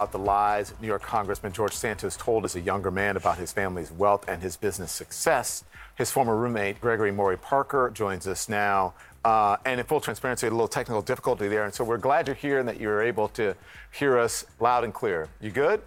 [0.00, 3.52] About the lies New York Congressman George Santos told as a younger man about his
[3.52, 5.62] family's wealth and his business success.
[5.94, 8.94] His former roommate, Gregory Morey Parker, joins us now.
[9.26, 11.66] Uh, and in full transparency, a little technical difficulty there.
[11.66, 13.54] And so we're glad you're here and that you're able to
[13.92, 15.28] hear us loud and clear.
[15.38, 15.82] You good?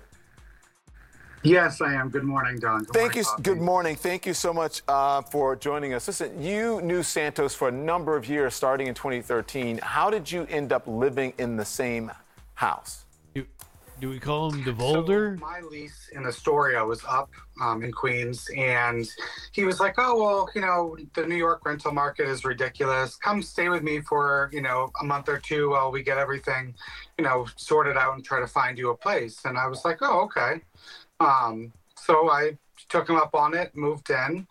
[1.42, 2.10] Yes, I am.
[2.10, 2.84] Good morning, Don.
[2.84, 3.24] Good Thank morning, you.
[3.24, 3.42] Poppy.
[3.42, 3.96] Good morning.
[3.96, 6.06] Thank you so much uh, for joining us.
[6.06, 9.80] Listen, you knew Santos for a number of years, starting in 2013.
[9.80, 12.12] How did you end up living in the same
[12.54, 13.06] house?
[13.34, 13.44] Do,
[14.04, 15.40] do we call him DeVolder?
[15.40, 17.32] So my lease in Astoria was up
[17.62, 19.08] um, in Queens, and
[19.54, 23.16] he was like, "Oh well, you know, the New York rental market is ridiculous.
[23.16, 26.76] Come stay with me for you know a month or two while we get everything,
[27.18, 30.00] you know, sorted out and try to find you a place." And I was like,
[30.02, 30.60] "Oh, okay."
[31.22, 32.58] Um, so I
[32.90, 34.46] took him up on it, moved in.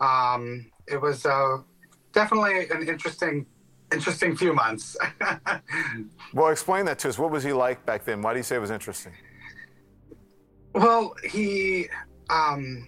[0.00, 1.56] Um, it was uh,
[2.12, 3.46] definitely an interesting,
[3.92, 4.96] interesting few months.
[6.34, 7.18] Well, explain that to us.
[7.18, 8.20] What was he like back then?
[8.20, 9.14] Why do you say it was interesting?
[10.74, 11.88] well, he,
[12.28, 12.86] um,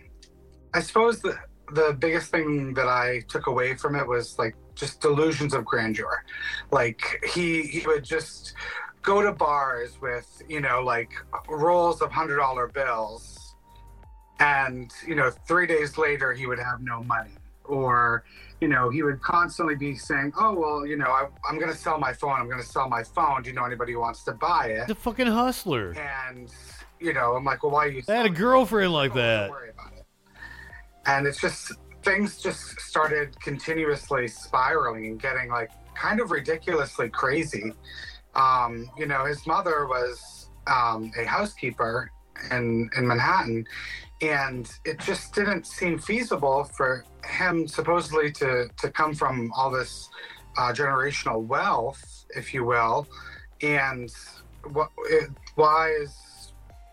[0.75, 1.39] I suppose the
[1.73, 6.25] the biggest thing that I took away from it was like just delusions of grandeur.
[6.71, 8.55] Like he he would just
[9.03, 11.13] go to bars with you know like
[11.49, 13.55] rolls of hundred dollar bills
[14.41, 18.25] and you know three days later he would have no money or
[18.61, 21.77] you know he would constantly be saying oh well you know I, i'm going to
[21.77, 24.23] sell my phone i'm going to sell my phone do you know anybody who wants
[24.25, 24.89] to buy it?
[24.89, 25.93] The fucking hustler.
[25.93, 26.53] and
[27.01, 29.51] you know i'm like well why are you I had a girlfriend like that.
[31.07, 31.73] and it's just
[32.03, 37.73] things just started continuously spiraling and getting like kind of ridiculously crazy.
[38.35, 42.11] Um, you know his mother was um, a housekeeper
[42.51, 43.67] in in manhattan
[44.23, 50.09] and it just didn't seem feasible for him supposedly to to come from all this
[50.59, 53.07] uh, generational wealth if you will
[53.63, 54.13] and
[54.73, 56.15] what it, why is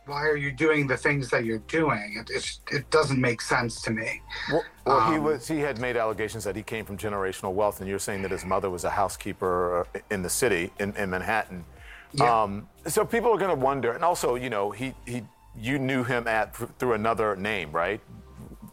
[0.05, 2.23] why are you doing the things that you're doing?
[2.29, 4.21] It, it doesn't make sense to me.
[4.49, 5.47] Well, well he Um, was.
[5.47, 8.45] He had made allegations that he came from generational wealth, and you're saying that his
[8.45, 11.65] mother was a housekeeper uh, in the city in, in Manhattan.
[12.21, 15.23] Um, so people are going to wonder, and also, you know, he he
[15.59, 18.01] you knew him at through another name, right?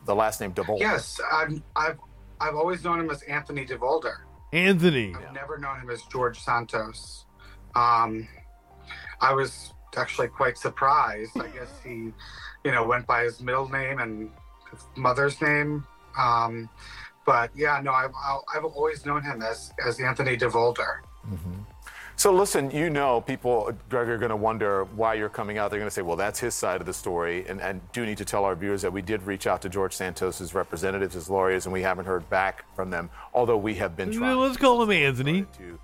[0.05, 0.81] The last name DeVolder.
[0.81, 1.98] Yes, I've, I've,
[2.40, 4.16] I've always known him as Anthony DeVolder.
[4.52, 5.15] Anthony.
[5.15, 7.24] I've never known him as George Santos.
[7.74, 8.28] Um,
[9.20, 11.32] I was actually quite surprised.
[11.36, 12.12] I guess he,
[12.65, 14.31] you know, went by his middle name and
[14.70, 15.86] his mother's name.
[16.19, 16.69] Um,
[17.24, 18.12] but yeah, no, I've,
[18.55, 20.98] I've always known him as, as Anthony DeVolder.
[22.16, 25.70] So listen, you know, people, Greg, are going to wonder why you're coming out.
[25.70, 27.47] They're going to say, well, that's his side of the story.
[27.49, 29.95] And, and do need to tell our viewers that we did reach out to George
[29.95, 33.11] Santos's representatives, his lawyers, and we haven't heard back from them.
[33.35, 34.39] Although we have been trying.
[34.39, 35.45] Let's call him Anthony.
[35.59, 35.78] To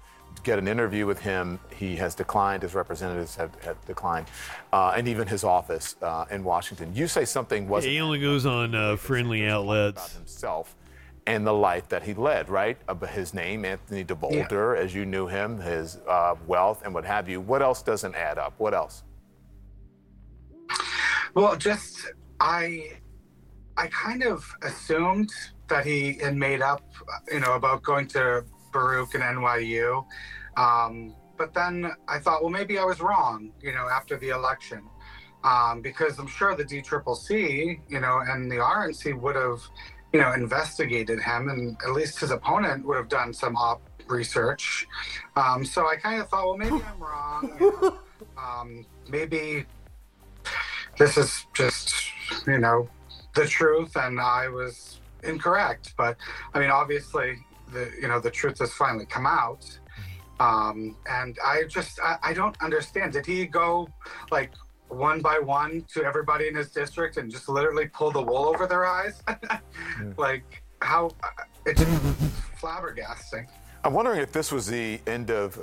[0.45, 2.63] get an interview with him, he has declined.
[2.63, 4.27] His representatives have, have declined,
[4.73, 6.95] uh, and even his office uh, in Washington.
[6.95, 10.15] You say something wasn't he only goes on uh, friendly outlets.
[10.15, 10.77] himself
[11.27, 12.79] and the life that he led, right?
[12.89, 17.29] Uh, his name, Anthony DeVolder, as you knew him, his uh, wealth and what have
[17.29, 17.41] you.
[17.41, 18.55] What else doesn't add up?
[18.59, 19.05] What else?
[21.35, 22.11] Well, just
[22.41, 22.93] I,
[23.77, 25.31] I kind of assumed
[25.69, 26.83] that he had made up,
[27.31, 30.05] you know, about going to Baruch and NYU,
[30.57, 34.83] um, but then I thought, well, maybe I was wrong, you know, after the election,
[35.43, 39.61] um, because I'm sure the DCCC, you know, and the RNC would have,
[40.13, 44.89] you know, investigated him, and at least his opponent would have done some op research.
[45.37, 47.57] Um, so I kind of thought, well, maybe I'm wrong.
[47.61, 47.99] You know,
[48.39, 49.67] um, maybe
[51.01, 51.95] this is just
[52.47, 52.89] you know
[53.35, 56.17] the truth and i was incorrect but
[56.55, 57.39] i mean obviously
[57.73, 59.65] the you know the truth has finally come out
[60.41, 63.89] um and i just I, I don't understand did he go
[64.31, 64.53] like
[64.91, 68.67] one by one to everybody in his district and just literally pull the wool over
[68.67, 69.23] their eyes
[70.17, 71.11] like how
[71.65, 71.83] it's
[72.61, 73.47] flabbergasting
[73.83, 75.59] I'm wondering if this was the end of,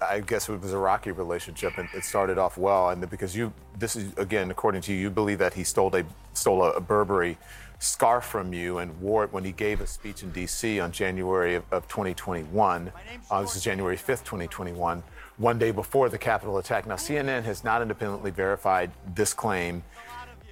[0.00, 3.52] I guess it was a rocky relationship, and it started off well, and because you,
[3.78, 6.02] this is again, according to you, you believe that he stole a
[6.32, 7.36] stole a, Burberry
[7.78, 10.80] scarf from you and wore it when he gave a speech in D.C.
[10.80, 12.90] on January of, of 2021.
[13.30, 15.02] Uh, this is January 5th, 2021,
[15.38, 16.86] one day before the Capitol attack.
[16.86, 19.82] Now, CNN has not independently verified this claim.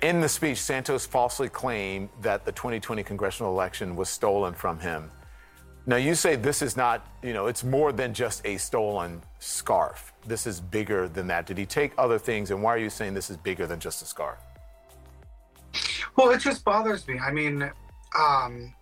[0.02, 5.10] In the speech, Santos falsely claimed that the 2020 congressional election was stolen from him.
[5.88, 10.12] Now, you say this is not, you know, it's more than just a stolen scarf.
[10.26, 11.46] This is bigger than that.
[11.46, 14.02] Did he take other things, and why are you saying this is bigger than just
[14.02, 14.38] a scarf?
[16.16, 17.18] Well, it just bothers me.
[17.18, 17.70] I mean,
[18.18, 18.74] um,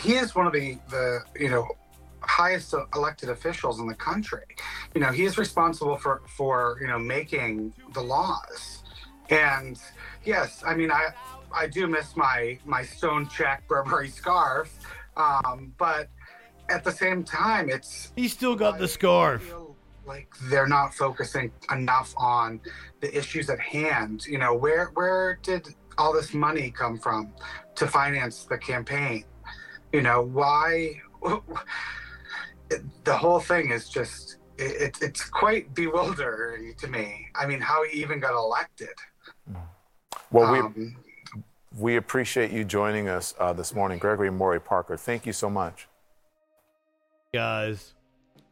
[0.00, 1.66] he is one of the, the, you know,
[2.22, 4.44] highest elected officials in the country.
[4.94, 8.82] You know, he is responsible for, for, you know, making the laws.
[9.30, 9.78] And
[10.24, 11.08] yes, I mean, I,
[11.54, 14.78] I do miss my, my stone check Burberry scarf
[15.16, 16.08] um, but
[16.68, 19.54] at the same time, it's he still got the scarf.
[20.06, 22.60] Like they're not focusing enough on
[23.00, 24.26] the issues at hand.
[24.26, 25.68] You know, where where did
[25.98, 27.32] all this money come from
[27.76, 29.24] to finance the campaign?
[29.92, 31.00] You know, why?
[33.04, 37.28] The whole thing is just it, it's quite bewildering to me.
[37.34, 38.88] I mean, how he even got elected.
[40.30, 40.96] Well, we um,
[41.76, 44.96] we appreciate you joining us uh, this morning, Gregory Morey Parker.
[44.96, 45.88] Thank you so much.
[47.34, 47.94] Guys,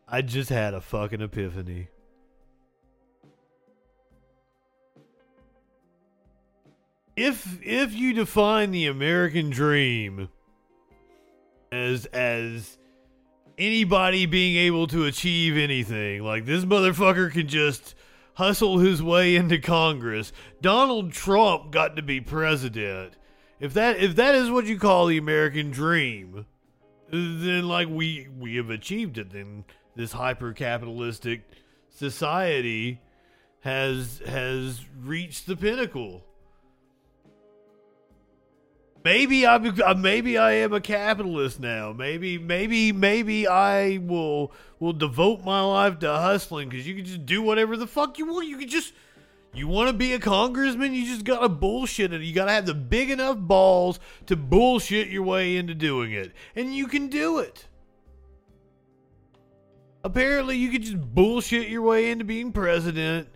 [0.08, 1.88] I just had a fucking epiphany.
[7.16, 10.30] If if you define the American dream
[11.70, 12.78] as as
[13.60, 17.94] anybody being able to achieve anything, like this motherfucker can just
[18.34, 20.32] hustle his way into Congress.
[20.60, 23.14] Donald Trump got to be president.
[23.60, 26.46] If that if that is what you call the American dream,
[27.10, 29.30] then like we we have achieved it.
[29.30, 29.64] Then
[29.94, 31.42] this hyper capitalistic
[31.90, 33.00] society
[33.60, 36.24] has has reached the pinnacle.
[39.02, 41.92] Maybe I uh, maybe I am a capitalist now.
[41.92, 47.24] Maybe maybe maybe I will will devote my life to hustling because you can just
[47.24, 48.46] do whatever the fuck you want.
[48.46, 48.92] You can just
[49.54, 52.20] you want to be a congressman, you just gotta bullshit it.
[52.20, 56.74] You gotta have the big enough balls to bullshit your way into doing it, and
[56.74, 57.66] you can do it.
[60.04, 63.28] Apparently, you could just bullshit your way into being president.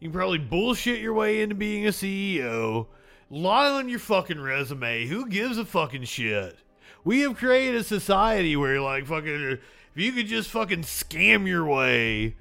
[0.00, 2.86] You can probably bullshit your way into being a CEO
[3.30, 5.06] Lie on your fucking resume.
[5.06, 6.58] Who gives a fucking shit?
[7.04, 9.60] We have created a society where, like, fucking, if
[9.94, 12.36] you could just fucking scam your way,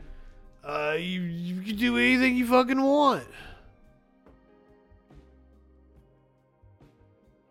[0.64, 3.28] uh, you, you can do anything you fucking want.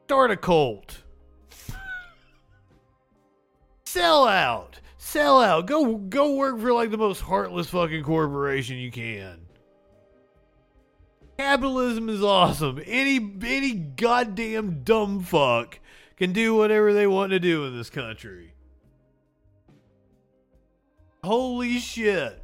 [0.07, 1.03] Start a cult.
[3.85, 4.81] Sell out.
[4.99, 5.67] Sell out.
[5.67, 9.46] Go go work for like the most heartless fucking corporation you can.
[11.39, 12.81] Capitalism is awesome.
[12.87, 15.79] Any any goddamn dumb fuck
[16.17, 18.55] can do whatever they want to do in this country.
[21.23, 22.43] Holy shit.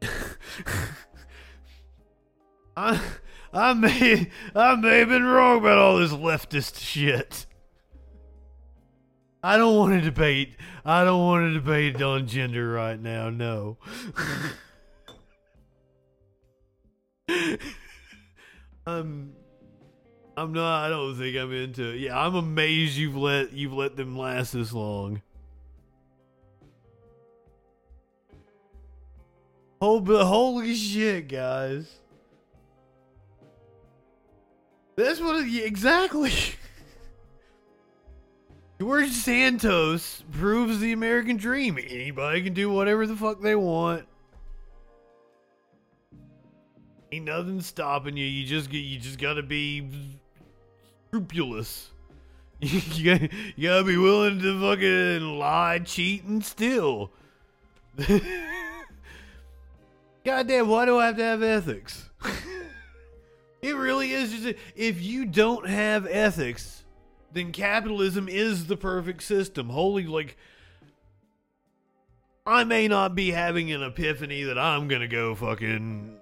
[2.76, 3.00] I
[3.52, 7.46] I may I may have been wrong about all this leftist shit.
[9.42, 10.56] I don't want to debate.
[10.84, 13.30] I don't want to debate on gender right now.
[13.30, 13.78] No.
[17.28, 17.58] I'm.
[18.86, 19.32] Um,
[20.36, 20.86] I'm not.
[20.86, 22.00] I don't think I'm into it.
[22.00, 25.20] Yeah, I'm amazed you've let you've let them last this long.
[29.82, 31.90] Oh, but holy shit, guys!
[34.96, 36.32] That's what exactly.
[38.80, 41.76] George Santos proves the American dream.
[41.78, 44.06] Anybody can do whatever the fuck they want.
[47.12, 48.24] Ain't nothing stopping you.
[48.24, 48.72] You just.
[48.72, 49.86] You just gotta be
[51.08, 51.90] scrupulous.
[52.60, 57.10] you, gotta, you gotta be willing to fucking lie, cheat, and steal.
[60.24, 60.68] Goddamn!
[60.68, 62.08] Why do I have to have ethics?
[63.60, 64.58] it really is just.
[64.74, 66.80] If you don't have ethics
[67.32, 69.68] then capitalism is the perfect system.
[69.68, 70.36] Holy, like,
[72.46, 76.16] I may not be having an epiphany that I'm gonna go fucking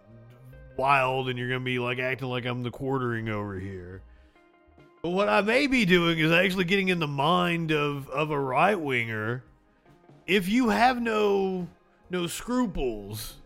[0.77, 4.03] wild and you're gonna be like acting like I'm the quartering over here.
[5.03, 8.39] But what I may be doing is actually getting in the mind of, of a
[8.39, 9.45] right winger.
[10.27, 11.69] If you have no
[12.11, 13.37] no scruples,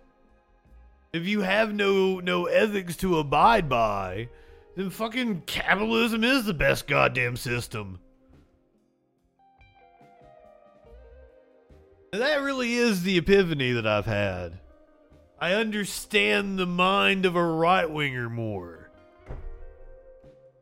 [1.12, 4.28] if you have no no ethics to abide by,
[4.76, 8.00] then fucking capitalism is the best goddamn system.
[12.12, 14.60] And that really is the epiphany that I've had.
[15.40, 18.90] I understand the mind of a right winger more.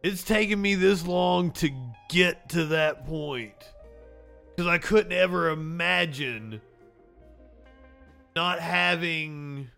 [0.03, 1.71] It's taken me this long to
[2.09, 3.53] get to that point.
[4.57, 6.61] Because I couldn't ever imagine
[8.35, 9.71] not having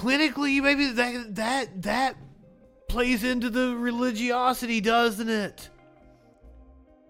[0.00, 2.16] Clinically, maybe that that that
[2.88, 5.68] plays into the religiosity, doesn't it?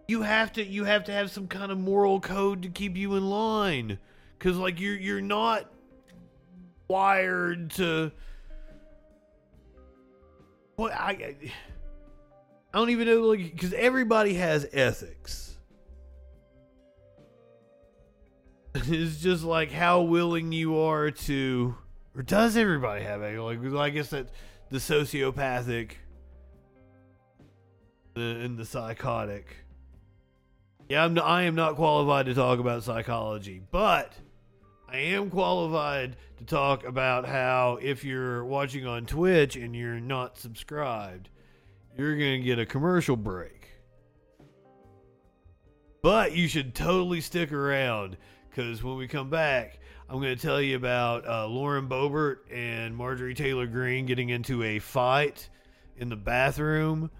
[0.08, 3.14] You have to you have to have some kind of moral code to keep you
[3.14, 4.00] in line
[4.40, 5.70] cuz like you're you're not
[6.88, 8.10] wired to
[10.74, 11.36] what I
[12.74, 15.56] I don't even know like cuz everybody has ethics.
[18.74, 21.76] it's just like how willing you are to
[22.20, 23.72] or does everybody have ethics?
[23.72, 24.28] Like I guess that
[24.68, 25.92] the sociopathic
[28.12, 29.56] the, and the psychotic.
[30.90, 34.12] Yeah, I'm, I am not qualified to talk about psychology, but
[34.86, 40.36] I am qualified to talk about how if you're watching on Twitch and you're not
[40.36, 41.30] subscribed,
[41.96, 43.68] you're going to get a commercial break.
[46.02, 48.18] But you should totally stick around
[48.50, 49.79] because when we come back,
[50.10, 54.64] I'm going to tell you about uh, Lauren Boebert and Marjorie Taylor Greene getting into
[54.64, 55.48] a fight
[55.96, 57.12] in the bathroom.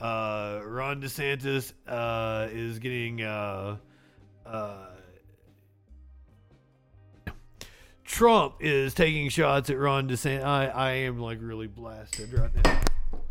[0.00, 3.20] Uh, Ron DeSantis uh, is getting.
[3.20, 3.76] Uh,
[4.46, 4.86] uh,
[8.02, 10.42] Trump is taking shots at Ron DeSantis.
[10.42, 12.80] I, I am like really blasted right now.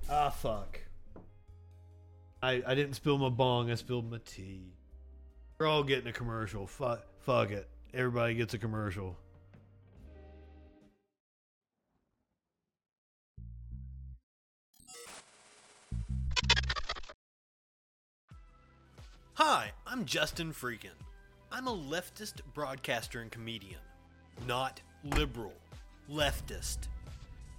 [0.08, 0.80] Ah, fuck.
[2.44, 4.76] I, I didn't spill my bong, I spilled my tea.
[5.58, 6.68] We're all getting a commercial.
[6.68, 7.68] Fuck, fuck it.
[7.98, 9.18] Everybody gets a commercial.
[19.34, 20.92] Hi, I'm Justin Freakin.
[21.52, 23.80] I'm a leftist broadcaster and comedian,
[24.46, 25.54] not liberal,
[26.08, 26.90] leftist.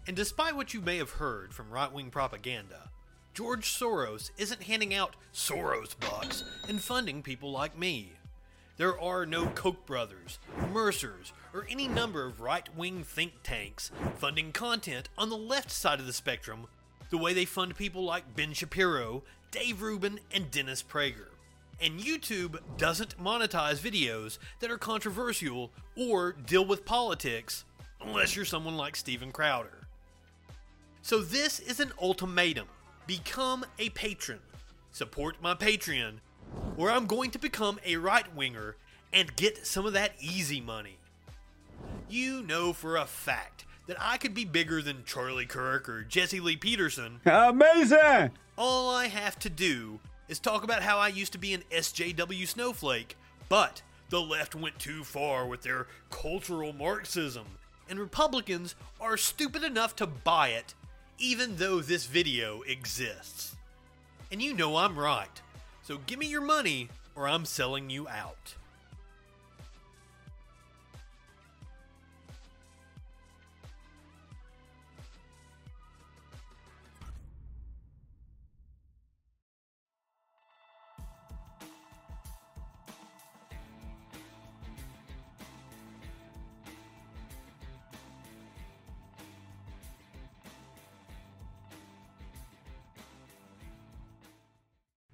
[0.06, 2.90] And despite what you may have heard from right wing propaganda,
[3.34, 8.12] George Soros isn't handing out Soros bucks and funding people like me.
[8.78, 10.38] There are no Koch brothers,
[10.72, 15.98] Mercers, or any number of right wing think tanks funding content on the left side
[15.98, 16.68] of the spectrum
[17.10, 21.30] the way they fund people like Ben Shapiro, Dave Rubin, and Dennis Prager.
[21.80, 27.64] And YouTube doesn't monetize videos that are controversial or deal with politics
[28.00, 29.88] unless you're someone like Steven Crowder.
[31.02, 32.68] So this is an ultimatum.
[33.08, 34.38] Become a patron.
[34.92, 36.18] Support my Patreon,
[36.76, 38.76] or I'm going to become a right winger
[39.12, 40.98] and get some of that easy money.
[42.08, 46.40] You know for a fact that I could be bigger than Charlie Kirk or Jesse
[46.40, 47.20] Lee Peterson.
[47.24, 48.30] Amazing!
[48.56, 49.98] All I have to do
[50.28, 53.16] is talk about how I used to be an SJW snowflake,
[53.48, 57.46] but the left went too far with their cultural Marxism,
[57.88, 60.74] and Republicans are stupid enough to buy it,
[61.18, 63.56] even though this video exists.
[64.30, 65.40] And you know I'm right,
[65.88, 68.56] so give me your money or I'm selling you out.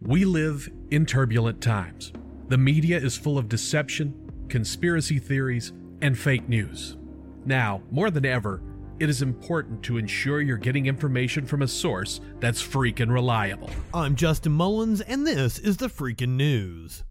[0.06, 2.12] We live in turbulent times.
[2.48, 5.72] The media is full of deception, conspiracy theories,
[6.02, 6.98] and fake news.
[7.46, 8.60] Now, more than ever,
[9.00, 13.70] it is important to ensure you're getting information from a source that's freaking reliable.
[13.94, 17.02] I'm Justin Mullins, and this is the freaking news.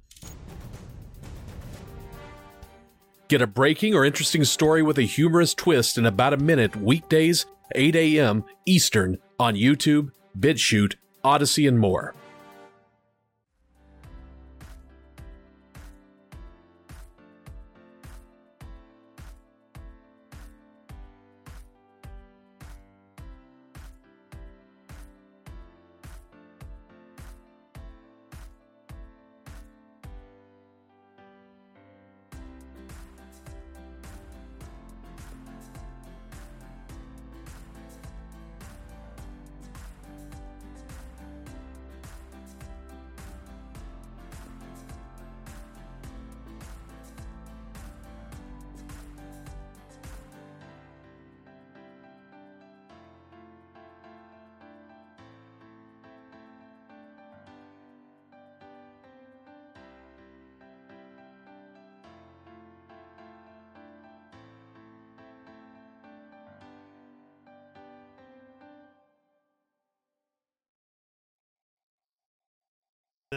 [3.28, 7.48] Get a breaking or interesting story with a humorous twist in about a minute weekdays,
[7.74, 8.46] 8 a.m.
[8.68, 10.94] Eastern on YouTube, BitChute,
[11.24, 12.14] Odysee, and more.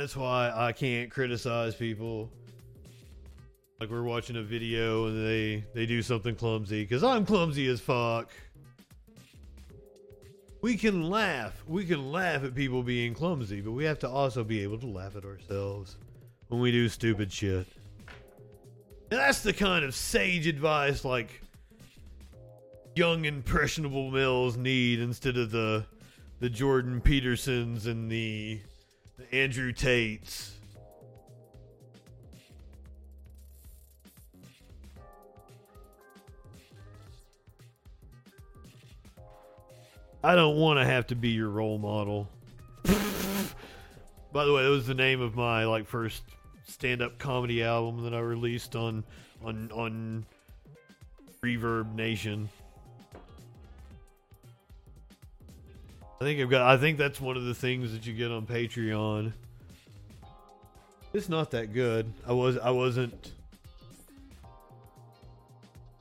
[0.06, 2.30] That's why I can't criticize people.
[3.80, 7.80] Like we're watching a video and they they do something clumsy because I'm clumsy as
[7.80, 8.30] fuck.
[10.62, 11.60] We can laugh.
[11.66, 14.86] We can laugh at people being clumsy, but we have to also be able to
[14.86, 15.96] laugh at ourselves
[16.46, 17.66] when we do stupid shit.
[19.10, 21.42] And that's the kind of sage advice like
[22.94, 25.84] young impressionable males need instead of the
[26.38, 28.60] the Jordan Petersons and the,
[29.16, 30.52] the Andrew Tates.
[40.22, 42.28] I don't want to have to be your role model.
[44.32, 46.24] By the way, that was the name of my like first
[46.66, 49.04] stand-up comedy album that I released on
[49.44, 50.26] on on
[51.42, 52.48] Reverb Nation.
[56.20, 56.62] I think I've got.
[56.62, 59.32] I think that's one of the things that you get on Patreon.
[61.12, 62.12] It's not that good.
[62.26, 62.56] I was.
[62.58, 63.32] I wasn't.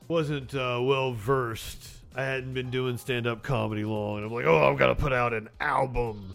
[0.08, 1.96] Wasn't uh, well versed.
[2.16, 5.12] I hadn't been doing stand up comedy long, I'm like, oh, I've got to put
[5.12, 6.34] out an album.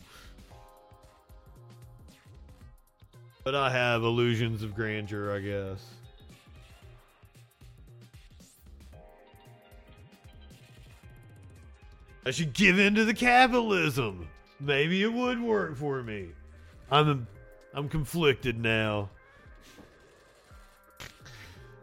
[3.43, 5.83] But I have illusions of grandeur, I guess.
[12.25, 14.27] I should give in to the capitalism.
[14.59, 16.29] Maybe it would work for me.
[16.91, 17.27] I'm
[17.73, 19.09] I'm conflicted now.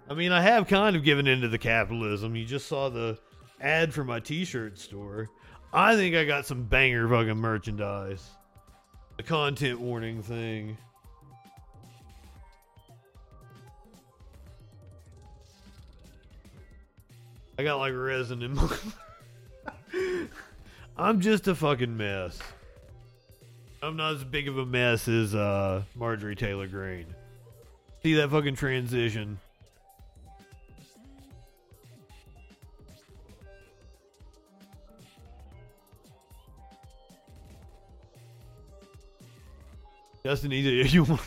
[0.08, 2.36] I mean, I have kind of given into the capitalism.
[2.36, 3.18] You just saw the
[3.60, 5.28] ad for my t-shirt store.
[5.72, 8.26] I think I got some banger fucking merchandise.
[9.16, 10.78] The content warning thing.
[17.58, 18.68] I got like resin in my
[20.96, 22.38] I'm just a fucking mess.
[23.82, 27.14] I'm not as big of a mess as uh, Marjorie Taylor Greene.
[28.02, 29.38] See that fucking transition?
[40.24, 40.50] Justin.
[40.50, 41.18] You,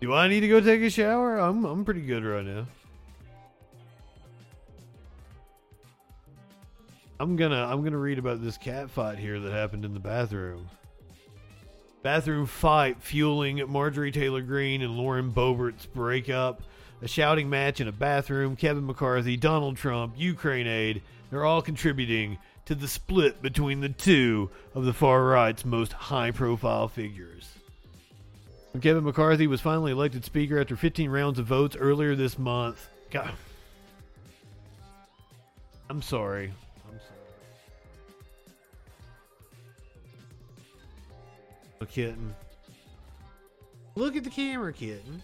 [0.00, 1.38] do I need to go take a shower?
[1.38, 2.66] I'm I'm pretty good right now.
[7.20, 10.68] I'm gonna I'm gonna read about this cat fight here that happened in the bathroom.
[12.02, 16.62] Bathroom fight fueling Marjorie Taylor Greene and Lauren Boebert's breakup.
[17.02, 18.56] A shouting match in a bathroom.
[18.56, 21.02] Kevin McCarthy, Donald Trump, Ukraine aid.
[21.30, 26.30] They're all contributing to the split between the two of the far right's most high
[26.30, 27.50] profile figures.
[28.72, 32.88] When Kevin McCarthy was finally elected Speaker after 15 rounds of votes earlier this month.
[33.10, 33.32] God.
[35.88, 36.52] I'm sorry.
[41.86, 42.34] Kitten.
[43.96, 45.22] Look at the camera, kitten.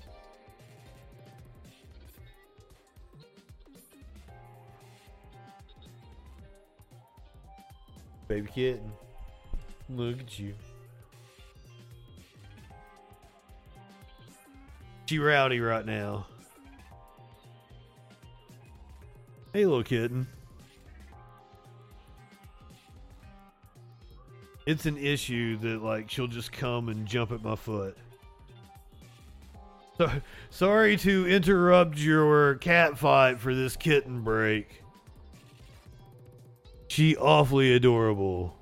[8.28, 8.92] Baby kitten.
[9.88, 10.54] Look at you.
[15.06, 16.26] She rowdy right now.
[19.52, 20.28] Hey, little kitten.
[24.70, 27.98] It's an issue that, like, she'll just come and jump at my foot.
[29.98, 30.08] So,
[30.50, 34.84] sorry to interrupt your cat fight for this kitten break.
[36.86, 38.56] She awfully adorable.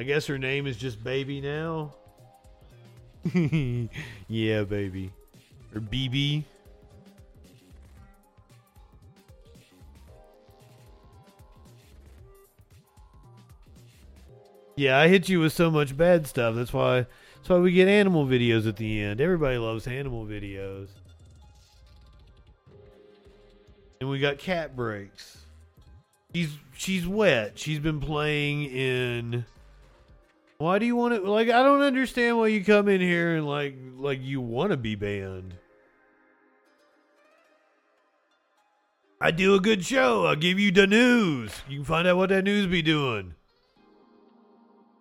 [0.00, 1.94] I guess her name is just Baby now.
[4.26, 5.12] yeah, baby.
[5.72, 6.42] Or BB.
[14.78, 16.54] Yeah, I hit you with so much bad stuff.
[16.54, 17.06] That's why
[17.36, 19.20] that's why we get animal videos at the end.
[19.20, 20.86] Everybody loves animal videos.
[24.00, 25.38] And we got cat breaks.
[26.32, 27.58] She's she's wet.
[27.58, 29.44] She's been playing in
[30.58, 33.48] why do you want to like I don't understand why you come in here and
[33.48, 35.54] like like you want to be banned.
[39.20, 40.26] I do a good show.
[40.26, 41.62] I'll give you the news.
[41.68, 43.34] You can find out what that news be doing.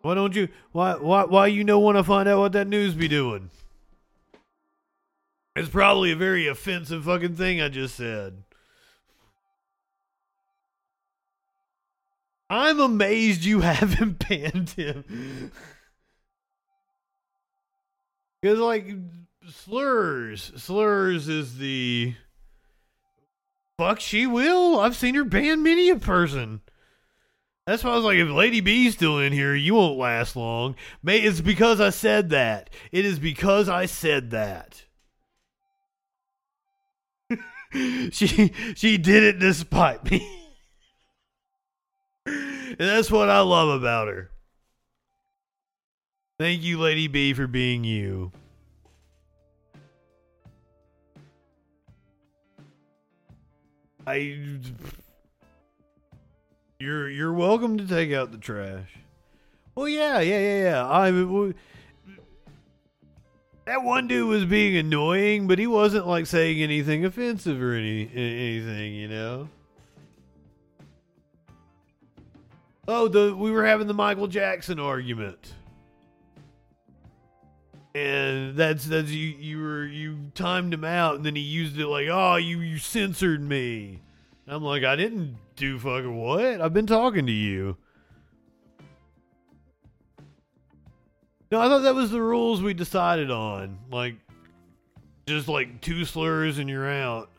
[0.02, 2.94] Why don't you why why why you don't want to find out what that news
[2.94, 3.50] be doing?
[5.56, 8.44] It's probably a very offensive fucking thing I just said.
[12.50, 15.52] I'm amazed you haven't banned him.
[18.42, 18.88] Because, like,
[19.50, 20.52] slurs.
[20.56, 22.16] Slurs is the.
[23.78, 24.80] Fuck, she will.
[24.80, 26.62] I've seen her ban many a person.
[27.68, 30.78] That's why I was like, if Lady B's still in here, you won't last long.
[31.04, 32.70] May it's because I said that.
[32.94, 34.86] It is because I said that.
[37.74, 40.26] she she did it despite me.
[42.26, 44.32] and that's what I love about her.
[46.40, 48.32] Thank you, Lady B, for being you.
[54.06, 54.62] I
[56.80, 58.90] you're you're welcome to take out the trash.
[59.76, 60.88] Well, yeah, yeah, yeah, yeah.
[60.88, 61.54] I well,
[63.66, 68.10] that one dude was being annoying, but he wasn't like saying anything offensive or any
[68.14, 69.50] anything, you know.
[72.88, 75.54] Oh, the we were having the Michael Jackson argument.
[77.94, 81.88] And that's that's you you were you timed him out and then he used it
[81.88, 84.02] like, "Oh, you you censored me."
[84.48, 86.62] I'm like, "I didn't do fucking what?
[86.62, 87.78] I've been talking to you."
[91.52, 93.80] No, I thought that was the rules we decided on.
[93.92, 94.16] Like
[95.28, 97.30] just like two slurs and you're out.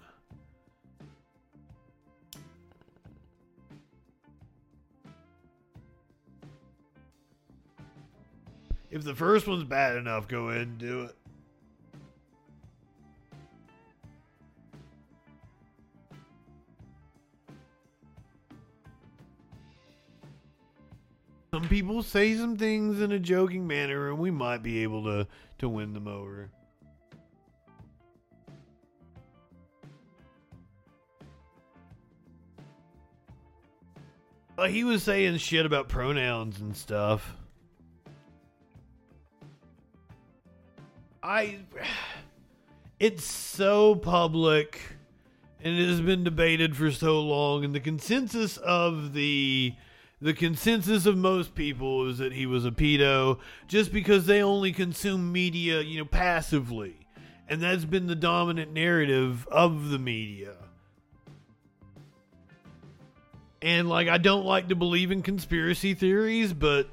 [8.90, 11.14] If the first one's bad enough, go ahead and do it.
[21.58, 25.26] Some people say some things in a joking manner, and we might be able to
[25.58, 26.52] to win them over.
[34.68, 37.34] He was saying shit about pronouns and stuff.
[41.24, 41.58] I
[43.00, 44.80] it's so public
[45.64, 49.74] and it has been debated for so long and the consensus of the
[50.20, 53.38] the consensus of most people is that he was a pedo
[53.68, 56.96] just because they only consume media, you know, passively.
[57.48, 60.54] And that's been the dominant narrative of the media.
[63.62, 66.88] And like I don't like to believe in conspiracy theories, but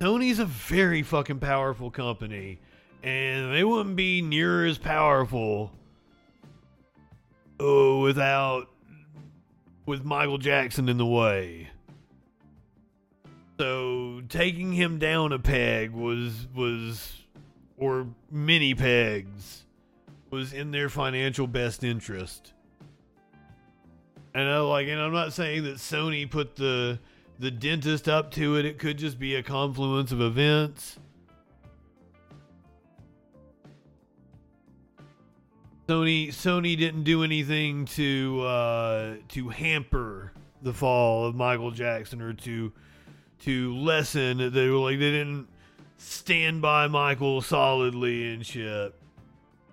[0.00, 2.60] Sony's a very fucking powerful company,
[3.02, 5.70] and they wouldn't be near as powerful
[7.60, 8.71] oh, without
[9.86, 11.70] with Michael Jackson in the way.
[13.58, 17.12] So taking him down a peg was was
[17.76, 19.64] or many pegs
[20.30, 22.52] was in their financial best interest.
[24.34, 26.98] And I like and I'm not saying that Sony put the
[27.38, 28.64] the dentist up to it.
[28.64, 30.98] It could just be a confluence of events.
[35.88, 40.32] Sony Sony didn't do anything to uh, to hamper
[40.62, 42.72] the fall of Michael Jackson or to
[43.40, 44.52] to lessen.
[44.52, 45.48] They were like they didn't
[45.98, 48.94] stand by Michael solidly and shit.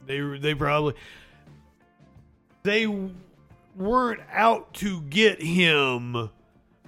[0.08, 0.96] They they probably
[2.64, 2.88] they
[3.76, 6.32] weren't out to get him,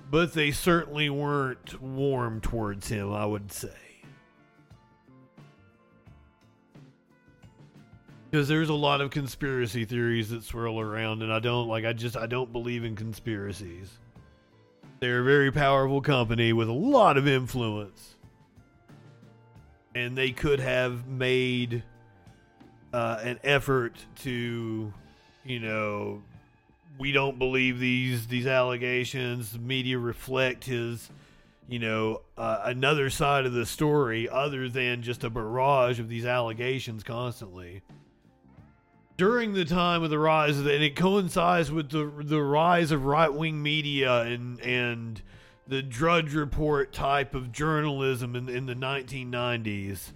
[0.09, 3.13] but they certainly weren't warm towards him.
[3.13, 3.90] I would say.
[8.31, 11.91] Because there's a lot of conspiracy theories that swirl around and i don't like i
[11.91, 13.99] just i don't believe in conspiracies.
[15.01, 18.17] They're a very powerful company with a lot of influence.
[19.95, 21.81] And they could have made
[22.93, 24.93] uh, an effort to
[25.43, 26.21] you know
[26.99, 29.53] we don't believe these these allegations.
[29.53, 31.09] The media reflect his
[31.67, 36.27] you know uh, another side of the story other than just a barrage of these
[36.27, 37.81] allegations constantly
[39.21, 42.91] during the time of the rise of the, and it coincides with the the rise
[42.91, 45.21] of right wing media and and
[45.67, 50.13] the Drudge Report type of journalism in in the 1990s.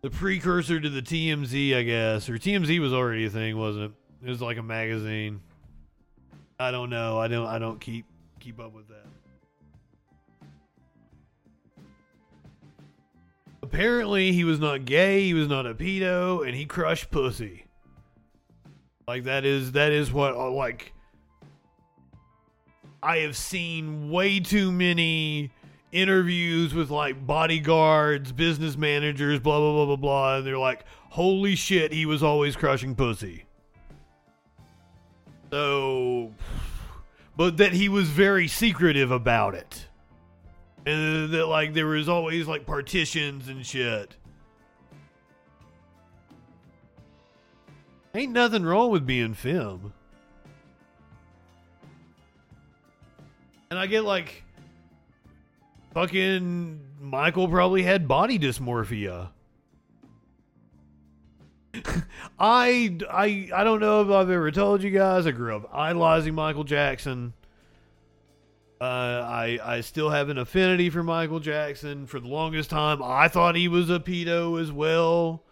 [0.00, 4.26] The precursor to the TMZ, I guess, or TMZ was already a thing, wasn't it?
[4.26, 5.42] It was like a magazine.
[6.58, 7.18] I don't know.
[7.18, 7.46] I don't.
[7.46, 8.06] I don't keep
[8.40, 9.05] keep up with that.
[13.66, 15.24] Apparently, he was not gay.
[15.24, 17.64] He was not a pedo, and he crushed pussy.
[19.08, 20.92] Like that is that is what uh, like.
[23.02, 25.50] I have seen way too many
[25.90, 31.56] interviews with like bodyguards, business managers, blah blah blah blah blah, and they're like, "Holy
[31.56, 33.46] shit, he was always crushing pussy."
[35.50, 36.32] So,
[37.36, 39.85] but that he was very secretive about it
[40.86, 44.14] and that like there was always like partitions and shit.
[48.14, 49.92] Ain't nothing wrong with being film.
[53.68, 54.44] And I get like
[55.92, 59.30] fucking Michael probably had body dysmorphia.
[62.38, 66.34] I I I don't know if I've ever told you guys I grew up idolizing
[66.34, 67.34] Michael Jackson.
[68.80, 72.06] Uh, I I still have an affinity for Michael Jackson.
[72.06, 75.44] For the longest time, I thought he was a pedo as well,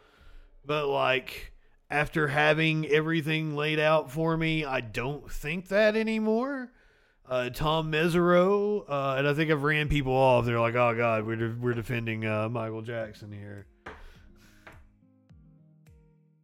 [0.65, 1.53] but like
[1.91, 6.73] after having everything laid out for me, I don't think that anymore.
[7.27, 10.45] Uh, Tom Mesereau, uh, and I think I've ran people off.
[10.45, 13.67] They're like, "Oh God, we're de- we're defending uh, Michael Jackson here."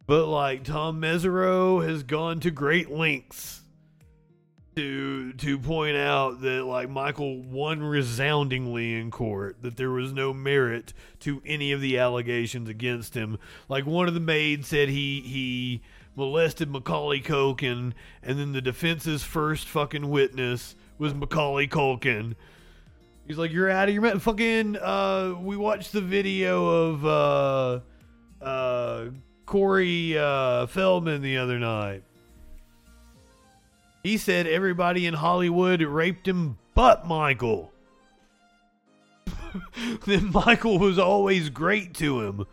[0.07, 3.60] But like Tom Mesereau has gone to great lengths
[4.75, 10.33] to to point out that like Michael won resoundingly in court that there was no
[10.33, 13.37] merit to any of the allegations against him.
[13.67, 15.81] Like one of the maids said he he
[16.15, 17.93] molested Macaulay Culkin,
[18.23, 22.35] and then the defense's first fucking witness was Macaulay Culkin.
[23.27, 27.79] He's like, "You're out of your mind." Fucking, uh, we watched the video of uh,
[28.43, 29.05] uh,
[29.45, 32.03] Corey uh, Feldman the other night.
[34.03, 37.71] He said everybody in Hollywood raped him but Michael.
[40.05, 42.45] then Michael was always great to him.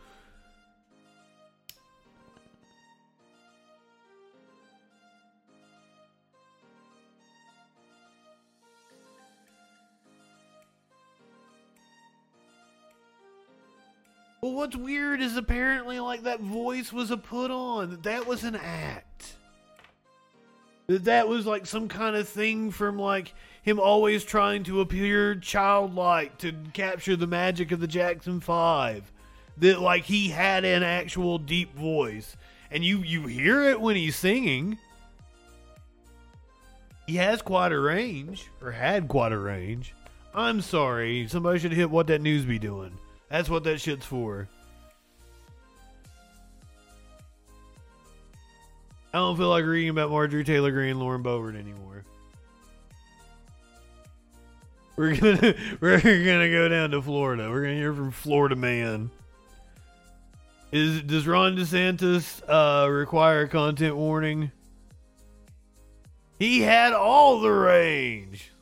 [14.40, 18.00] Well, what's weird is apparently like that voice was a put on.
[18.02, 19.37] That was an act.
[20.88, 25.34] That that was like some kind of thing from like him always trying to appear
[25.34, 29.12] childlike to capture the magic of the Jackson 5.
[29.58, 32.34] That like he had an actual deep voice.
[32.70, 34.78] And you you hear it when he's singing.
[37.06, 39.94] He has quite a range or had quite a range.
[40.34, 41.28] I'm sorry.
[41.28, 42.92] Somebody should hit what that news be doing.
[43.28, 44.48] That's what that shit's for.
[49.18, 52.04] I don't feel like reading about Marjorie Taylor Greene and Lauren Boebert anymore.
[54.94, 57.50] We're gonna we're gonna go down to Florida.
[57.50, 59.10] We're gonna hear from Florida man.
[60.70, 64.52] Is does Ron DeSantis uh, require a content warning?
[66.38, 68.52] He had all the range.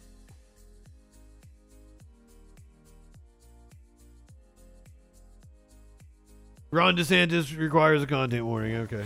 [6.71, 8.77] Ron DeSantis requires a content warning.
[8.77, 9.05] Okay.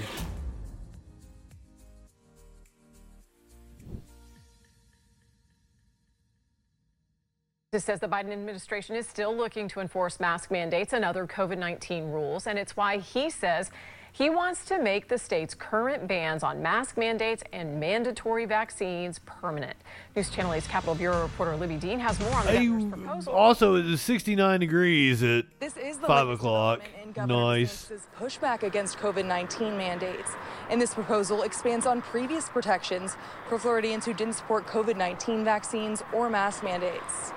[7.72, 11.56] This says the Biden administration is still looking to enforce mask mandates and other COVID
[11.56, 13.70] 19 rules, and it's why he says
[14.10, 19.76] he wants to make the state's current bans on mask mandates and mandatory vaccines permanent.
[20.16, 23.32] News Channel 8's Capitol Bureau reporter Libby Dean has more on the governor's proposal.
[23.34, 26.80] Also, it is 69 degrees at This is the 5 o'clock.
[26.80, 27.92] development in Governor Nice.
[28.18, 30.32] Pushback against COVID 19 mandates.
[30.70, 33.16] And this proposal expands on previous protections
[33.48, 37.30] for Floridians who didn't support COVID 19 vaccines or mask mandates.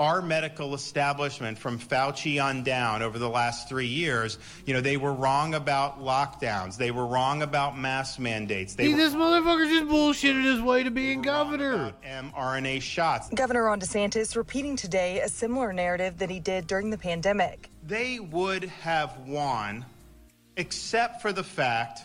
[0.00, 4.96] Our medical establishment from Fauci on down over the last three years, you know, they
[4.96, 6.76] were wrong about lockdowns.
[6.76, 8.74] They were wrong about mask mandates.
[8.74, 11.92] They See, this motherfucker just bullshitted his way to being governor.
[12.04, 13.28] mRNA shots.
[13.30, 17.68] Governor Ron DeSantis repeating today a similar narrative that he did during the pandemic.
[17.86, 19.84] They would have won,
[20.56, 22.02] except for the fact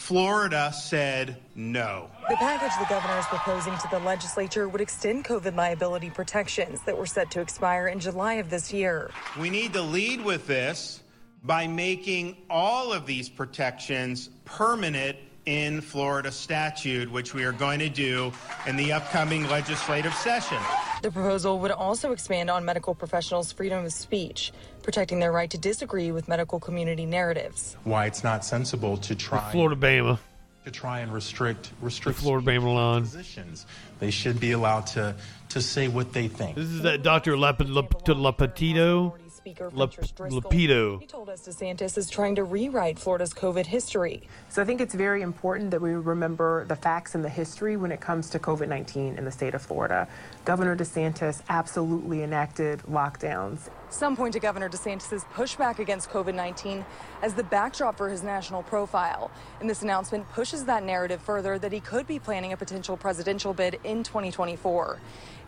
[0.00, 2.10] Florida said no.
[2.30, 6.96] The package the governor is proposing to the legislature would extend COVID liability protections that
[6.96, 9.10] were set to expire in July of this year.
[9.38, 11.02] We need to lead with this
[11.44, 17.88] by making all of these protections permanent in Florida statute, which we are going to
[17.88, 18.32] do
[18.66, 20.58] in the upcoming legislative session.
[21.02, 24.52] The proposal would also expand on medical professionals' freedom of speech,
[24.82, 27.76] protecting their right to disagree with medical community narratives.
[27.84, 30.18] Why it's not sensible to try Florida Bama.
[30.64, 33.02] to try and restrict restrict Florida Bama line.
[33.02, 33.66] positions.
[33.98, 35.14] They should be allowed to
[35.50, 36.54] to say what they think.
[36.56, 37.36] This is that Dr.
[37.36, 39.14] Lap- Lap- Lapetito.
[39.30, 41.00] Speaker Lap- Lapido.
[41.00, 44.28] He told us DeSantis is trying to rewrite Florida's COVID history.
[44.50, 47.90] So I think it's very important that we remember the facts and the history when
[47.90, 50.06] it comes to COVID 19 in the state of Florida.
[50.44, 53.68] Governor DeSantis absolutely enacted lockdowns.
[53.90, 56.84] Some point to Governor DeSantis' pushback against COVID 19
[57.22, 59.30] as the backdrop for his national profile.
[59.60, 63.52] And this announcement pushes that narrative further that he could be planning a potential presidential
[63.52, 64.98] bid in 2024.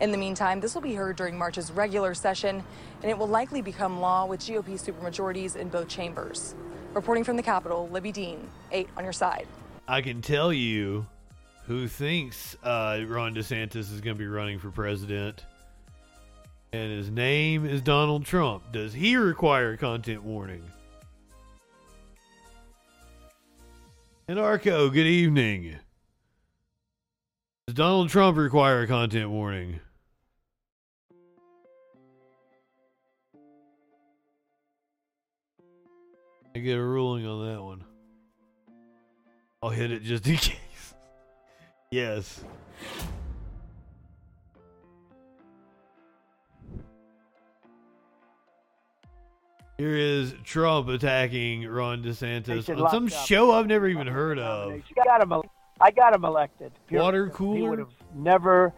[0.01, 2.63] In the meantime, this will be heard during March's regular session,
[3.03, 6.55] and it will likely become law with GOP supermajorities in both chambers.
[6.93, 9.47] Reporting from the Capitol, Libby Dean, 8 on your side.
[9.89, 11.07] I can tell you
[11.67, 15.45] who thinks uh, Ron DeSantis is going to be running for president,
[16.73, 18.73] and his name is Donald Trump.
[18.73, 20.65] Does he require a content warning?
[24.29, 25.77] And Arco, good evening.
[27.67, 29.81] Does Donald Trump require a content warning?
[36.55, 37.85] I get a ruling on that one.
[39.63, 40.57] I'll hit it just in case.
[41.93, 42.43] Yes.
[49.79, 53.13] Here is Trump attacking Ron DeSantis on some up.
[53.27, 54.73] show I've never even heard of.
[54.73, 55.43] I got him.
[55.81, 56.73] I got him elected.
[56.87, 57.71] Pure- Water He cooler?
[57.71, 58.73] would have never.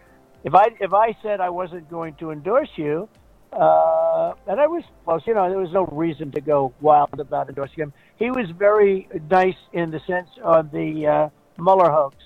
[0.45, 3.09] If I if I said I wasn't going to endorse you,
[3.53, 7.49] uh, and I was close, you know, there was no reason to go wild about
[7.49, 7.93] endorsing him.
[8.17, 12.17] He was very nice in the sense of the uh, Mueller hoax.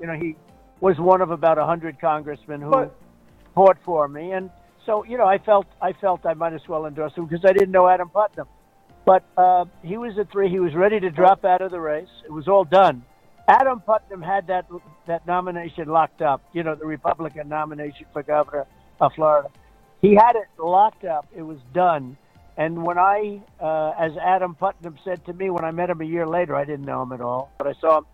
[0.00, 0.36] You know, he
[0.80, 2.94] was one of about a hundred congressmen who But-
[3.54, 4.50] fought for me, and
[4.86, 7.52] so you know, I felt I felt I might as well endorse him because I
[7.52, 8.46] didn't know Adam Putnam.
[9.04, 10.50] But uh, he was a three.
[10.50, 12.08] He was ready to drop out of the race.
[12.26, 13.04] It was all done.
[13.48, 14.66] Adam Putnam had that
[15.06, 16.42] that nomination locked up.
[16.52, 18.66] You know, the Republican nomination for governor
[19.00, 19.48] of Florida.
[20.02, 21.26] He had it locked up.
[21.34, 22.16] It was done.
[22.56, 26.04] And when I, uh, as Adam Putnam said to me when I met him a
[26.04, 28.06] year later, I didn't know him at all, but I saw him.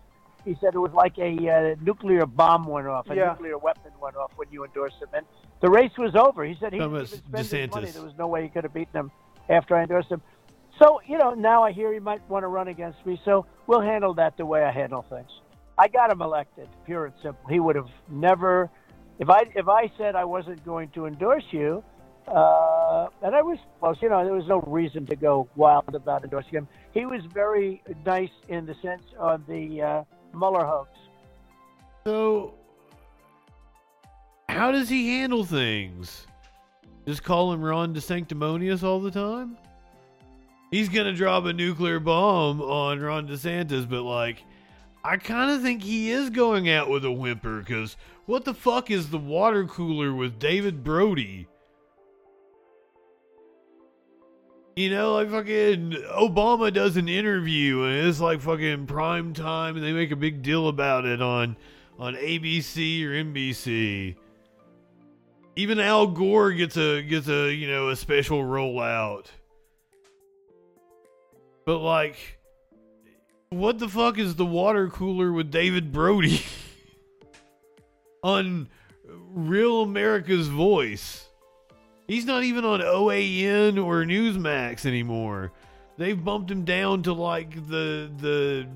[0.45, 3.31] He said it was like a uh, nuclear bomb went off, a Yeah.
[3.31, 5.25] nuclear weapon went off when you endorsed him, and
[5.61, 6.45] the race was over.
[6.45, 7.87] He said he Talking didn't about even spend his money.
[7.87, 7.93] DeSantis.
[7.93, 9.11] There was no way he could have beaten him
[9.49, 10.21] after I endorsed him.
[10.79, 13.19] So you know, now I hear he might want to run against me.
[13.25, 15.29] So we'll handle that the way I handle things.
[15.77, 17.49] I got him elected, pure and simple.
[17.49, 18.69] He would have never,
[19.19, 21.83] if I if I said I wasn't going to endorse you,
[22.27, 23.97] uh, and I was close.
[24.01, 26.67] You know, there was no reason to go wild about endorsing him.
[26.93, 30.03] He was very nice in the sense of the uh,
[30.35, 30.89] Mueller hoax.
[32.05, 32.53] So,
[34.49, 36.27] how does he handle things?
[37.07, 39.57] Just call him Ron DeSanctimonious all the time?
[40.71, 44.43] He's gonna drop a nuclear bomb on Ron DeSantis, but like,
[45.03, 47.63] I kind of think he is going out with a whimper.
[47.63, 51.47] Cause what the fuck is the water cooler with David Brody?
[54.75, 59.85] You know, like fucking Obama does an interview and it's like fucking prime time and
[59.85, 61.55] they make a big deal about it on
[61.97, 64.17] on ABC or NBC.
[65.55, 69.27] Even Al Gore gets a gets a, you know, a special rollout.
[71.65, 72.37] But like
[73.51, 76.43] what the fuck is the water cooler with David Brody
[78.23, 78.67] on
[79.05, 81.24] Real America's Voice?
[82.07, 85.51] He's not even on OAN or Newsmax anymore.
[85.97, 88.67] They've bumped him down to like the the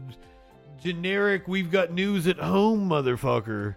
[0.81, 3.75] generic we've got news at home motherfucker.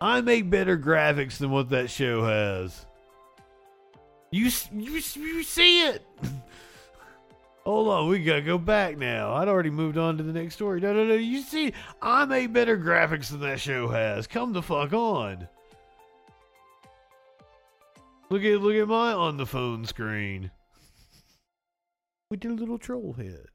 [0.00, 2.86] I make better graphics than what that show has.
[4.30, 6.02] You you you see it?
[7.66, 9.34] Hold on, we gotta go back now.
[9.34, 10.78] I'd already moved on to the next story.
[10.78, 11.14] No, no, no.
[11.14, 14.28] You see, I made better graphics than that show has.
[14.28, 15.48] Come the fuck on.
[18.30, 20.52] Look at look at my on the phone screen.
[22.30, 23.48] With your little troll head.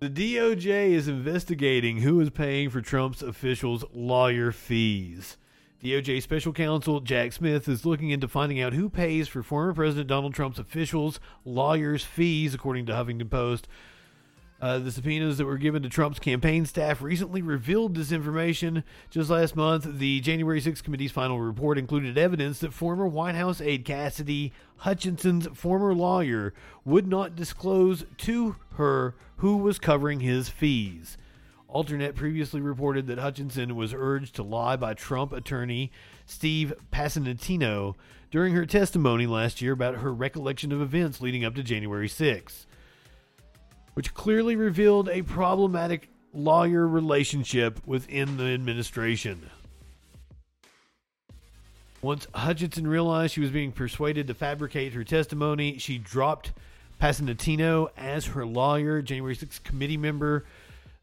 [0.00, 5.36] The DOJ is investigating who is paying for Trump's officials' lawyer fees.
[5.84, 10.08] DOJ special counsel Jack Smith is looking into finding out who pays for former President
[10.08, 13.68] Donald Trump's officials' lawyers' fees, according to Huffington Post.
[14.62, 18.82] Uh, the subpoenas that were given to Trump's campaign staff recently revealed this information.
[19.10, 23.60] Just last month, the January 6th committee's final report included evidence that former White House
[23.60, 26.54] aide Cassidy Hutchinson's former lawyer
[26.86, 31.18] would not disclose to her who was covering his fees.
[31.74, 35.90] Alternet previously reported that Hutchinson was urged to lie by Trump attorney
[36.24, 37.94] Steve Passanantino
[38.30, 42.66] during her testimony last year about her recollection of events leading up to January 6th
[43.94, 49.50] which clearly revealed a problematic lawyer relationship within the administration.
[52.02, 56.52] Once Hutchinson realized she was being persuaded to fabricate her testimony, she dropped
[57.00, 59.00] Passanantino as her lawyer.
[59.00, 60.44] January 6th committee member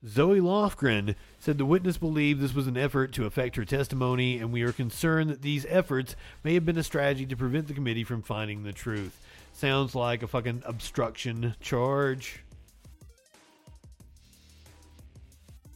[0.07, 4.51] Zoe Lofgren said the witness believed this was an effort to affect her testimony, and
[4.51, 8.03] we are concerned that these efforts may have been a strategy to prevent the committee
[8.03, 9.23] from finding the truth.
[9.53, 12.43] Sounds like a fucking obstruction charge.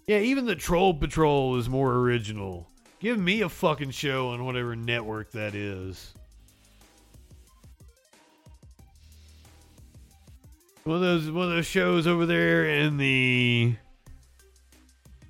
[0.07, 2.67] Yeah, even the Troll Patrol is more original.
[2.99, 6.13] Give me a fucking show on whatever network that is.
[10.83, 13.75] One of those one of those shows over there in the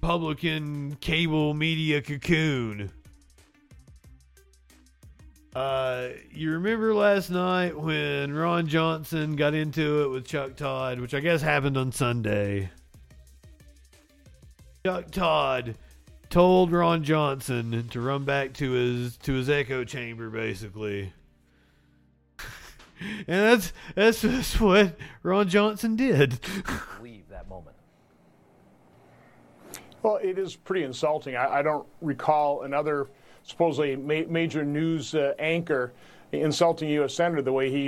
[0.06, 2.92] Republican cable media cocoon.
[5.56, 11.16] Uh, you remember last night when Ron Johnson got into it with Chuck Todd, which
[11.16, 12.69] I guess happened on Sunday.
[14.85, 15.75] Chuck Todd
[16.30, 21.14] told Ron Johnson to run back to his to his echo chamber, basically.
[23.00, 26.40] and that's, that's that's what Ron Johnson did.
[30.06, 30.19] Leave that moment.
[30.19, 31.35] Well, it is pretty insulting.
[31.35, 33.08] I, I don't recall another
[33.43, 35.93] supposedly ma- major news uh, anchor
[36.32, 37.85] insulting you, a senator, the way he,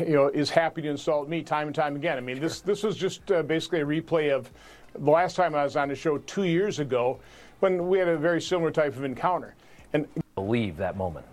[0.00, 2.16] you know, is happy to insult me time and time again.
[2.16, 4.50] I mean, this this was just uh, basically a replay of
[4.94, 7.20] the last time I was on the show two years ago,
[7.60, 9.54] when we had a very similar type of encounter.
[9.92, 11.26] And believe that moment.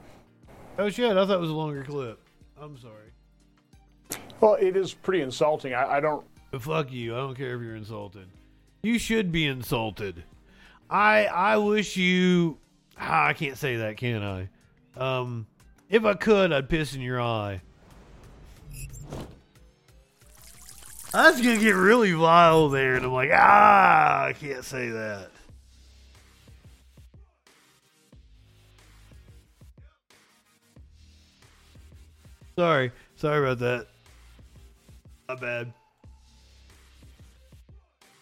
[0.77, 1.11] Oh shit!
[1.11, 2.19] I thought it was a longer clip.
[2.61, 3.11] I'm sorry.
[4.41, 5.73] Well, it is pretty insulting.
[5.73, 6.25] I, I don't.
[6.51, 7.15] But fuck you.
[7.15, 8.27] I don't care if you're insulted.
[8.81, 10.23] You should be insulted.
[10.89, 12.57] I I wish you.
[12.97, 14.49] Ah, I can't say that, can I?
[14.97, 15.47] Um,
[15.89, 17.61] if I could, I'd piss in your eye.
[21.11, 25.31] That's gonna get really vile there, and I'm like, ah, I can't say that.
[32.55, 33.87] Sorry, sorry about that.
[35.27, 35.73] My bad.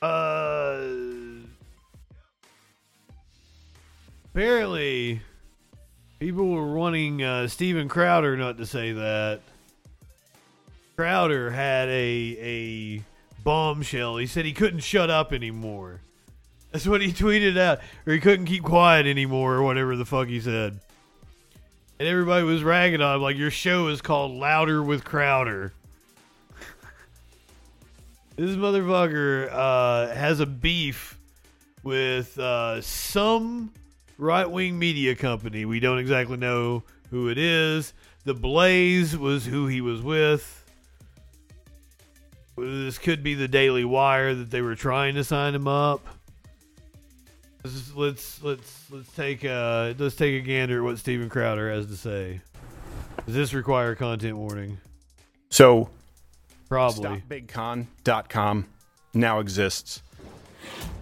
[0.02, 0.80] Uh,
[4.34, 5.22] apparently,
[6.20, 9.42] people were wanting uh, Steven Crowder not to say that.
[10.96, 13.04] Crowder had a a
[13.44, 14.18] bombshell.
[14.18, 16.02] He said he couldn't shut up anymore.
[16.72, 20.28] That's what he tweeted out, or he couldn't keep quiet anymore, or whatever the fuck
[20.28, 20.80] he said.
[22.00, 25.74] And everybody was ragging on him like your show is called Louder with Crowder.
[28.38, 31.20] This motherfucker uh, has a beef
[31.84, 33.74] with uh, some
[34.18, 35.66] right wing media company.
[35.66, 37.94] We don't exactly know who it is.
[38.26, 40.54] The Blaze was who he was with.
[42.58, 46.06] This could be the Daily Wire that they were trying to sign him up.
[47.64, 51.88] Let's let's let's, let's take a let's take a gander at what Steven Crowder has
[51.88, 52.42] to say.
[53.26, 54.78] Does this require content warning?
[55.50, 55.90] So,
[56.70, 57.22] Probably.
[57.30, 58.68] StopBigCon.com
[59.14, 60.02] now exists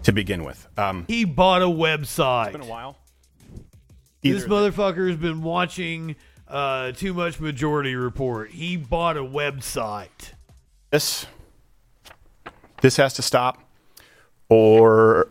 [0.04, 0.66] to begin with.
[0.78, 2.46] Um, He bought a website.
[2.48, 2.96] It's been a while.
[4.22, 6.16] This motherfucker has been watching
[6.48, 8.50] uh, Too Much Majority Report.
[8.50, 10.32] He bought a website.
[10.90, 11.26] this
[12.82, 13.58] this has to stop,
[14.48, 15.28] or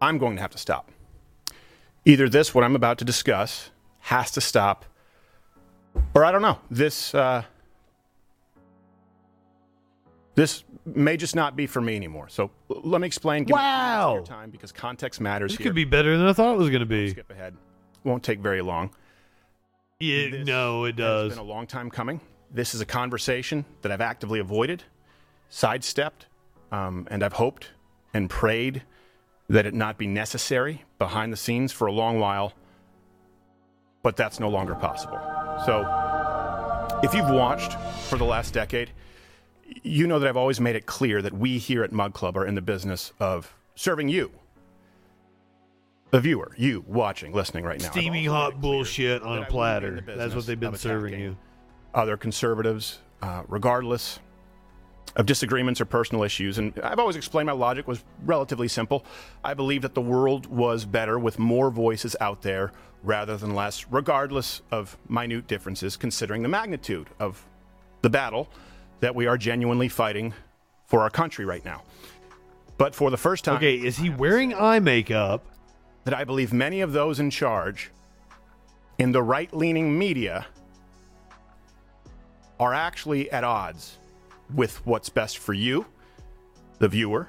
[0.00, 0.90] I'm going to have to stop.
[2.04, 4.84] Either this, what I'm about to discuss, has to stop,
[6.14, 6.58] or I don't know.
[6.70, 7.42] This uh,
[10.34, 12.28] this may just not be for me anymore.
[12.28, 13.44] So l- let me explain.
[13.44, 14.14] Give me Wow.
[14.14, 15.66] your time because context matters This here.
[15.66, 17.10] could be better than I thought it was going to be.
[17.10, 17.56] Skip ahead.
[18.04, 18.90] Won't take very long.
[20.00, 21.26] Yeah, no, it does.
[21.32, 22.20] It's been a long time coming.
[22.50, 24.82] This is a conversation that I've actively avoided,
[25.48, 26.26] sidestepped,
[26.72, 27.70] um, and I've hoped
[28.12, 28.82] and prayed
[29.48, 32.52] that it not be necessary behind the scenes for a long while.
[34.02, 35.20] But that's no longer possible.
[35.64, 37.74] So, if you've watched
[38.08, 38.90] for the last decade,
[39.82, 42.46] you know that I've always made it clear that we here at Mug Club are
[42.46, 44.30] in the business of serving you,
[46.10, 47.90] the viewer, you watching, listening right now.
[47.90, 50.02] Steaming hot bullshit on a platter.
[50.06, 51.36] That's what they've been serving you.
[51.94, 54.18] other conservatives, uh, regardless
[55.16, 56.58] of disagreements or personal issues.
[56.58, 59.04] And I've always explained my logic was relatively simple.
[59.44, 63.86] I believe that the world was better with more voices out there rather than less,
[63.90, 67.44] regardless of minute differences, considering the magnitude of
[68.00, 68.48] the battle
[69.02, 70.32] that we are genuinely fighting
[70.86, 71.82] for our country right now.
[72.78, 75.44] But for the first time, Okay, is he wearing eye makeup?
[76.04, 77.92] that I believe many of those in charge
[78.98, 80.46] in the right leaning media
[82.58, 83.98] are actually at odds
[84.52, 85.86] with what's best for you,
[86.80, 87.28] the viewer,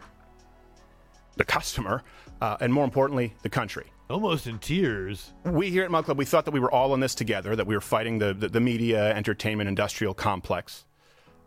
[1.37, 2.01] the customer,
[2.41, 3.85] uh, and more importantly, the country.
[4.09, 5.33] Almost in tears.
[5.45, 7.67] We here at Mug Club, we thought that we were all in this together, that
[7.67, 10.85] we were fighting the, the, the media, entertainment, industrial complex.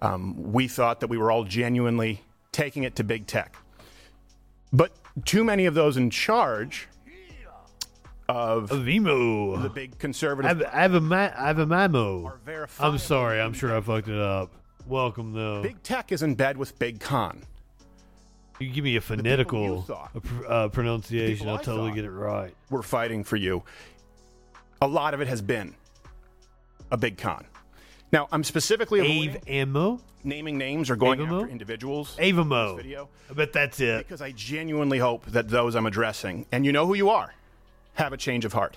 [0.03, 3.57] Um, we thought that we were all genuinely taking it to big tech.
[4.73, 4.93] But
[5.25, 6.89] too many of those in charge
[8.29, 12.33] of Vimo, the big conservative I have a ma- I have a memo.
[12.81, 13.41] I'm sorry.
[13.41, 14.53] I'm sure I fucked it up.
[14.87, 15.63] Welcome though.
[15.63, 17.43] Big tech is in bed with big con.
[18.59, 19.87] You give me a phonetical
[20.49, 22.55] uh, pronunciation, I'll totally get it right.
[22.71, 23.63] We're fighting for you.
[24.81, 25.75] A lot of it has been
[26.91, 27.45] a big con.
[28.13, 32.17] Now, I'm specifically avoiding Ammo, naming names or going after individuals.
[32.19, 32.77] Avamo.
[32.77, 33.99] video I bet that's it.
[33.99, 37.35] because I genuinely hope that those I'm addressing, and you know who you are,
[37.95, 38.77] have a change of heart.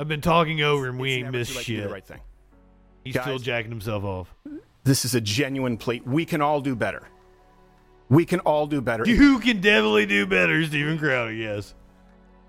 [0.00, 0.98] I've been talking over him.
[0.98, 1.82] We It's ain't missed shit.
[1.82, 2.20] the right thing.
[3.04, 4.32] He's Guys- still jacking himself off.
[4.84, 6.00] This is a genuine plea.
[6.06, 7.02] We can all do better.
[8.08, 9.06] We can all do better.
[9.06, 11.32] You can definitely do better, Steven Crowder.
[11.32, 11.74] Yes.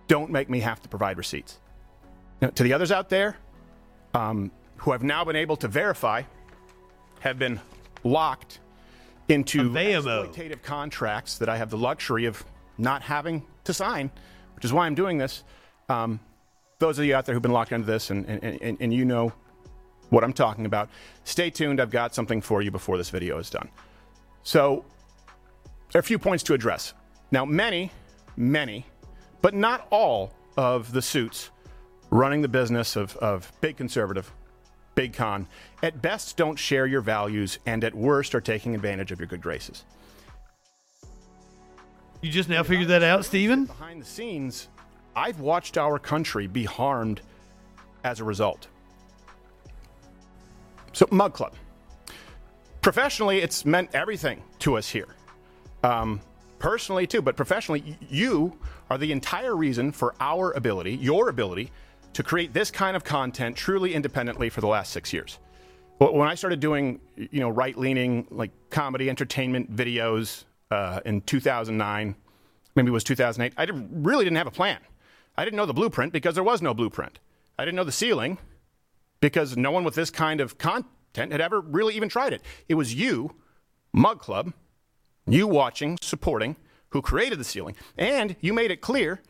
[0.07, 1.59] Don't make me have to provide receipts.
[2.41, 3.35] Now, to the others out there
[4.13, 6.23] um, who have now been able to verify,
[7.19, 7.59] have been
[8.03, 8.59] locked
[9.27, 12.43] into exploitative contracts that I have the luxury of
[12.77, 14.09] not having to sign,
[14.55, 15.43] which is why I'm doing this.
[15.89, 16.19] Um,
[16.79, 19.05] those of you out there who've been locked into this and, and, and, and you
[19.05, 19.33] know
[20.09, 20.89] what I'm talking about,
[21.23, 21.79] stay tuned.
[21.79, 23.69] I've got something for you before this video is done.
[24.43, 24.85] So,
[25.91, 26.93] there are a few points to address.
[27.31, 27.91] Now, many,
[28.37, 28.85] many,
[29.41, 31.49] but not all of the suits
[32.09, 34.31] running the business of, of big conservative,
[34.99, 35.47] big con,
[35.81, 39.41] at best don't share your values and at worst are taking advantage of your good
[39.41, 39.85] graces.
[42.21, 43.63] You just now figured that out, Steven?
[43.63, 44.67] Behind the scenes,
[45.15, 47.21] I've watched our country be harmed
[48.03, 48.67] as a result.
[50.91, 51.53] So, Mug Club.
[52.81, 55.15] Professionally, it's meant everything to us here.
[55.81, 56.19] Um,
[56.57, 61.71] personally, too, but professionally, you are the entire reason for our ability, your ability,
[62.13, 65.39] to create this kind of content truly independently for the last six years.
[65.97, 72.15] Wh- When I started doing, you know, right-leaning like comedy entertainment videos uh, in 2009,
[72.75, 74.79] maybe it was 2008, I really didn't have a plan.
[75.37, 77.19] I didn't know the blueprint because there was no blueprint.
[77.57, 78.37] I didn't know the ceiling
[79.21, 82.41] because no one with this kind of content had ever really even tried it.
[82.67, 83.35] It was you,
[83.93, 84.53] Mug Club,
[85.27, 86.55] you watching, supporting,
[86.89, 89.21] who created the ceiling, and you made it clear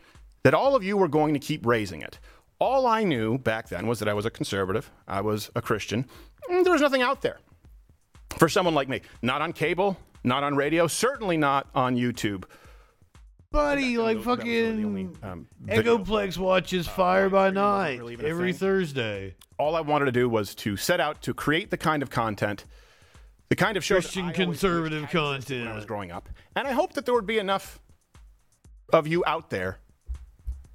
[0.43, 2.19] that all of you were going to keep raising it.
[2.60, 6.06] All I knew back then was that I was a conservative, I was a Christian.
[6.50, 7.38] and There was nothing out there
[8.38, 9.02] for someone like me.
[9.22, 12.44] Not on cable, not on radio, certainly not on YouTube.
[13.52, 18.60] Buddy, like fucking um, video Egoplex watches Fire by Night even a every thing.
[18.60, 19.36] Thursday.
[19.58, 22.66] All I wanted to do was to set out to create the kind of content,
[23.50, 25.66] the kind of show that Christian I conservative wished had existed content.
[25.66, 26.30] when I was growing up.
[26.56, 27.80] And I hope that there would be enough
[28.94, 29.80] of you out there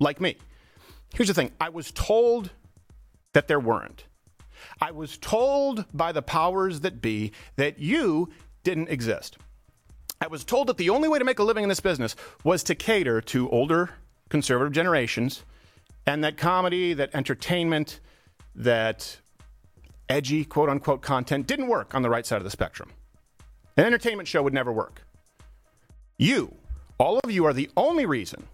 [0.01, 0.37] like me.
[1.15, 2.51] Here's the thing I was told
[3.33, 4.05] that there weren't.
[4.81, 8.31] I was told by the powers that be that you
[8.65, 9.39] didn't exist.
[10.21, 12.63] I was told that the only way to make a living in this business was
[12.65, 13.91] to cater to older
[14.29, 15.45] conservative generations
[16.07, 18.01] and that comedy, that entertainment,
[18.55, 19.19] that
[20.09, 22.91] edgy quote unquote content didn't work on the right side of the spectrum.
[23.77, 25.03] An entertainment show would never work.
[26.17, 26.55] You,
[26.99, 28.45] all of you, are the only reason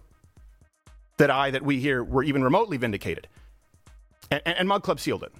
[1.21, 3.27] that I, that we here were even remotely vindicated.
[4.31, 5.31] And, and, and Mug Club sealed it.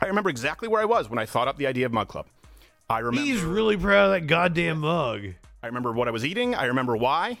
[0.00, 2.26] I remember exactly where I was when I thought up the idea of Mug Club.
[2.88, 3.26] I remember.
[3.26, 5.34] He's really proud of that goddamn mug.
[5.64, 6.54] I remember what I was eating.
[6.54, 7.38] I remember why.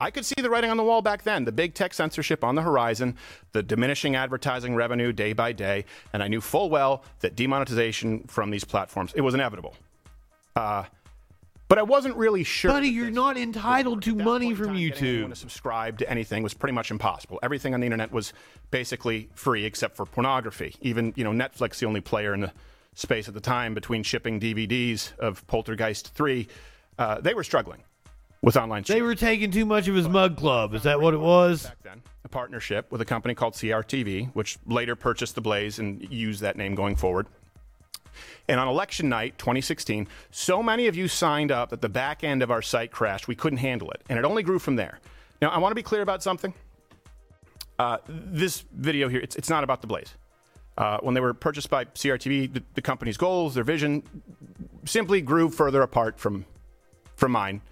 [0.00, 2.54] I could see the writing on the wall back then the big tech censorship on
[2.54, 3.16] the horizon,
[3.52, 8.50] the diminishing advertising revenue day by day, and I knew full well that demonetization from
[8.50, 9.74] these platforms it was inevitable.
[10.56, 10.84] Uh,
[11.70, 12.72] but I wasn't really sure.
[12.72, 15.28] Buddy, you're not entitled to money from YouTube.
[15.28, 17.38] to subscribe to anything was pretty much impossible.
[17.44, 18.32] Everything on the internet was
[18.72, 20.74] basically free except for pornography.
[20.80, 22.52] Even you know Netflix, the only player in the
[22.94, 26.48] space at the time between shipping DVDs of Poltergeist three,
[26.98, 27.84] uh, they were struggling
[28.42, 28.82] with online.
[28.82, 30.74] They were taking too much of his mug club.
[30.74, 31.62] Is that what it was?
[31.62, 36.02] Back then, a partnership with a company called CRTV, which later purchased The Blaze and
[36.12, 37.28] used that name going forward.
[38.48, 42.42] And on election night 2016, so many of you signed up that the back end
[42.42, 44.02] of our site crashed, we couldn't handle it.
[44.08, 45.00] And it only grew from there.
[45.40, 46.52] Now, I want to be clear about something.
[47.78, 50.14] Uh, this video here, it's, it's not about The Blaze.
[50.76, 54.02] Uh, when they were purchased by CRTV, the, the company's goals, their vision,
[54.84, 56.44] simply grew further apart from,
[57.16, 57.62] from mine,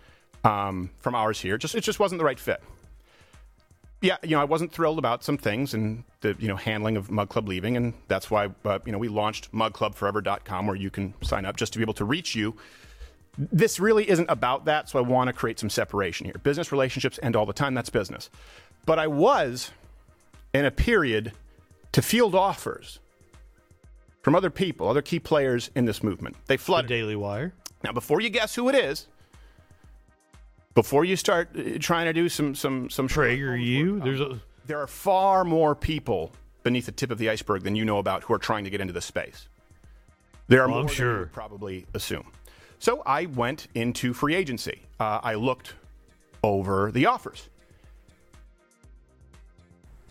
[0.44, 1.58] um, from ours here.
[1.58, 2.62] Just, it just wasn't the right fit
[4.00, 7.11] yeah, you know, I wasn't thrilled about some things and the you know handling of
[7.11, 11.15] Mug Club leaving, and that's why uh, you know we launched MugClubForever.com, where you can
[11.23, 12.57] sign up just to be able to reach you.
[13.37, 16.35] This really isn't about that, so I want to create some separation here.
[16.43, 17.75] Business relationships end all the time.
[17.75, 18.31] That's business.
[18.85, 19.71] But I was
[20.53, 21.33] in a period
[21.93, 22.99] to field offers
[24.23, 26.37] from other people, other key players in this movement.
[26.47, 26.89] They flooded.
[26.89, 27.55] Daily Wire.
[27.85, 29.07] Now, before you guess who it is,
[30.75, 34.81] before you start uh, trying to do some some some Traeger, you there's a there
[34.81, 36.31] are far more people
[36.63, 38.81] beneath the tip of the iceberg than you know about who are trying to get
[38.81, 39.49] into this space.
[40.47, 41.21] There are Well, I'm more than sure.
[41.21, 42.31] you probably assume.
[42.79, 44.83] So I went into free agency.
[45.01, 45.73] Uh, I looked
[46.45, 47.49] over the offers.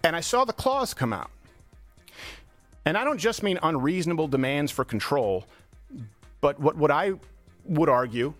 [0.03, 1.29] And I saw the clause come out.
[2.85, 5.45] And I don't just mean unreasonable demands for control,
[6.41, 7.13] but what, what I
[7.65, 8.33] would argue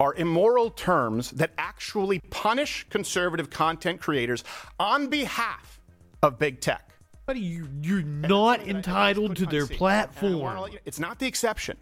[0.00, 4.44] are immoral terms that actually punish conservative content creators
[4.78, 5.80] on behalf
[6.22, 6.90] of big tech.
[7.26, 10.70] But you, you're not entitled to their platform.
[10.84, 11.76] It's not the exception.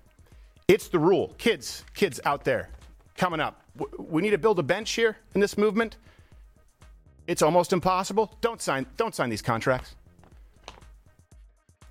[0.67, 1.35] It's the rule.
[1.39, 2.71] Kids, kids out there,
[3.17, 3.63] coming up.
[3.99, 5.99] We need to build a bench here in this movement.
[7.27, 8.37] It's almost impossible.
[8.41, 8.87] Don't sign.
[8.97, 9.95] Don't sign these contracts.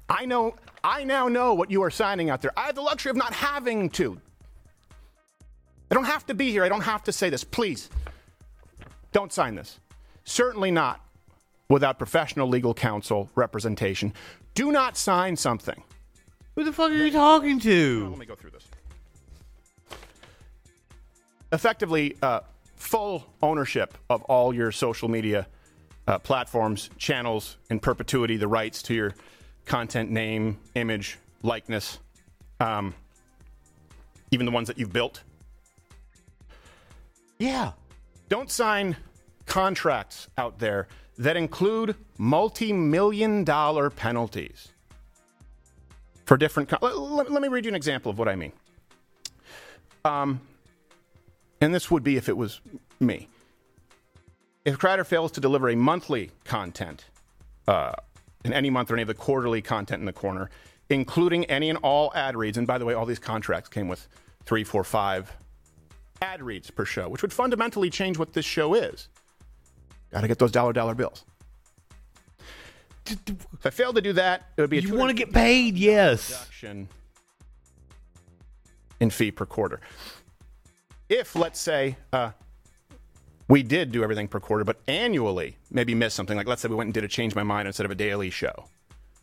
[0.10, 0.56] I know.
[0.84, 2.52] I now know what you are signing out there.
[2.58, 4.20] I have the luxury of not having to.
[5.90, 6.64] I don't have to be here.
[6.64, 7.44] I don't have to say this.
[7.44, 7.90] Please,
[9.12, 9.80] don't sign this.
[10.24, 11.02] Certainly not
[11.70, 14.14] without professional legal counsel representation.
[14.56, 15.84] Do not sign something.
[16.56, 18.10] Who the fuck are you talking to?
[18.10, 18.66] Let me go through this.
[21.52, 22.42] Effectively, uh,
[22.76, 25.48] full ownership of all your social media
[26.08, 29.14] uh, platforms, channels, in perpetuity, the rights to your
[29.66, 32.00] content name, image, likeness,
[32.60, 32.94] um,
[34.32, 35.24] even the ones that you've built.
[37.38, 37.74] Yeah.
[38.30, 38.96] Don't sign
[39.46, 44.70] contracts out there that include multi million dollar penalties
[46.26, 46.70] for different.
[46.70, 48.52] Con- let, let- let me read you an example of what I mean.
[50.04, 50.42] Um,
[51.62, 52.62] and this would be if it was
[53.00, 53.28] me.
[54.66, 57.06] If Crowder fails to deliver a monthly content
[57.68, 57.94] uh,
[58.44, 60.50] in any month or any of the quarterly content in the corner,
[60.90, 64.08] including any and all ad reads, and by the way, all these contracts came with
[64.44, 65.32] three, four, five
[66.22, 69.10] ad reads per show, which would fundamentally change what this show is.
[70.12, 71.26] Got to get those dollar dollar bills.
[73.08, 75.78] If I fail to do that, it would be a You want to get paid?
[75.78, 76.32] Yes.
[76.32, 76.88] reduction
[79.00, 79.80] in fee per quarter.
[81.10, 82.32] If, let's say, uh,
[83.48, 86.76] we did do everything per quarter, but annually maybe miss something, like let's say we
[86.76, 88.66] went and did a change my mind instead of a daily show,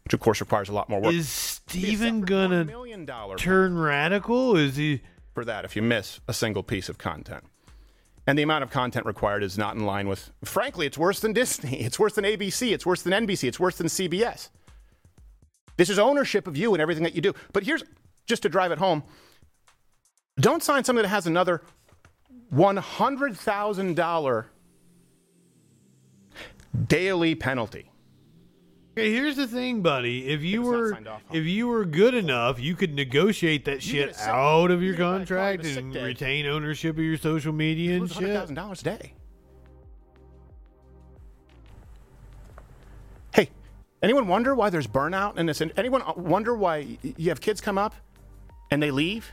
[0.04, 1.12] which of course requires a lot more work.
[1.12, 2.64] Is Steven gonna
[3.36, 4.56] turn radical?
[4.56, 5.00] Is he
[5.34, 7.44] for that if you miss a single piece of content?
[8.26, 11.32] And the amount of content required is not in line with, frankly, it's worse than
[11.32, 11.80] Disney.
[11.84, 12.72] It's worse than ABC.
[12.72, 13.48] It's worse than NBC.
[13.48, 14.50] It's worse than CBS.
[15.76, 17.34] This is ownership of you and everything that you do.
[17.52, 17.82] But here's
[18.26, 19.02] just to drive it home
[20.40, 21.62] don't sign something that has another
[22.54, 24.44] $100,000
[26.86, 27.91] daily penalty.
[28.94, 30.28] Okay, here's the thing, buddy.
[30.28, 33.92] If you were signed off if you were good enough, you could negotiate that You
[34.02, 35.18] shit sick- out of your you gotta call it
[35.56, 36.04] contract and day.
[36.04, 38.22] retain ownership of your social media and Lose shit.
[38.28, 39.14] $100,000 a day.
[43.34, 43.48] Hey,
[44.02, 45.62] anyone wonder why there's burnout in this?
[45.76, 47.94] Anyone uh, wonder why you have kids come up
[48.70, 49.30] and they leave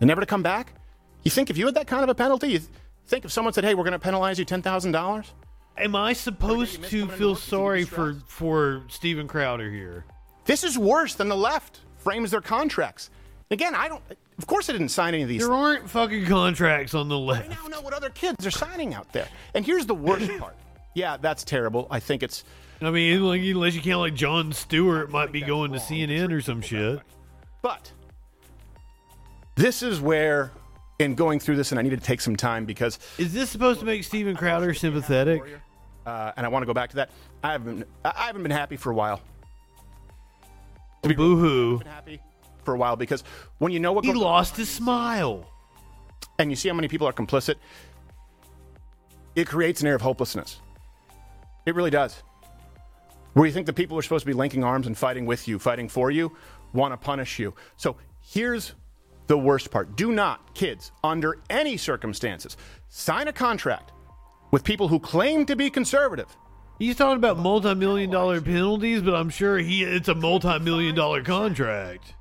[0.00, 0.74] and never to come back?
[1.22, 2.60] You think if you had that kind of a penalty, you
[3.06, 5.32] think if someone said, "Hey, we're going to penalize you ten thousand dollars,"
[5.78, 10.04] Am I supposed to feel sorry for for Steven Crowder here?
[10.44, 13.10] this is worse than the left frames their contracts.
[13.50, 14.02] Again, I don't.
[14.38, 15.42] Of course, I didn't sign any of these.
[15.42, 17.50] There aren't fucking contracts on the left.
[17.50, 19.28] I don't know what other kids are signing out there.
[19.54, 20.56] And here's the worst part.
[20.94, 21.86] Yeah, that's terrible.
[21.90, 22.44] I think it's.
[22.80, 26.40] I mean, like unless you count like Jon Stewart might be going to CNN or
[26.40, 27.00] some shit.
[27.60, 27.92] But
[29.54, 30.50] this is where,
[30.98, 32.98] in going through this, and I need to take some time because.
[33.18, 35.42] Is this supposed to make Steven Crowder sympathetic?
[36.04, 37.10] Uh, and I want to go back to that.
[37.42, 37.86] I haven't.
[38.04, 39.20] I haven't been happy for a while.
[41.02, 41.78] Boo hoo.
[41.78, 42.20] Been happy
[42.64, 43.24] for a while because
[43.58, 45.48] when you know what He lost his smile.
[46.38, 47.56] and you see how many people are complicit,
[49.34, 50.60] it creates an air of hopelessness.
[51.66, 52.22] It really does.
[53.34, 55.48] Where you think the people who are supposed to be linking arms and fighting with
[55.48, 56.36] you, fighting for you,
[56.72, 57.54] want to punish you.
[57.76, 58.74] So here's
[59.28, 62.56] the worst part do not, kids, under any circumstances,
[62.88, 63.92] sign a contract
[64.52, 66.36] with people who claim to be conservative.
[66.78, 72.14] He's talking about multi-million dollar penalties, but I'm sure he it's a multi-million dollar contract.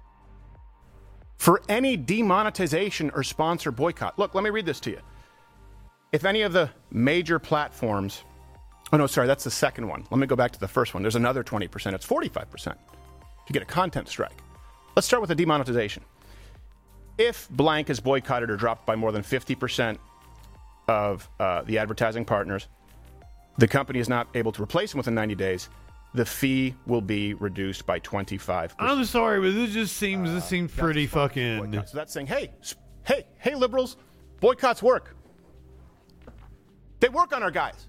[1.38, 4.20] for any demonetization or sponsor boycott.
[4.20, 5.00] Look, let me read this to you.
[6.12, 8.24] If any of the major platforms,
[8.94, 10.06] oh no, sorry, that's the second one.
[10.12, 11.04] Let me go back to the first one.
[11.04, 12.76] There's another 20%, it's 45%
[13.48, 14.38] to get a content strike.
[14.96, 16.04] Let's start with the demonetization.
[17.17, 19.98] If blank is boycotted or dropped by more than 50%
[20.88, 22.67] of uh, the advertising partners,
[23.57, 25.69] the company is not able to replace them within 90 days,
[26.14, 28.73] the fee will be reduced by 25%.
[28.80, 31.72] I'm sorry, but this just seems this seems pretty fucking.
[31.85, 32.51] So that's saying, hey,
[33.03, 33.98] hey, hey, liberals,
[34.40, 35.15] boycotts work.
[36.99, 37.88] They work on our guys.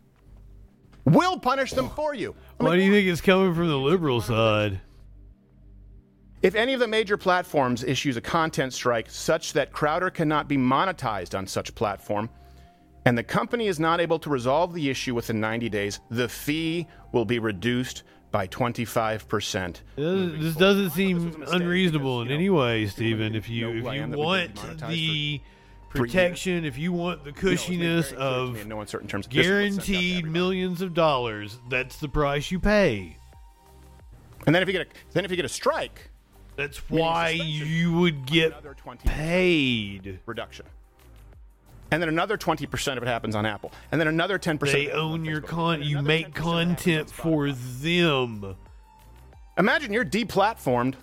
[1.04, 2.34] We'll punish them for you.
[2.58, 4.80] Why do you think it's coming from the liberal side?
[6.42, 10.56] If any of the major platforms issues a content strike such that Crowder cannot be
[10.56, 12.28] monetized on such platform,
[13.04, 16.88] and the company is not able to resolve the issue within 90 days, the fee
[17.12, 19.82] will be reduced by 25%.
[19.94, 23.36] This doesn't seem unreasonable in any way, Stephen.
[23.36, 24.54] If you if you land that we want
[24.88, 25.40] the
[25.90, 29.06] for three protection, if you want the it's made very cushiness clear of no uncertain
[29.06, 29.28] terms.
[29.28, 33.16] This was sent out to guaranteed millions of dollars, that's the price you pay.
[34.46, 36.10] And then if you get a then if you get a strike,
[36.56, 38.54] that's why you would get
[39.04, 40.66] paid reduction.
[41.90, 43.70] And then another 20% of it happens on Apple.
[43.90, 45.82] And then another 10% They own your con.
[45.82, 48.56] You make content for them.
[49.58, 50.94] Imagine you're deplatformed,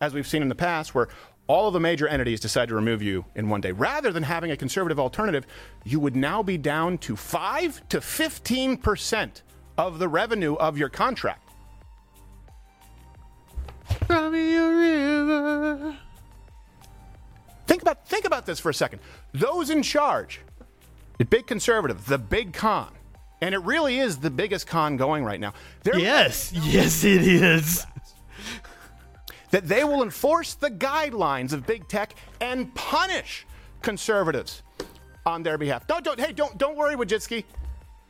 [0.00, 1.08] as we've seen in the past, where
[1.48, 3.72] all of the major entities decide to remove you in one day.
[3.72, 5.44] Rather than having a conservative alternative,
[5.84, 9.42] you would now be down to 5 to 15%
[9.76, 11.43] of the revenue of your contract.
[14.06, 15.96] Cry me a river.
[17.66, 19.00] Think about think about this for a second.
[19.32, 20.40] Those in charge,
[21.18, 22.92] the big conservative, the big con,
[23.40, 25.54] and it really is the biggest con going right now.
[25.82, 27.86] They're Yes, yes, it is.
[29.50, 33.46] that they will enforce the guidelines of big tech and punish
[33.82, 34.62] conservatives
[35.24, 35.86] on their behalf.
[35.86, 37.44] Don't, don't, hey, don't, don't worry, Wojcicki.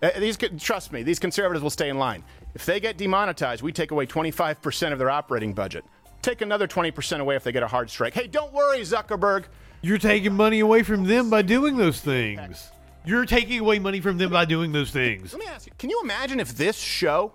[0.02, 2.24] Uh, these, trust me, these conservatives will stay in line.
[2.54, 5.84] If they get demonetized, we take away 25% of their operating budget.
[6.22, 8.14] Take another 20% away if they get a hard strike.
[8.14, 9.44] Hey, don't worry, Zuckerberg.
[9.82, 12.70] You're taking money away from them by doing those things.
[13.04, 15.34] You're taking away money from them by doing those things.
[15.34, 17.32] Let me ask you, can you imagine if this show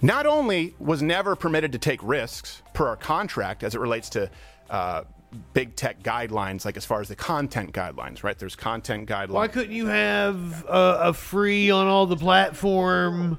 [0.00, 4.30] not only was never permitted to take risks per our contract as it relates to
[4.70, 5.04] uh,
[5.52, 8.38] big tech guidelines, like as far as the content guidelines, right?
[8.38, 9.30] There's content guidelines.
[9.30, 13.38] Why couldn't you have a, a free on all the platform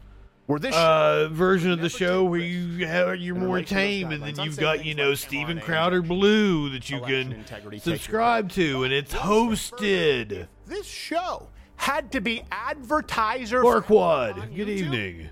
[0.49, 4.85] uh, version of the show where you have, you're more tame, and then you've got
[4.85, 7.45] you know Steven Crowder Blue that you can
[7.80, 10.47] subscribe to, and it's hosted.
[10.65, 15.30] This show had to be advertiser Farquad, good evening.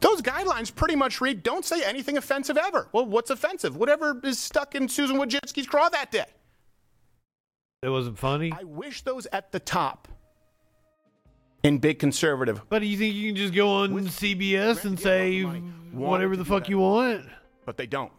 [0.00, 2.88] Those guidelines pretty much read don't say anything offensive ever.
[2.92, 3.74] Well, what's offensive?
[3.76, 6.26] Whatever is stuck in Susan Wojcicki's craw that day.
[7.82, 8.52] It wasn't funny.
[8.52, 10.08] I wish those at the top
[11.64, 12.62] in big conservative.
[12.68, 16.68] But do you think you can just go on CBS and say whatever the fuck
[16.68, 17.24] you want?
[17.64, 18.12] But they don't.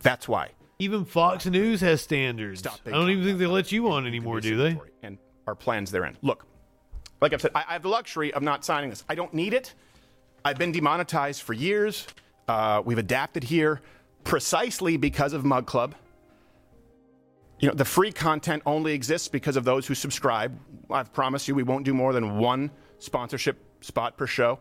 [0.00, 0.50] That's why.
[0.78, 2.64] Even Fox News has standards.
[2.66, 4.78] I don't even think they let you on anymore, do they?
[5.02, 6.16] And our plans therein.
[6.20, 6.46] Look,
[7.20, 9.02] like I've said, I, I have the luxury of not signing this.
[9.08, 9.72] I don't need it.
[10.44, 12.06] I've been demonetized for years.
[12.46, 13.80] Uh, we've adapted here
[14.24, 15.94] precisely because of Mug Club.
[17.60, 20.58] You know, the free content only exists because of those who subscribe.
[20.90, 24.58] I've promised you we won't do more than one sponsorship spot per show.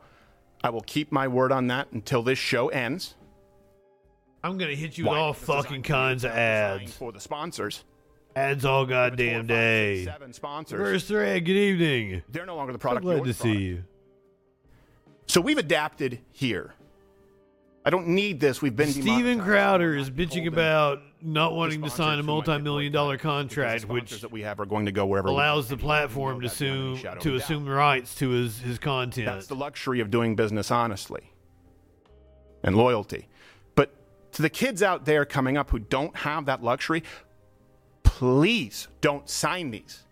[0.64, 3.16] I will keep my word on that until this show ends.
[4.44, 7.84] I'm gonna hit you with all fucking kinds of ads for the sponsors.
[8.36, 10.06] Ads all goddamn day.
[10.06, 10.80] Seven sponsors.
[10.80, 11.46] First thread.
[11.46, 12.24] Good evening.
[12.30, 13.04] They're no longer the product.
[13.04, 13.58] glad you're to product.
[13.58, 13.84] see you.
[15.28, 16.74] So we've adapted here.
[17.86, 18.62] I don't need this.
[18.62, 23.86] We've been Steven Crowder is bitching about not wanting to sign a multi-million dollar contract,
[23.86, 27.36] which that we have are going to go wherever allows the platform to assume to
[27.36, 29.28] assume rights to his his content.
[29.28, 31.32] That's the luxury of doing business honestly
[32.64, 33.28] and loyalty.
[33.76, 33.94] But
[34.34, 37.04] to the kids out there coming up who don't have that luxury,
[38.04, 40.04] please don't sign these.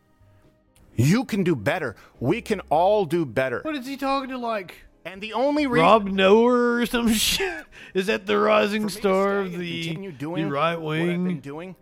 [0.96, 1.96] You can do better.
[2.20, 3.62] We can all do better.
[3.62, 4.38] What is he talking to?
[4.38, 7.66] Like And the only reason Rob Noah or some shit?
[7.94, 11.08] Is that the rising star of the, the right wing.
[11.08, 11.76] what I've been doing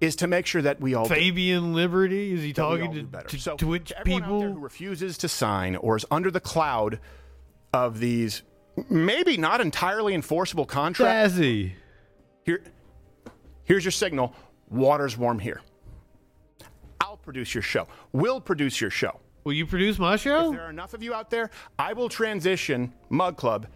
[0.00, 2.32] is to make sure that we all do Fabian Liberty?
[2.32, 3.28] Is he that we all talking to, better.
[3.28, 4.54] to So, Twitch to everyone out there people?
[4.54, 6.98] who refuses to sign or is under the cloud
[7.72, 8.42] of these
[8.88, 11.34] maybe not entirely enforceable contracts.
[11.34, 11.74] Sassy.
[12.44, 12.62] Here,
[13.64, 14.34] here's your signal.
[14.70, 15.60] Water's warm here.
[17.00, 17.86] I'll produce your show.
[18.12, 19.20] We'll produce your show.
[19.44, 20.46] Will you produce my show?
[20.50, 23.66] If there are enough of you out there, I will transition Mug Club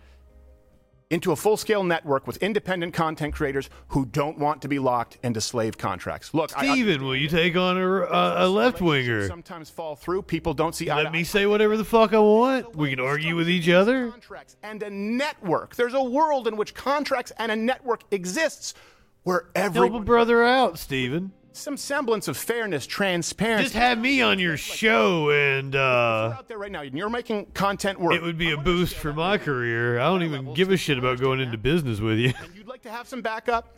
[1.11, 5.17] into a full scale network with independent content creators who don't want to be locked
[5.23, 6.35] into slave contracts.
[6.35, 9.29] Look, I- I- Steven, will you take on a, a, a left winger?
[9.29, 10.23] sometimes fall through.
[10.23, 12.75] People don't see Let me say whatever the fuck I want.
[12.75, 14.11] We can argue with each other.
[14.11, 15.77] Contracts and a network.
[15.77, 18.75] There's a world in which contracts and a network exists
[19.23, 21.33] where Help every a brother out, Steven.
[21.57, 23.65] Some semblance of fairness, transparency.
[23.65, 27.47] Just have me on your show and uh out there right now, and you're making
[27.55, 28.15] content work.
[28.15, 29.99] it would be a boost for my career.
[30.01, 32.33] I don't even give a shit about going into business with you.
[32.55, 33.75] You'd like to have some backup.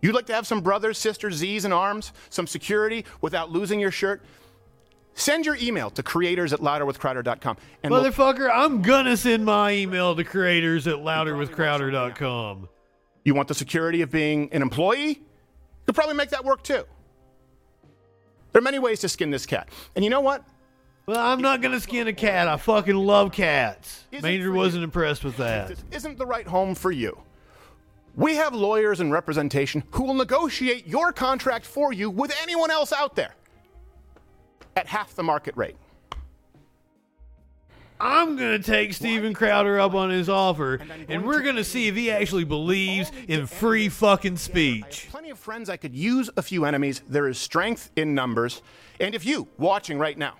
[0.00, 3.92] You'd like to have some brothers, sisters, Z's, and arms, some security without losing your
[3.92, 4.20] shirt.
[5.14, 7.56] Send your email to creators at louderwithcrowder.com.
[7.84, 12.68] And we'll- Motherfucker, I'm gonna send my email to creators at louderwithcrowder.com.
[13.24, 15.22] you want the security of being an employee?
[15.86, 16.84] Could probably make that work too.
[18.52, 19.68] There are many ways to skin this cat.
[19.96, 20.44] And you know what?
[21.06, 22.48] Well, I'm not gonna skin a cat.
[22.48, 24.04] I fucking love cats.
[24.22, 25.68] Major wasn't impressed with that.
[25.68, 27.18] This isn't the right home for you.
[28.14, 32.92] We have lawyers and representation who will negotiate your contract for you with anyone else
[32.92, 33.34] out there
[34.76, 35.76] at half the market rate.
[38.02, 42.10] I'm gonna take Steven Crowder up on his offer, and we're gonna see if he
[42.10, 45.06] actually believes in free fucking speech.
[45.08, 47.00] Plenty of friends I could use a few enemies.
[47.08, 48.60] There is strength in numbers.
[48.98, 50.34] And if you, watching right now,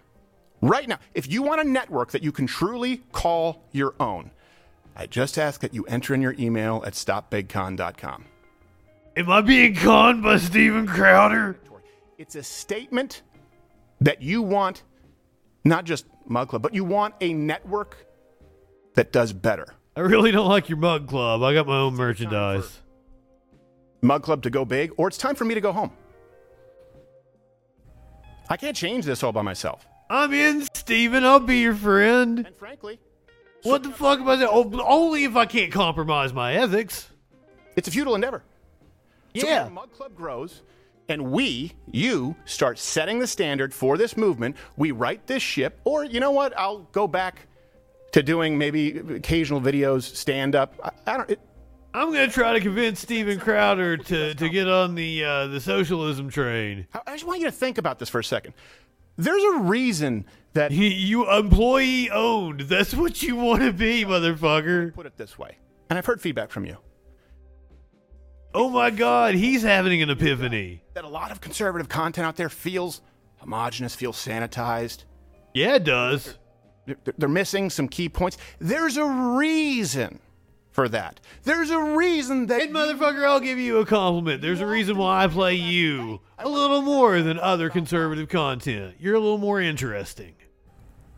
[0.61, 4.33] right now, if you want a network that you can truly call your own,
[4.97, 8.25] I just ask that you enter in your email at stopbigcon.com.
[9.17, 11.57] Am I being conned by Steven Crowder?
[12.19, 13.23] It's a statement
[14.01, 14.83] that you want
[15.65, 18.07] not just Mug Club, but you want a network
[18.95, 19.67] that does better.
[19.97, 21.43] I really don't like your mug club.
[21.43, 22.81] I got my own merchandise.
[24.01, 25.93] Mug Club to go big, or it's time for me to go home.
[28.49, 29.87] I can't change this all by myself.
[30.11, 31.25] I'm in, Steven.
[31.25, 32.47] I'll be your friend.
[32.47, 32.99] And frankly,
[33.63, 34.49] what the fuck about that?
[34.51, 37.09] Oh, only if I can't compromise my ethics.
[37.77, 38.43] It's a futile endeavor.
[39.37, 39.65] So Yeah.
[39.65, 40.63] the Mug Club grows,
[41.09, 46.05] and we, you, start setting the standard for this movement, we right this ship, or
[46.05, 46.57] you know what?
[46.59, 47.47] I'll go back
[48.13, 50.75] to doing maybe occasional videos, stand up.
[50.83, 51.31] I, I don't.
[51.31, 51.41] It,
[51.95, 56.31] I'm gonna try to convince Steven Crowder to, to get on the uh, the socialism
[56.31, 56.87] train.
[57.07, 58.55] I just want you to think about this for a second.
[59.17, 60.25] There's a reason
[60.55, 62.63] that he, you employee owned.
[62.63, 64.95] That's what you want to be, motherfucker.
[64.95, 65.59] Put it this way,
[65.91, 66.79] and I've heard feedback from you
[68.55, 70.83] Oh my God, he's having an epiphany.
[70.95, 73.01] that a lot of conservative content out there feels
[73.39, 75.05] homogenous, feels sanitized.
[75.55, 76.39] Yeah, it does.
[76.87, 78.37] They're, they're missing some key points.
[78.59, 80.19] There's a reason
[80.71, 81.21] for that.
[81.45, 82.63] There's a reason that.
[82.63, 84.43] And motherfucker, I'll give you a compliment.
[84.43, 88.97] There's a reason why I play you a little more than other conservative content.
[88.99, 90.35] You're a little more interesting.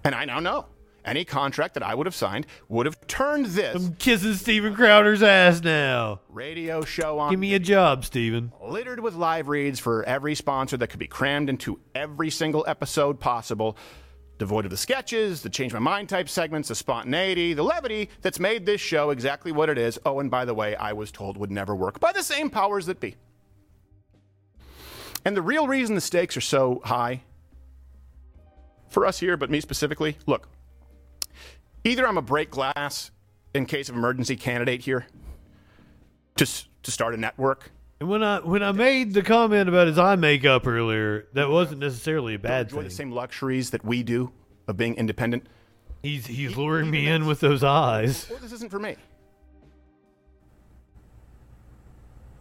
[0.04, 0.66] And I now know
[1.04, 5.22] any contract that I would have signed would have turned this I'm kissing Steven Crowder's
[5.22, 6.20] ass now.
[6.28, 8.52] radio show on Give me a job, Steven.
[8.62, 13.20] littered with live reads for every sponsor that could be crammed into every single episode
[13.20, 13.76] possible.
[14.36, 18.40] Devoid of the sketches, the change my mind type segments, the spontaneity, the levity that's
[18.40, 19.98] made this show exactly what it is.
[20.04, 22.86] Oh, and by the way, I was told would never work by the same powers
[22.86, 23.14] that be.
[25.24, 27.22] And the real reason the stakes are so high
[28.88, 30.48] for us here, but me specifically, look,
[31.84, 33.10] either I'm a break glass
[33.54, 35.06] in case of emergency candidate here
[36.36, 36.46] to,
[36.82, 37.70] to start a network.
[38.00, 41.80] And when I when I made the comment about his eye makeup earlier, that wasn't
[41.80, 42.84] necessarily a bad enjoy thing.
[42.84, 44.32] the same luxuries that we do
[44.66, 45.46] of being independent.
[46.02, 48.26] He's he's luring me in with those eyes.
[48.28, 48.96] Well, this isn't for me.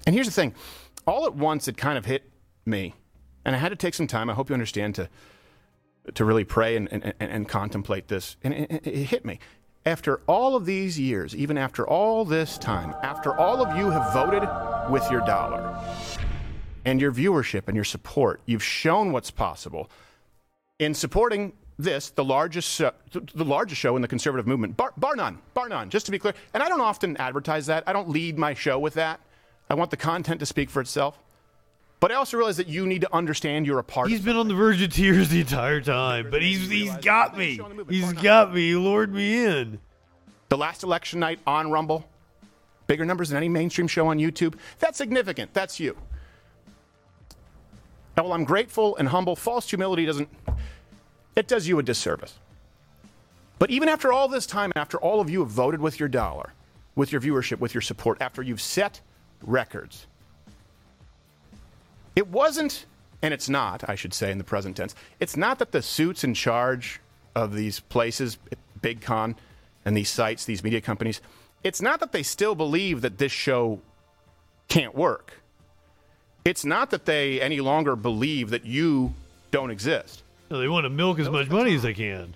[0.05, 0.53] And here's the thing
[1.05, 2.29] all at once, it kind of hit
[2.65, 2.95] me.
[3.45, 4.29] And I had to take some time.
[4.29, 5.09] I hope you understand to,
[6.15, 8.35] to really pray and, and, and, contemplate this.
[8.43, 9.39] And it, it- it hit me.
[9.85, 14.13] After all of these years, even after all this time, after all of you have
[14.13, 14.47] voted
[14.89, 15.77] with your dollar
[16.85, 19.89] and your viewership and your support, you've shown what's possible
[20.79, 22.91] in supporting this, the largest show,
[23.33, 25.89] the largest show in the conservative movement, bar, bar none, bar none.
[25.89, 27.83] Just to be clear, and I don't often advertise that.
[27.85, 29.19] I don't lead my show with that.
[29.69, 31.19] I want the content to speak for itself.
[32.03, 34.09] But I also realize that you need to understand you're a part.
[34.09, 37.61] He's been on the verge of tears the entire time, but he's he's got me.
[37.87, 38.59] He's got me.
[38.59, 39.79] He lured me in.
[40.49, 42.05] The last election night on Rumble,
[42.87, 44.55] bigger numbers than any mainstream show on YouTube.
[44.79, 45.53] That's significant.
[45.53, 45.95] That's you.
[48.17, 50.27] And while I'm grateful and humble, false humility doesn't.
[51.37, 52.37] It does you a disservice.
[53.59, 56.51] But even after all this time, after all of you have voted with your dollar,
[56.95, 58.99] with your viewership, with your support, after you've set
[59.41, 60.07] records,
[62.15, 62.85] it wasn't,
[63.21, 66.23] and it's not, I should say in the present tense, it's not that the suits
[66.23, 66.99] in charge
[67.35, 68.37] of these places,
[68.81, 69.35] Big Con,
[69.85, 71.21] and these sites, these media companies,
[71.63, 73.79] it's not that they still believe that this show
[74.67, 75.33] can't work.
[76.45, 79.13] It's not that they any longer believe that you
[79.51, 80.23] don't exist.
[80.49, 82.35] No, they want to milk as much money as they can.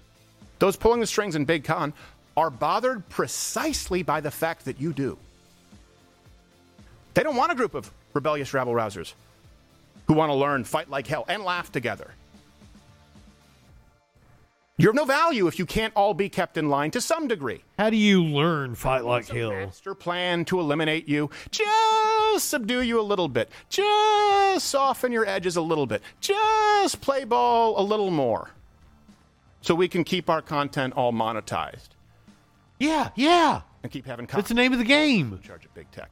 [0.59, 1.93] Those pulling the strings in Big Con
[2.35, 5.17] are bothered precisely by the fact that you do.
[7.13, 9.13] They don't want a group of rebellious rabble rousers
[10.07, 12.11] who want to learn, fight like hell, and laugh together.
[14.79, 17.63] You're of no value if you can't all be kept in line to some degree.
[17.79, 19.49] How do you learn fight like hell?
[19.49, 25.55] Master plan to eliminate you, just subdue you a little bit, just soften your edges
[25.55, 28.51] a little bit, just play ball a little more.
[29.61, 31.89] so we can keep our content all monetized
[32.79, 33.61] Yeah, yeah.
[33.81, 34.43] and keep having content.
[34.45, 35.39] That's the name of the game.
[35.43, 36.11] charge of big tech.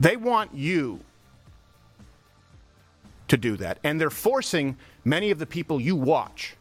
[0.00, 1.00] They want you
[3.30, 6.56] to do that, and they're forcing many of the people you watch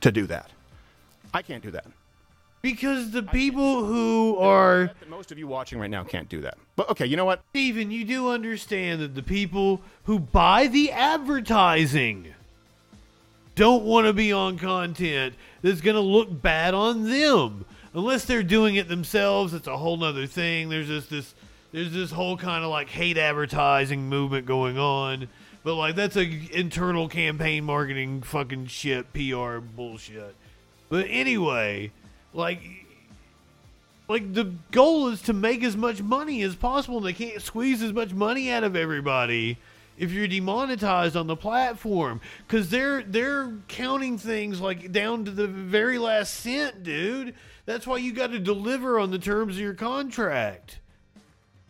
[0.00, 0.50] to do that.
[1.32, 1.86] I can't do that.
[2.60, 6.58] Because the people who are most of you watching right now can't do that.
[6.74, 7.40] But okay, you know what?
[7.50, 12.34] Steven, you do understand that the people who buy the advertising
[13.54, 17.64] don't want to be on content that's going to look bad on them.
[17.94, 20.68] Unless they're doing it themselves, it's a whole nother thing.
[20.68, 21.34] There's just this
[21.70, 25.28] there's this whole kind of like hate advertising movement going on.
[25.68, 26.22] But like that's a
[26.58, 30.34] internal campaign marketing fucking shit, PR bullshit.
[30.88, 31.92] But anyway,
[32.32, 32.62] like
[34.08, 37.82] like the goal is to make as much money as possible and they can't squeeze
[37.82, 39.58] as much money out of everybody
[39.98, 42.22] if you're demonetized on the platform.
[42.46, 47.34] Because they're they're counting things like down to the very last cent dude.
[47.66, 50.78] That's why you got to deliver on the terms of your contract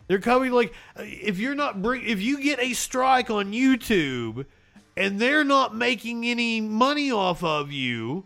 [0.09, 4.45] they're coming like if you're not bring if you get a strike on youtube
[4.97, 8.25] and they're not making any money off of you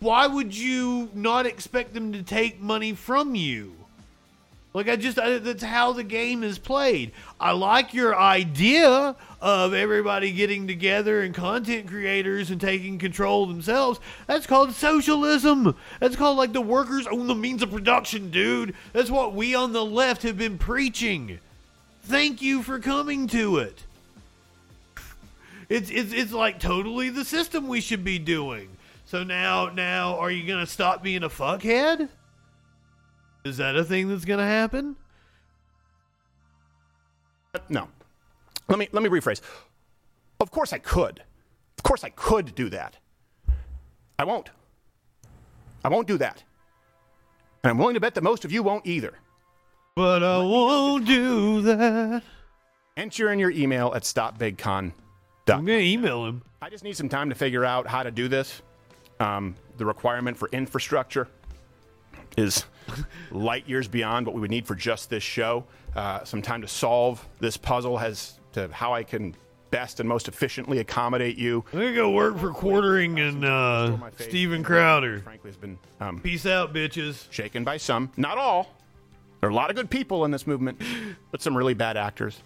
[0.00, 3.74] why would you not expect them to take money from you?
[4.78, 7.10] Like I just I, that's how the game is played.
[7.40, 13.98] I like your idea of everybody getting together and content creators and taking control themselves.
[14.28, 15.74] That's called socialism.
[15.98, 18.72] That's called like the workers own the means of production, dude.
[18.92, 21.40] That's what we on the left have been preaching.
[22.04, 23.82] Thank you for coming to it.
[25.68, 28.68] It's it's it's like totally the system we should be doing.
[29.06, 32.10] So now now are you gonna stop being a fuckhead?
[33.48, 34.94] Is that a thing that's gonna happen?
[37.68, 37.88] No.
[38.68, 39.40] Let me let me rephrase.
[40.38, 41.22] Of course I could.
[41.78, 42.96] Of course I could do that.
[44.18, 44.50] I won't.
[45.84, 46.44] I won't do that.
[47.64, 49.14] And I'm willing to bet that most of you won't either.
[49.96, 52.22] But I won't do that.
[52.96, 54.92] Enter in your email at stopbigcon.
[55.48, 56.42] I'm gonna email him.
[56.60, 58.60] I just need some time to figure out how to do this.
[59.20, 61.28] Um, the requirement for infrastructure
[62.36, 62.66] is
[63.30, 65.64] light years beyond what we would need for just this show.
[65.94, 69.34] Uh, some time to solve this puzzle as to how I can
[69.70, 71.64] best and most efficiently accommodate you.
[71.72, 75.20] I'm gonna go work for quartering and uh, Steven Crowder.
[75.20, 77.30] Frankly, has been um, Peace out, bitches.
[77.30, 78.74] shaken by some, not all.
[79.40, 80.80] There are a lot of good people in this movement,
[81.30, 82.40] but some really bad actors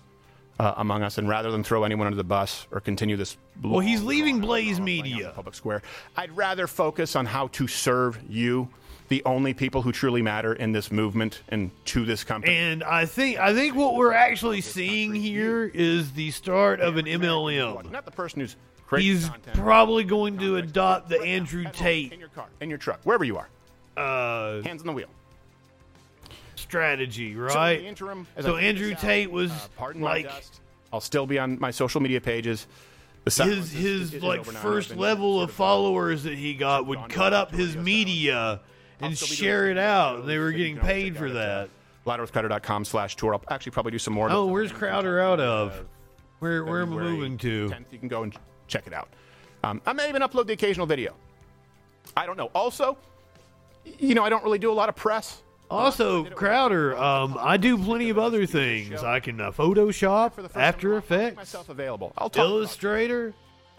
[0.58, 1.16] uh, among us.
[1.18, 4.78] And rather than throw anyone under the bus or continue this, Well, he's leaving Blaze
[4.80, 5.32] Media.
[5.34, 5.82] public square,
[6.16, 8.68] I'd rather focus on how to serve you,
[9.08, 12.54] the only people who truly matter in this movement and to this company.
[12.56, 17.06] And I think I think what we're actually seeing here is the start of an
[17.06, 17.90] MLM.
[17.90, 18.56] Not the person who's
[18.94, 23.24] He's probably going to adopt the Andrew Tate in your car, in your truck, wherever
[23.24, 23.48] you are.
[23.96, 25.08] uh, Hands on the wheel.
[26.56, 27.78] strategy, So right?
[27.80, 30.30] the interim, So Andrew Tate was uh, like.
[30.92, 32.66] I'll still be on my social media pages.
[33.24, 36.86] His his is- is like over now, and first level of followers that he got
[36.86, 38.60] would cut up his media
[39.02, 41.68] and share it out, they were getting paid for that.
[42.06, 43.34] louderwithcrowder.com slash tour.
[43.34, 44.30] I'll actually probably do some more.
[44.30, 45.84] Oh, where's Crowder out of?
[46.40, 47.68] Where where am I moving to?
[47.68, 47.84] 10th.
[47.92, 48.34] You can go and
[48.66, 49.08] check it out.
[49.64, 51.14] Um, I may even upload the occasional video.
[52.16, 52.50] I don't know.
[52.54, 52.96] Also,
[53.84, 55.42] you know, I don't really do a lot of press.
[55.70, 59.02] Also, Crowder, um, I do plenty of other things.
[59.02, 62.12] I can uh, Photoshop, After Effects, myself available.
[62.18, 63.32] I'll talk Illustrator,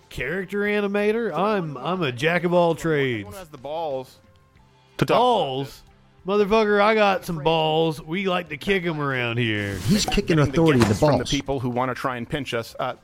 [0.09, 1.31] character animator.
[1.31, 3.29] I'm I'm a jack of all trades.
[3.29, 4.17] Who has the balls?
[5.05, 5.83] Balls,
[6.25, 6.81] motherfucker!
[6.81, 8.01] I got some balls.
[8.01, 9.75] We like to kick them around here.
[9.87, 10.99] He's kicking authority in the balls.
[10.99, 12.75] From the people who want to try and pinch us.
[12.79, 12.95] Uh,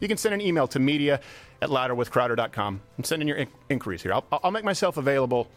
[0.00, 1.20] you can send an email to media
[1.60, 4.12] at louderwithcrowder.com and send in your in- inquiries here.
[4.12, 5.48] I'll, I'll make myself available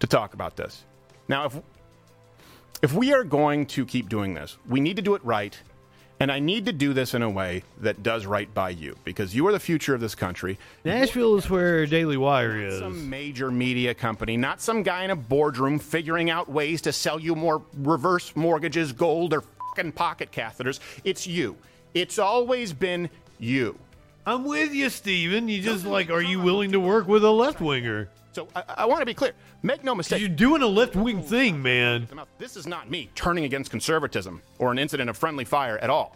[0.00, 0.84] to talk about this.
[1.28, 1.60] Now, if
[2.82, 5.58] if we are going to keep doing this, we need to do it right.
[6.18, 9.34] And I need to do this in a way that does right by you because
[9.34, 10.58] you are the future of this country.
[10.82, 12.78] Nashville is where Daily Wire is.
[12.78, 17.20] Some major media company, not some guy in a boardroom figuring out ways to sell
[17.20, 19.42] you more reverse mortgages, gold, or
[19.76, 20.80] fucking pocket catheters.
[21.04, 21.56] It's you.
[21.92, 23.78] It's always been you.
[24.24, 25.48] I'm with you, Steven.
[25.48, 28.08] You just like, are you willing to work with a left winger?
[28.36, 29.32] So I, I want to be clear.
[29.62, 30.20] Make no mistake.
[30.20, 32.06] You're doing a left wing thing, man.
[32.36, 36.14] This is not me turning against conservatism or an incident of friendly fire at all.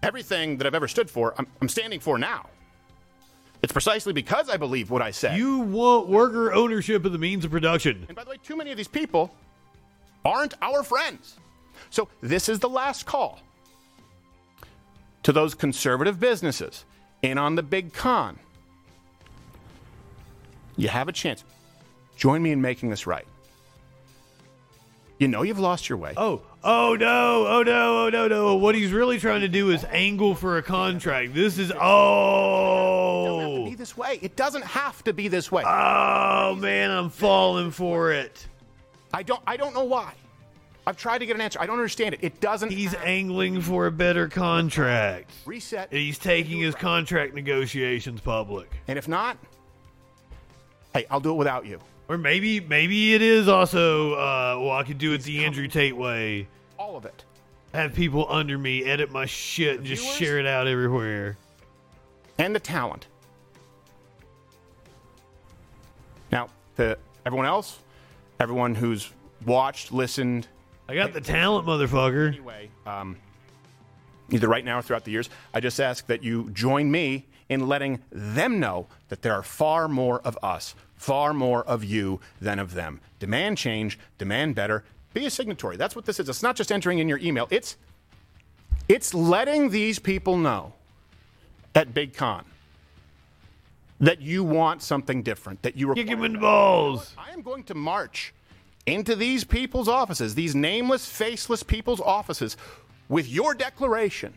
[0.00, 2.46] Everything that I've ever stood for, I'm, I'm standing for now.
[3.64, 5.36] It's precisely because I believe what I say.
[5.36, 8.04] You want worker ownership of the means of production.
[8.06, 9.34] And by the way, too many of these people
[10.24, 11.34] aren't our friends.
[11.90, 13.40] So this is the last call
[15.24, 16.84] to those conservative businesses
[17.22, 18.38] in on the big con.
[20.78, 21.44] You have a chance.
[22.16, 23.26] Join me in making this right.
[25.18, 26.14] You know you've lost your way.
[26.16, 28.54] Oh, oh no, oh no, oh no, no.
[28.54, 31.34] What he's really trying to do is angle for a contract.
[31.34, 33.64] This is oh.
[33.64, 34.20] Be this way.
[34.22, 35.64] It doesn't have to be this way.
[35.66, 38.46] Oh man, I'm falling for it.
[39.12, 39.42] I don't.
[39.44, 40.12] I don't know why.
[40.86, 41.60] I've tried to get an answer.
[41.60, 42.20] I don't understand it.
[42.22, 42.70] It doesn't.
[42.70, 45.32] He's angling for a better contract.
[45.44, 45.92] Reset.
[45.92, 48.70] He's taking his contract negotiations public.
[48.86, 49.36] And if not,
[50.94, 51.78] hey, I'll do it without you.
[52.08, 55.96] Or maybe maybe it is also uh well I could do it the Andrew Tate
[55.96, 56.48] way.
[56.78, 57.24] All of it.
[57.74, 61.36] Have people under me edit my shit and just share it out everywhere.
[62.38, 63.08] And the talent.
[66.32, 67.78] Now, to everyone else,
[68.40, 69.10] everyone who's
[69.44, 70.48] watched, listened.
[70.88, 72.28] I got the talent, motherfucker.
[72.28, 73.16] Anyway, um,
[74.30, 77.66] either right now or throughout the years, I just ask that you join me in
[77.66, 82.58] letting them know that there are far more of us, far more of you than
[82.58, 83.00] of them.
[83.18, 85.76] Demand change, demand better, be a signatory.
[85.76, 86.28] That's what this is.
[86.28, 87.48] It's not just entering in your email.
[87.50, 87.76] It's
[88.88, 90.72] it's letting these people know
[91.74, 92.44] at Big Con
[94.00, 97.14] that you want something different, that you kick him in the balls.
[97.18, 98.32] I am going to march
[98.86, 102.56] into these people's offices, these nameless, faceless people's offices,
[103.08, 104.32] with your declaration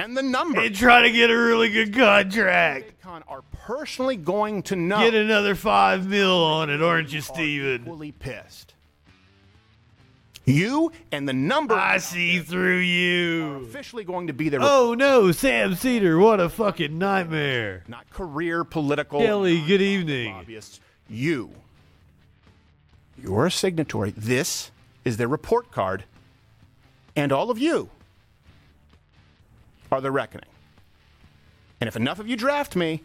[0.00, 0.60] and the number.
[0.60, 3.00] And try to get a really good contract.
[3.02, 4.98] Con are personally going to know.
[4.98, 7.84] Get another five mil on it, aren't you, Steven?
[7.84, 8.74] Fully pissed.
[10.46, 11.74] You and the number.
[11.74, 13.66] I see through you.
[13.68, 14.60] Officially going to be there.
[14.62, 16.18] Oh no, Sam Seder!
[16.18, 17.84] What a fucking nightmare.
[17.86, 19.20] Not career political.
[19.20, 20.32] Kelly, good evening.
[20.34, 20.80] Lobbyists.
[21.08, 21.50] You.
[23.22, 24.12] You're a signatory.
[24.16, 24.70] This
[25.04, 26.04] is their report card,
[27.14, 27.90] and all of you
[29.92, 30.48] are the reckoning.
[31.80, 33.02] And if enough of you draft me,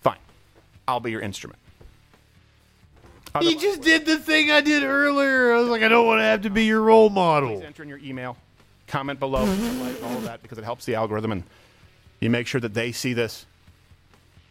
[0.00, 0.18] fine.
[0.86, 1.58] I'll be your instrument.
[3.40, 5.54] He just did the thing I did earlier.
[5.54, 7.56] I was like, I don't want to have to be your role model.
[7.56, 8.36] Please enter in your email,
[8.86, 11.44] comment below, like all of that because it helps the algorithm and
[12.20, 13.46] you make sure that they see this.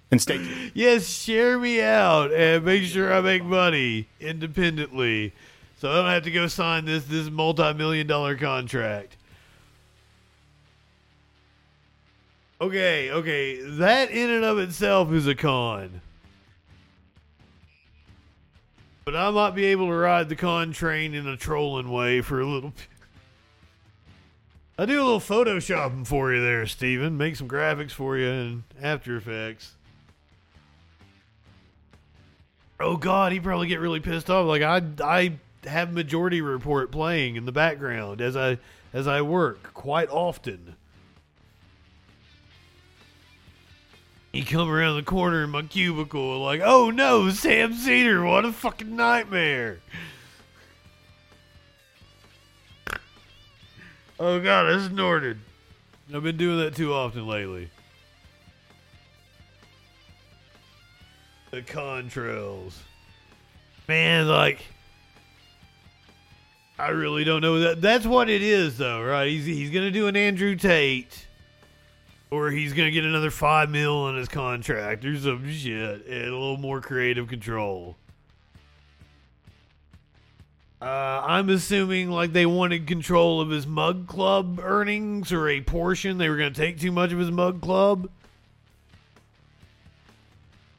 [0.09, 0.71] And stay tuned.
[0.73, 5.31] Yes, share me out and make sure I make money independently,
[5.77, 9.15] so I don't have to go sign this this multi-million dollar contract.
[12.61, 15.99] Okay, okay, that in and of itself is a con.
[19.03, 22.39] But I might be able to ride the con train in a trolling way for
[22.39, 22.71] a little.
[24.77, 27.17] I do a little photoshopping for you there, Steven.
[27.17, 29.73] Make some graphics for you in After Effects.
[32.79, 34.45] Oh God, he probably get really pissed off.
[34.45, 35.33] Like I, I
[35.67, 38.59] have Majority Report playing in the background as I
[38.93, 40.75] as I work quite often.
[44.31, 48.53] He come around the corner in my cubicle like, oh no, Sam Seder, what a
[48.53, 49.81] fucking nightmare.
[54.19, 55.39] Oh god, I snorted.
[56.13, 57.69] I've been doing that too often lately.
[61.51, 62.75] The contrails.
[63.87, 64.63] Man, like
[66.79, 69.27] I really don't know that that's what it is though, right?
[69.27, 71.27] He's he's gonna do an Andrew Tate
[72.31, 76.31] or he's gonna get another five mil on his contract or some shit and a
[76.31, 77.97] little more creative control.
[80.81, 86.17] Uh, I'm assuming like they wanted control of his mug club earnings or a portion.
[86.17, 88.09] They were gonna take too much of his mug club.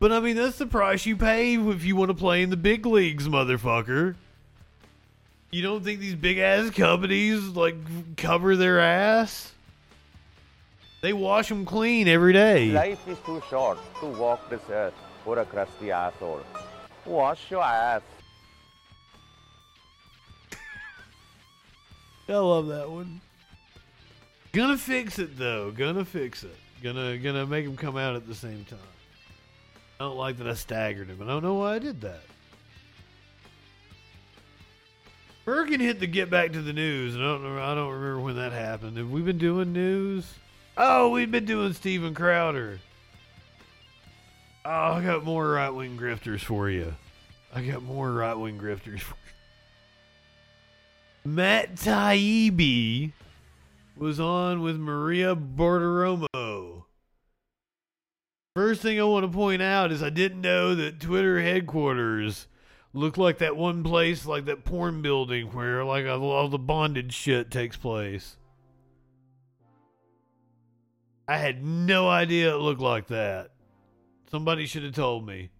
[0.01, 2.57] But I mean, that's the price you pay if you want to play in the
[2.57, 4.17] big leagues, motherfucker.
[5.53, 9.52] You don't think these big ass companies like cover their ass?
[11.03, 12.71] They wash them clean every day.
[12.71, 16.43] Life is too short to walk this earth for a crusty asshole.
[17.05, 18.03] Wash your ass.
[22.29, 23.21] I love that one.
[24.53, 25.73] Gonna fix it though.
[25.73, 26.55] Gonna fix it.
[26.85, 28.79] Gonna gonna make him come out at the same time.
[29.99, 31.21] I don't like that I staggered him.
[31.21, 32.23] I don't know why I did that.
[35.45, 37.17] Bergen hit the get back to the news.
[37.17, 37.61] and I don't know.
[37.61, 38.97] I don't remember when that happened.
[38.97, 40.33] Have we been doing news?
[40.77, 42.81] Oh, we've been doing Steven Crowder.
[44.65, 46.95] Oh, I got more right wing grifters for you.
[47.55, 49.17] I got more right wing grifters for
[51.25, 51.31] you.
[51.31, 53.13] Matt Taibbi
[53.97, 56.85] was on with Maria Bartiromo.
[58.57, 62.47] First thing I want to point out is I didn't know that Twitter headquarters
[62.95, 67.51] looked like that one place, like that porn building where like all the bondage shit
[67.51, 68.37] takes place.
[71.29, 73.51] I had no idea it looked like that.
[74.31, 75.51] Somebody should have told me.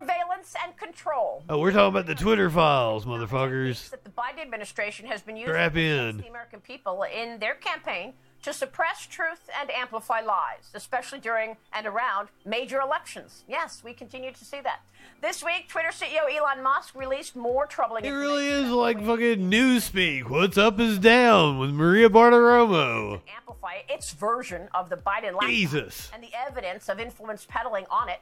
[0.00, 1.44] surveillance and control.
[1.48, 3.90] Oh, we're talking about the Twitter files, motherfuckers.
[3.90, 6.18] That the Biden administration has been using Strap in.
[6.18, 11.86] the American people in their campaign to suppress truth and amplify lies, especially during and
[11.86, 13.44] around major elections.
[13.48, 14.80] Yes, we continue to see that.
[15.20, 20.28] This week, Twitter CEO Elon Musk released more troubling It really is like fucking newspeak.
[20.28, 23.20] What's up is down with Maria Bartiromo.
[23.36, 26.10] amplify its version of the Biden laptop Jesus.
[26.12, 28.20] and the evidence of influence peddling on it,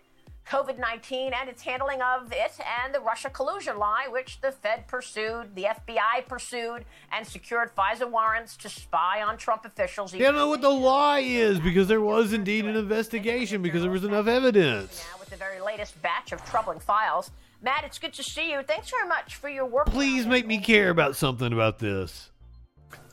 [0.51, 4.89] COVID 19 and its handling of it, and the Russia collusion lie, which the Fed
[4.89, 10.12] pursued, the FBI pursued, and secured FISA warrants to spy on Trump officials.
[10.12, 13.93] You don't know what the lie is because there was indeed an investigation because there
[13.93, 15.05] was enough evidence.
[15.12, 17.31] Now, with the very latest batch of troubling files.
[17.62, 18.62] Matt, it's good to see you.
[18.62, 19.87] Thanks very much for your work.
[19.87, 22.30] Please make me care about something about this.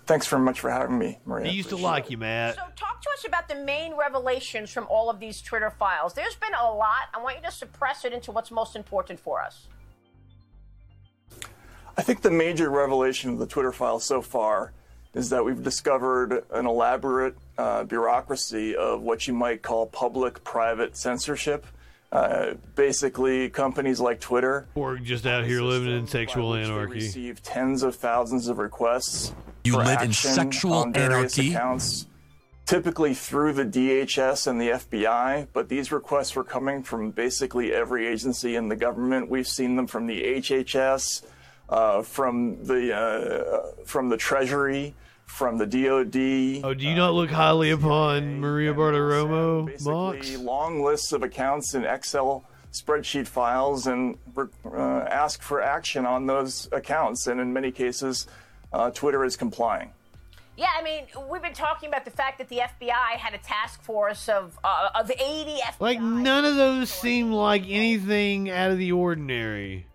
[0.07, 1.49] Thanks very much for having me, Maria.
[1.49, 2.55] I used to like you, Matt.
[2.55, 6.13] So, talk to us about the main revelations from all of these Twitter files.
[6.13, 7.09] There's been a lot.
[7.13, 9.67] I want you to suppress it into what's most important for us.
[11.97, 14.71] I think the major revelation of the Twitter files so far
[15.13, 20.95] is that we've discovered an elaborate uh, bureaucracy of what you might call public private
[20.95, 21.65] censorship.
[22.11, 26.93] Uh, basically, companies like Twitter Or just out here living in sexual anarchy.
[26.93, 29.33] receive tens of thousands of requests.
[29.65, 31.53] You for live in action sexual on various anarchy?
[31.53, 32.07] Accounts,
[32.65, 38.07] typically through the DHS and the FBI, but these requests were coming from basically every
[38.07, 39.29] agency in the government.
[39.29, 41.23] We've seen them from the HHS,
[41.67, 44.95] uh, from the uh, from the Treasury,
[45.27, 46.63] from the DoD.
[46.65, 50.17] Oh, do you not look highly upon Maria Bartiromo, Mox?
[50.17, 56.25] basically long lists of accounts in Excel spreadsheet files and uh, ask for action on
[56.25, 57.27] those accounts.
[57.27, 58.27] And in many cases,
[58.73, 59.91] uh, Twitter is complying.
[60.57, 63.83] Yeah, I mean, we've been talking about the fact that the FBI had a task
[63.83, 65.75] force of uh, of 80 FBI.
[65.79, 69.85] Like none of those seem like anything out of the ordinary.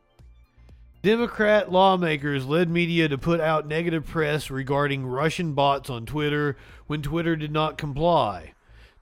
[1.03, 6.57] Democrat lawmakers led media to put out negative press regarding Russian bots on Twitter
[6.87, 8.53] when Twitter did not comply.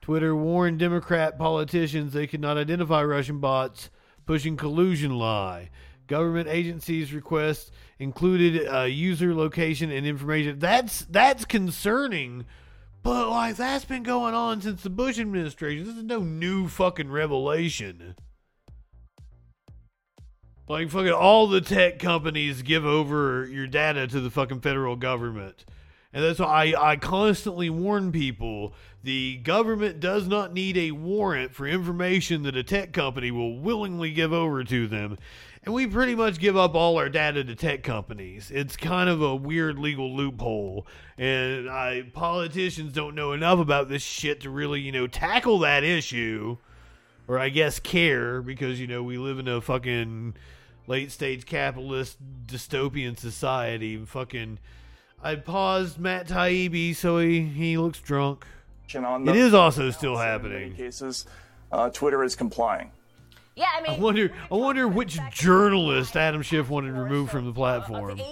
[0.01, 3.91] Twitter warned Democrat politicians they could not identify Russian bots,
[4.25, 5.69] pushing collusion lie.
[6.07, 10.57] Government agencies' requests included uh, user location and information.
[10.57, 12.45] That's that's concerning,
[13.03, 15.85] but like that's been going on since the Bush administration.
[15.85, 18.15] This is no new fucking revelation.
[20.71, 25.65] Like fucking all the tech companies give over your data to the fucking federal government.
[26.13, 31.53] And that's why I, I constantly warn people the government does not need a warrant
[31.53, 35.17] for information that a tech company will willingly give over to them.
[35.63, 38.49] And we pretty much give up all our data to tech companies.
[38.49, 40.87] It's kind of a weird legal loophole.
[41.17, 45.83] And I, politicians don't know enough about this shit to really, you know, tackle that
[45.83, 46.59] issue.
[47.27, 50.33] Or I guess care because, you know, we live in a fucking
[50.87, 53.97] late stage capitalist dystopian society.
[53.97, 54.59] Fucking.
[55.23, 58.45] I paused Matt Taibbi so he, he looks drunk.
[58.95, 60.75] On It those also still and In happening.
[60.75, 61.25] cases,
[61.71, 62.91] uh, Twitter is complying.
[63.55, 64.31] Yeah, I mean, I wonder.
[64.51, 68.19] I wonder which journalist Adam Schiff wanted removed from the platform.
[68.19, 68.23] 80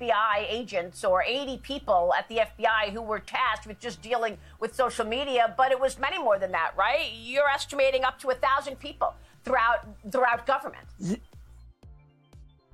[0.00, 4.74] FBI agents or 80 people at the FBI who were tasked with just dealing with
[4.74, 7.10] social media, but it was many more than that, right?
[7.14, 10.84] You're estimating up to a thousand people throughout throughout government.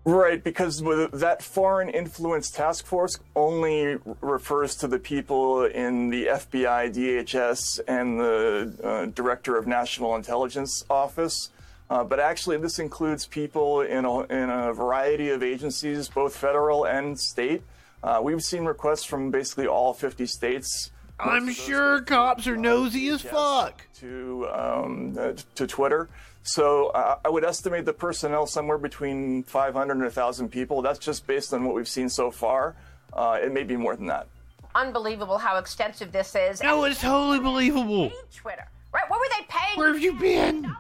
[0.05, 0.83] Right, because
[1.13, 8.19] that foreign influence task force only refers to the people in the FBI, DHS, and
[8.19, 11.51] the uh, Director of National Intelligence Office.
[11.89, 16.85] Uh, but actually, this includes people in a, in a variety of agencies, both federal
[16.85, 17.63] and state.
[18.03, 20.91] Uh, we've seen requests from basically all 50 states.
[21.21, 23.87] I'm sure cops are nosy as fuck.
[24.01, 26.09] To um, uh, to Twitter,
[26.43, 30.83] so uh, I would estimate the personnel somewhere between 500 and 1,000 people.
[30.83, 32.75] That's just based on what we've seen so far.
[33.13, 34.27] Uh, it may be more than that.
[34.75, 36.63] Unbelievable how extensive this is.
[36.63, 38.11] No, it's totally believable.
[38.35, 39.09] Twitter, right?
[39.09, 39.79] What were they paying?
[39.79, 40.75] Where have you been?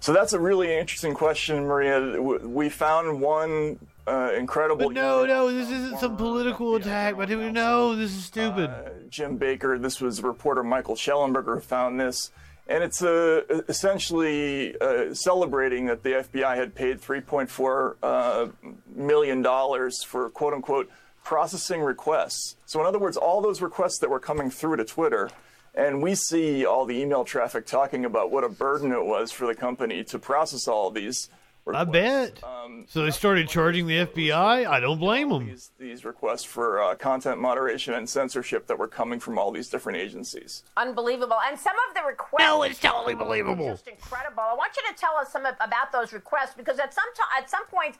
[0.00, 2.20] So that's a really interesting question, Maria.
[2.20, 4.86] We found one uh, incredible.
[4.86, 7.16] But no, no, this isn't some political attack.
[7.16, 8.70] But no, this is stupid.
[8.70, 9.78] Uh, Jim Baker.
[9.78, 12.30] This was reporter Michael Shellenberger who found this,
[12.68, 18.48] and it's uh, essentially uh, celebrating that the FBI had paid 3.4 uh,
[18.94, 20.90] million dollars for quote unquote
[21.22, 22.56] processing requests.
[22.66, 25.30] So in other words, all those requests that were coming through to Twitter.
[25.74, 29.46] And we see all the email traffic talking about what a burden it was for
[29.46, 31.28] the company to process all of these.
[31.74, 32.40] I bet.
[32.88, 34.66] so they started charging the FBI.
[34.66, 35.46] I don't blame them.
[35.46, 39.68] These, these requests for uh, content moderation and censorship that were coming from all these
[39.68, 40.62] different agencies.
[40.76, 41.38] Unbelievable.
[41.46, 42.40] And some of the requests.
[42.40, 43.70] No, it's totally believable.
[43.70, 44.42] Just incredible.
[44.42, 47.22] I want you to tell us some of, about those requests because at some t-
[47.42, 47.96] at some point,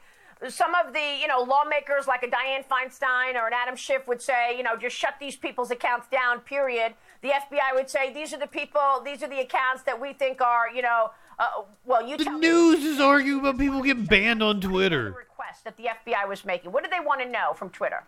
[0.49, 4.21] some of the you know lawmakers like a Dianne Feinstein or an Adam Schiff would
[4.21, 6.39] say, you know, just shut these people's accounts down.
[6.41, 6.93] Period.
[7.21, 10.39] The FBI would say these are the people, these are the accounts that we think
[10.39, 11.09] are, you know,
[11.39, 11.45] uh,
[11.85, 15.11] well, you The tell news is arguing about people getting banned on Twitter.
[15.17, 16.71] request that the FBI was making.
[16.71, 18.03] What did they want to know from Twitter?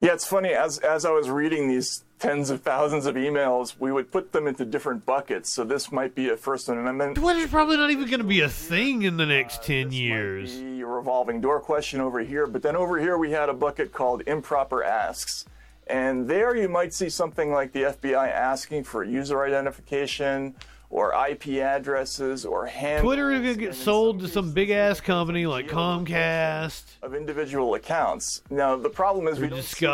[0.00, 0.50] Yeah, it's funny.
[0.50, 4.46] As as I was reading these tens of thousands of emails, we would put them
[4.46, 5.52] into different buckets.
[5.52, 7.16] So this might be a First Amendment.
[7.16, 10.56] Twitter's probably not even going to be a thing in the next 10 years.
[10.56, 13.92] be a revolving door question over here, but then over here we had a bucket
[13.92, 15.44] called improper asks.
[15.86, 20.54] And there you might see something like the FBI asking for user identification
[20.90, 25.00] or IP addresses or handles Twitter is going to get sold to some big ass
[25.00, 26.82] company like Comcast.
[27.02, 28.42] of individual accounts.
[28.50, 29.86] Now the problem is we don't see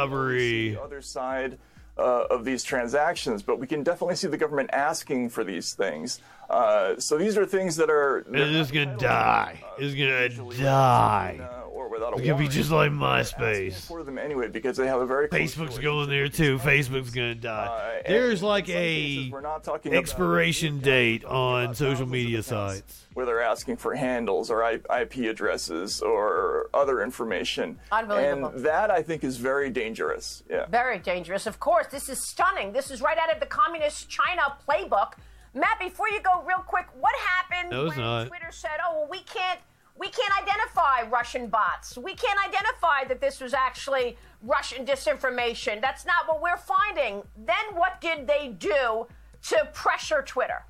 [0.75, 1.58] the other side
[1.99, 6.20] uh, of these transactions, but we can definitely see the government asking for these things.
[6.49, 9.62] Uh, so these are things that are And it's going to die.
[9.78, 11.39] It's going to die.
[11.41, 13.86] Uh, or without a It's going to be just like MySpace.
[13.86, 16.58] for them anyway because they have a very Facebook's going there too.
[16.58, 18.00] Facebook's going to die.
[18.00, 23.07] Uh, There's like a talking about expiration date on social media sites.
[23.15, 27.78] where they're asking for handles or IP addresses or other information.
[27.92, 28.49] Unbelievable.
[28.49, 30.42] And that I think is very dangerous.
[30.49, 30.66] Yeah.
[30.66, 31.47] Very dangerous.
[31.47, 32.73] Of course, this is stunning.
[32.73, 35.12] This is right out of the communist China playbook.
[35.57, 38.28] Matt, before you go, real quick, what happened No, it's when not.
[38.28, 39.59] Twitter said, "Oh, well, we can't."
[39.99, 41.97] We can't identify Russian bots.
[41.97, 45.81] We can't identify that this was actually Russian disinformation.
[45.81, 47.23] That's not what we're finding.
[47.35, 49.07] Then what did they do
[49.49, 50.67] to pressure Twitter?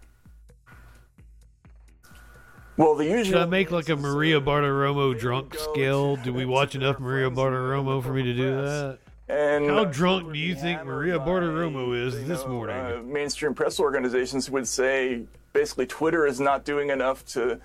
[2.77, 3.25] Well, the usual.
[3.25, 6.15] Should I make like a Maria Bartiromo drunk scale?
[6.15, 8.99] Do we watch enough Maria Bartiromo for me to do that?
[9.29, 12.77] And How drunk do you think Maria Bartiromo is this morning?
[12.77, 17.61] uh, mainstream press organizations would say basically Twitter is not doing enough to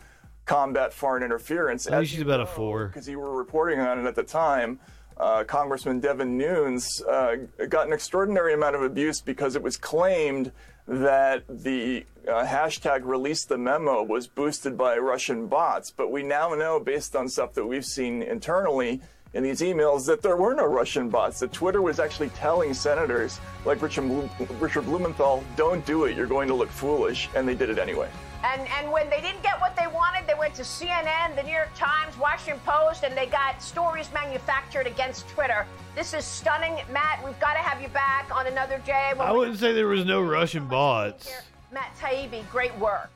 [0.46, 1.88] combat foreign interference.
[1.88, 2.88] I think she's about a four.
[2.88, 4.80] Because you were reporting on it at the time.
[5.18, 7.36] Uh, Congressman Devin Nunes uh,
[7.70, 10.52] got an extraordinary amount of abuse because it was claimed
[10.88, 15.92] that the uh, hashtag release the memo was boosted by Russian bots.
[15.92, 19.02] But we now know, based on stuff that we've seen internally
[19.34, 21.40] in these emails, that there were no Russian bots.
[21.40, 24.30] That Twitter was actually telling senators like Richard,
[24.60, 27.30] Richard Blumenthal, don't do it, you're going to look foolish.
[27.36, 28.10] And they did it anyway.
[28.44, 31.54] And and when they didn't get what they wanted, they went to CNN, the New
[31.54, 35.66] York Times, Washington Post, and they got stories manufactured against Twitter.
[35.96, 37.24] This is stunning, Matt.
[37.24, 39.12] We've got to have you back on another day.
[39.16, 41.32] when I wouldn't say there was no Russian bots.
[41.72, 43.12] Matt Taibbi, great work.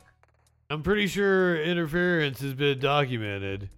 [0.70, 3.70] I'm pretty sure interference has been documented.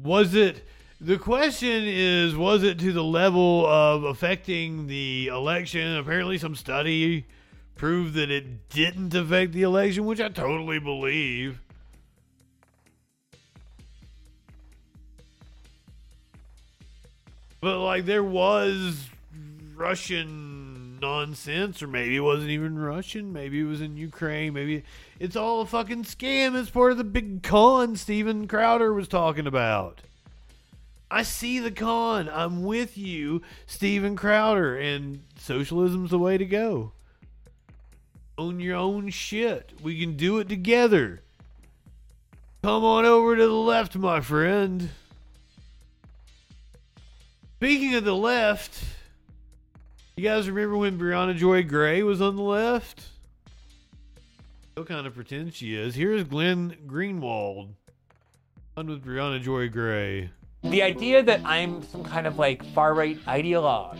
[0.00, 0.64] Was it?
[1.04, 5.98] The question is, was it to the level of affecting the election?
[5.98, 7.26] Apparently, some study
[7.76, 11.60] proved that it didn't affect the election, which I totally believe.
[17.60, 19.10] But like, there was
[19.76, 23.30] Russian nonsense, or maybe it wasn't even Russian.
[23.30, 24.54] Maybe it was in Ukraine.
[24.54, 24.84] Maybe
[25.20, 26.58] it's all a fucking scam.
[26.58, 30.00] It's part of the big con Steven Crowder was talking about.
[31.10, 32.28] I see the con.
[32.28, 36.92] I'm with you, Steven Crowder, and socialism's the way to go.
[38.36, 39.72] Own your own shit.
[39.82, 41.22] We can do it together.
[42.62, 44.90] Come on over to the left, my friend.
[47.56, 48.82] Speaking of the left,
[50.16, 53.02] you guys remember when Briahna Joy Gray was on the left?
[54.72, 55.94] Still kind of pretend she is.
[55.94, 57.68] Here's Glenn Greenwald
[58.76, 60.30] on with Briahna Joy Gray.
[60.64, 63.98] The idea that I'm some kind of like far right ideologue.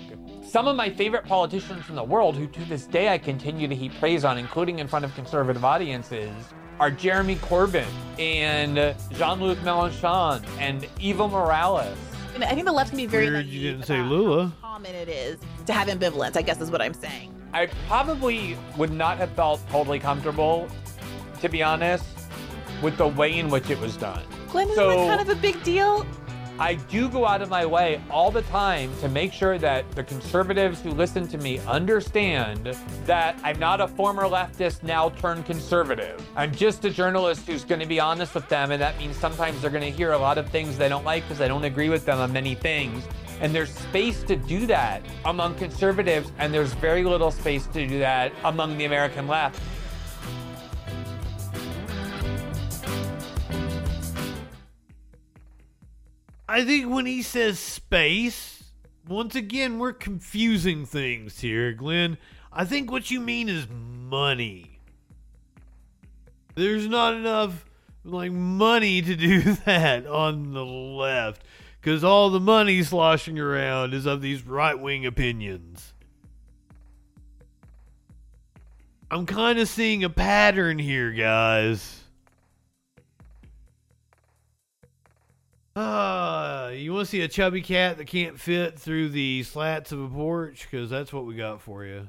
[0.49, 3.75] Some of my favorite politicians in the world, who to this day I continue to
[3.75, 6.33] heap praise on, including in front of conservative audiences,
[6.81, 7.87] are Jeremy Corbyn
[8.19, 8.77] and
[9.13, 11.97] Jean Luc Mélenchon and Evo Morales.
[12.41, 14.53] I, I think the left can be very Weird you didn't say Lula.
[14.63, 16.37] how common it is to have ambivalence.
[16.37, 17.35] I guess is what I'm saying.
[17.53, 20.67] I probably would not have felt totally comfortable,
[21.41, 22.07] to be honest,
[22.83, 24.23] with the way in which it was done.
[24.49, 26.07] Glenn, isn't So- that kind of a big deal?
[26.57, 30.05] I do go out of my way all the time to make sure that the
[30.05, 32.77] conservatives who listen to me understand
[33.07, 36.25] that I'm not a former leftist now turned conservative.
[36.37, 39.61] I'm just a journalist who's going to be honest with them, and that means sometimes
[39.61, 41.89] they're going to hear a lot of things they don't like because I don't agree
[41.89, 43.03] with them on many things.
[43.41, 47.99] And there's space to do that among conservatives, and there's very little space to do
[47.99, 49.61] that among the American left.
[56.55, 58.63] I think when he says space,
[59.09, 62.17] once again, we're confusing things here, Glenn.
[62.53, 64.79] I think what you mean is money.
[66.55, 67.65] There's not enough
[68.05, 71.43] like money to do that on the left
[71.81, 75.93] because all the money sloshing around is of these right wing opinions.
[79.11, 82.04] I'm kind of seeing a pattern here, guys.
[85.77, 90.01] Uh, you want to see a chubby cat that can't fit through the slats of
[90.01, 90.69] a porch?
[90.71, 92.09] Because that's what we got for you.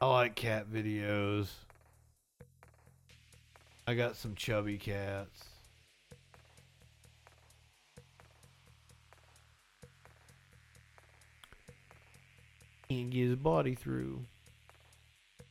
[0.00, 1.48] I like cat videos.
[3.86, 5.44] I got some chubby cats.
[12.88, 14.22] Can't get his body through.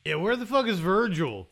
[0.06, 1.51] Yeah, where the fuck is Virgil?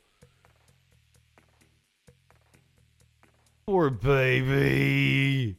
[3.70, 5.56] Poor baby.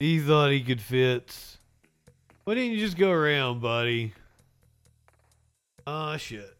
[0.00, 1.56] He thought he could fit.
[2.42, 4.12] Why didn't you just go around, buddy?
[5.86, 6.56] Ah, shit.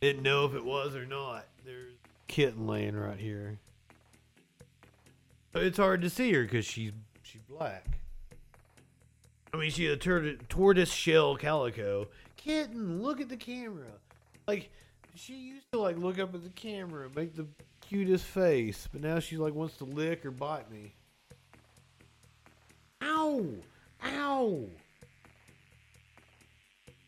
[0.00, 1.46] Didn't know if it was or not.
[1.64, 1.92] There's
[2.26, 3.60] kitten laying right here.
[5.56, 7.98] It's hard to see her because she's she's black.
[9.52, 13.02] I mean, she's a tur- tortoise shell calico kitten.
[13.02, 13.86] Look at the camera.
[14.46, 14.70] Like
[15.14, 17.46] she used to like look up at the camera and make the
[17.80, 20.92] cutest face, but now she like wants to lick or bite me.
[23.02, 23.46] Ow!
[24.04, 24.64] Ow!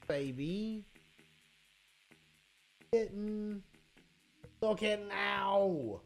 [0.08, 0.84] Baby.
[2.92, 3.62] Kitten.
[4.60, 6.00] Look at now.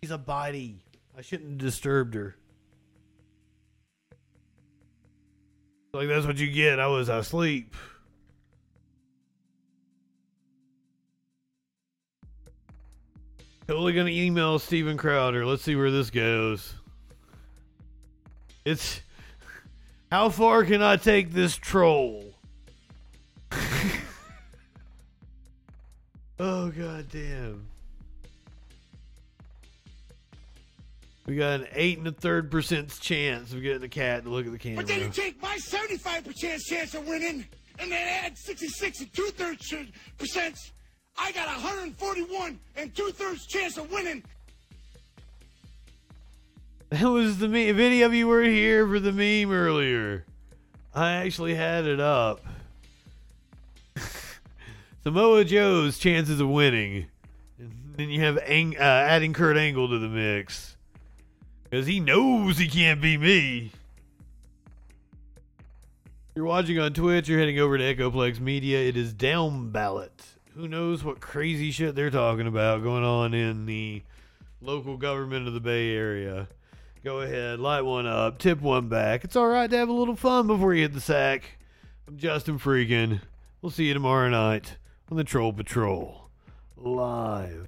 [0.00, 0.76] She's a bitey.
[1.16, 2.36] I shouldn't have disturbed her.
[5.94, 6.78] Like that's what you get.
[6.78, 7.74] I was asleep.
[13.66, 15.46] Totally gonna email Steven Crowder.
[15.46, 16.74] Let's see where this goes.
[18.66, 19.00] It's
[20.10, 22.34] how far can I take this troll?
[26.38, 27.66] oh god damn.
[31.26, 34.46] We got an eight and a third percent chance of getting the cat to look
[34.46, 34.76] at the camera.
[34.76, 37.44] But then you take my 75% chance of winning
[37.80, 39.74] and then add 66 and two thirds
[40.18, 40.56] percent.
[41.18, 44.22] I got 141 and two thirds chance of winning.
[46.90, 47.56] That was the meme.
[47.56, 50.24] If any of you were here for the meme earlier,
[50.94, 52.44] I actually had it up.
[55.02, 57.06] Samoa Joe's chances of winning.
[57.58, 60.75] And then you have Ang- uh, adding Kurt Angle to the mix.
[61.68, 63.72] Because he knows he can't be me.
[66.34, 68.78] You're watching on Twitch, you're heading over to Echoplex Media.
[68.78, 70.22] It is down ballot.
[70.54, 74.02] Who knows what crazy shit they're talking about going on in the
[74.60, 76.48] local government of the Bay Area.
[77.02, 79.24] Go ahead, light one up, tip one back.
[79.24, 81.58] It's all right to have a little fun before you hit the sack.
[82.06, 83.20] I'm Justin Freakin.
[83.62, 84.76] We'll see you tomorrow night
[85.10, 86.28] on the Troll Patrol.
[86.76, 87.65] Live.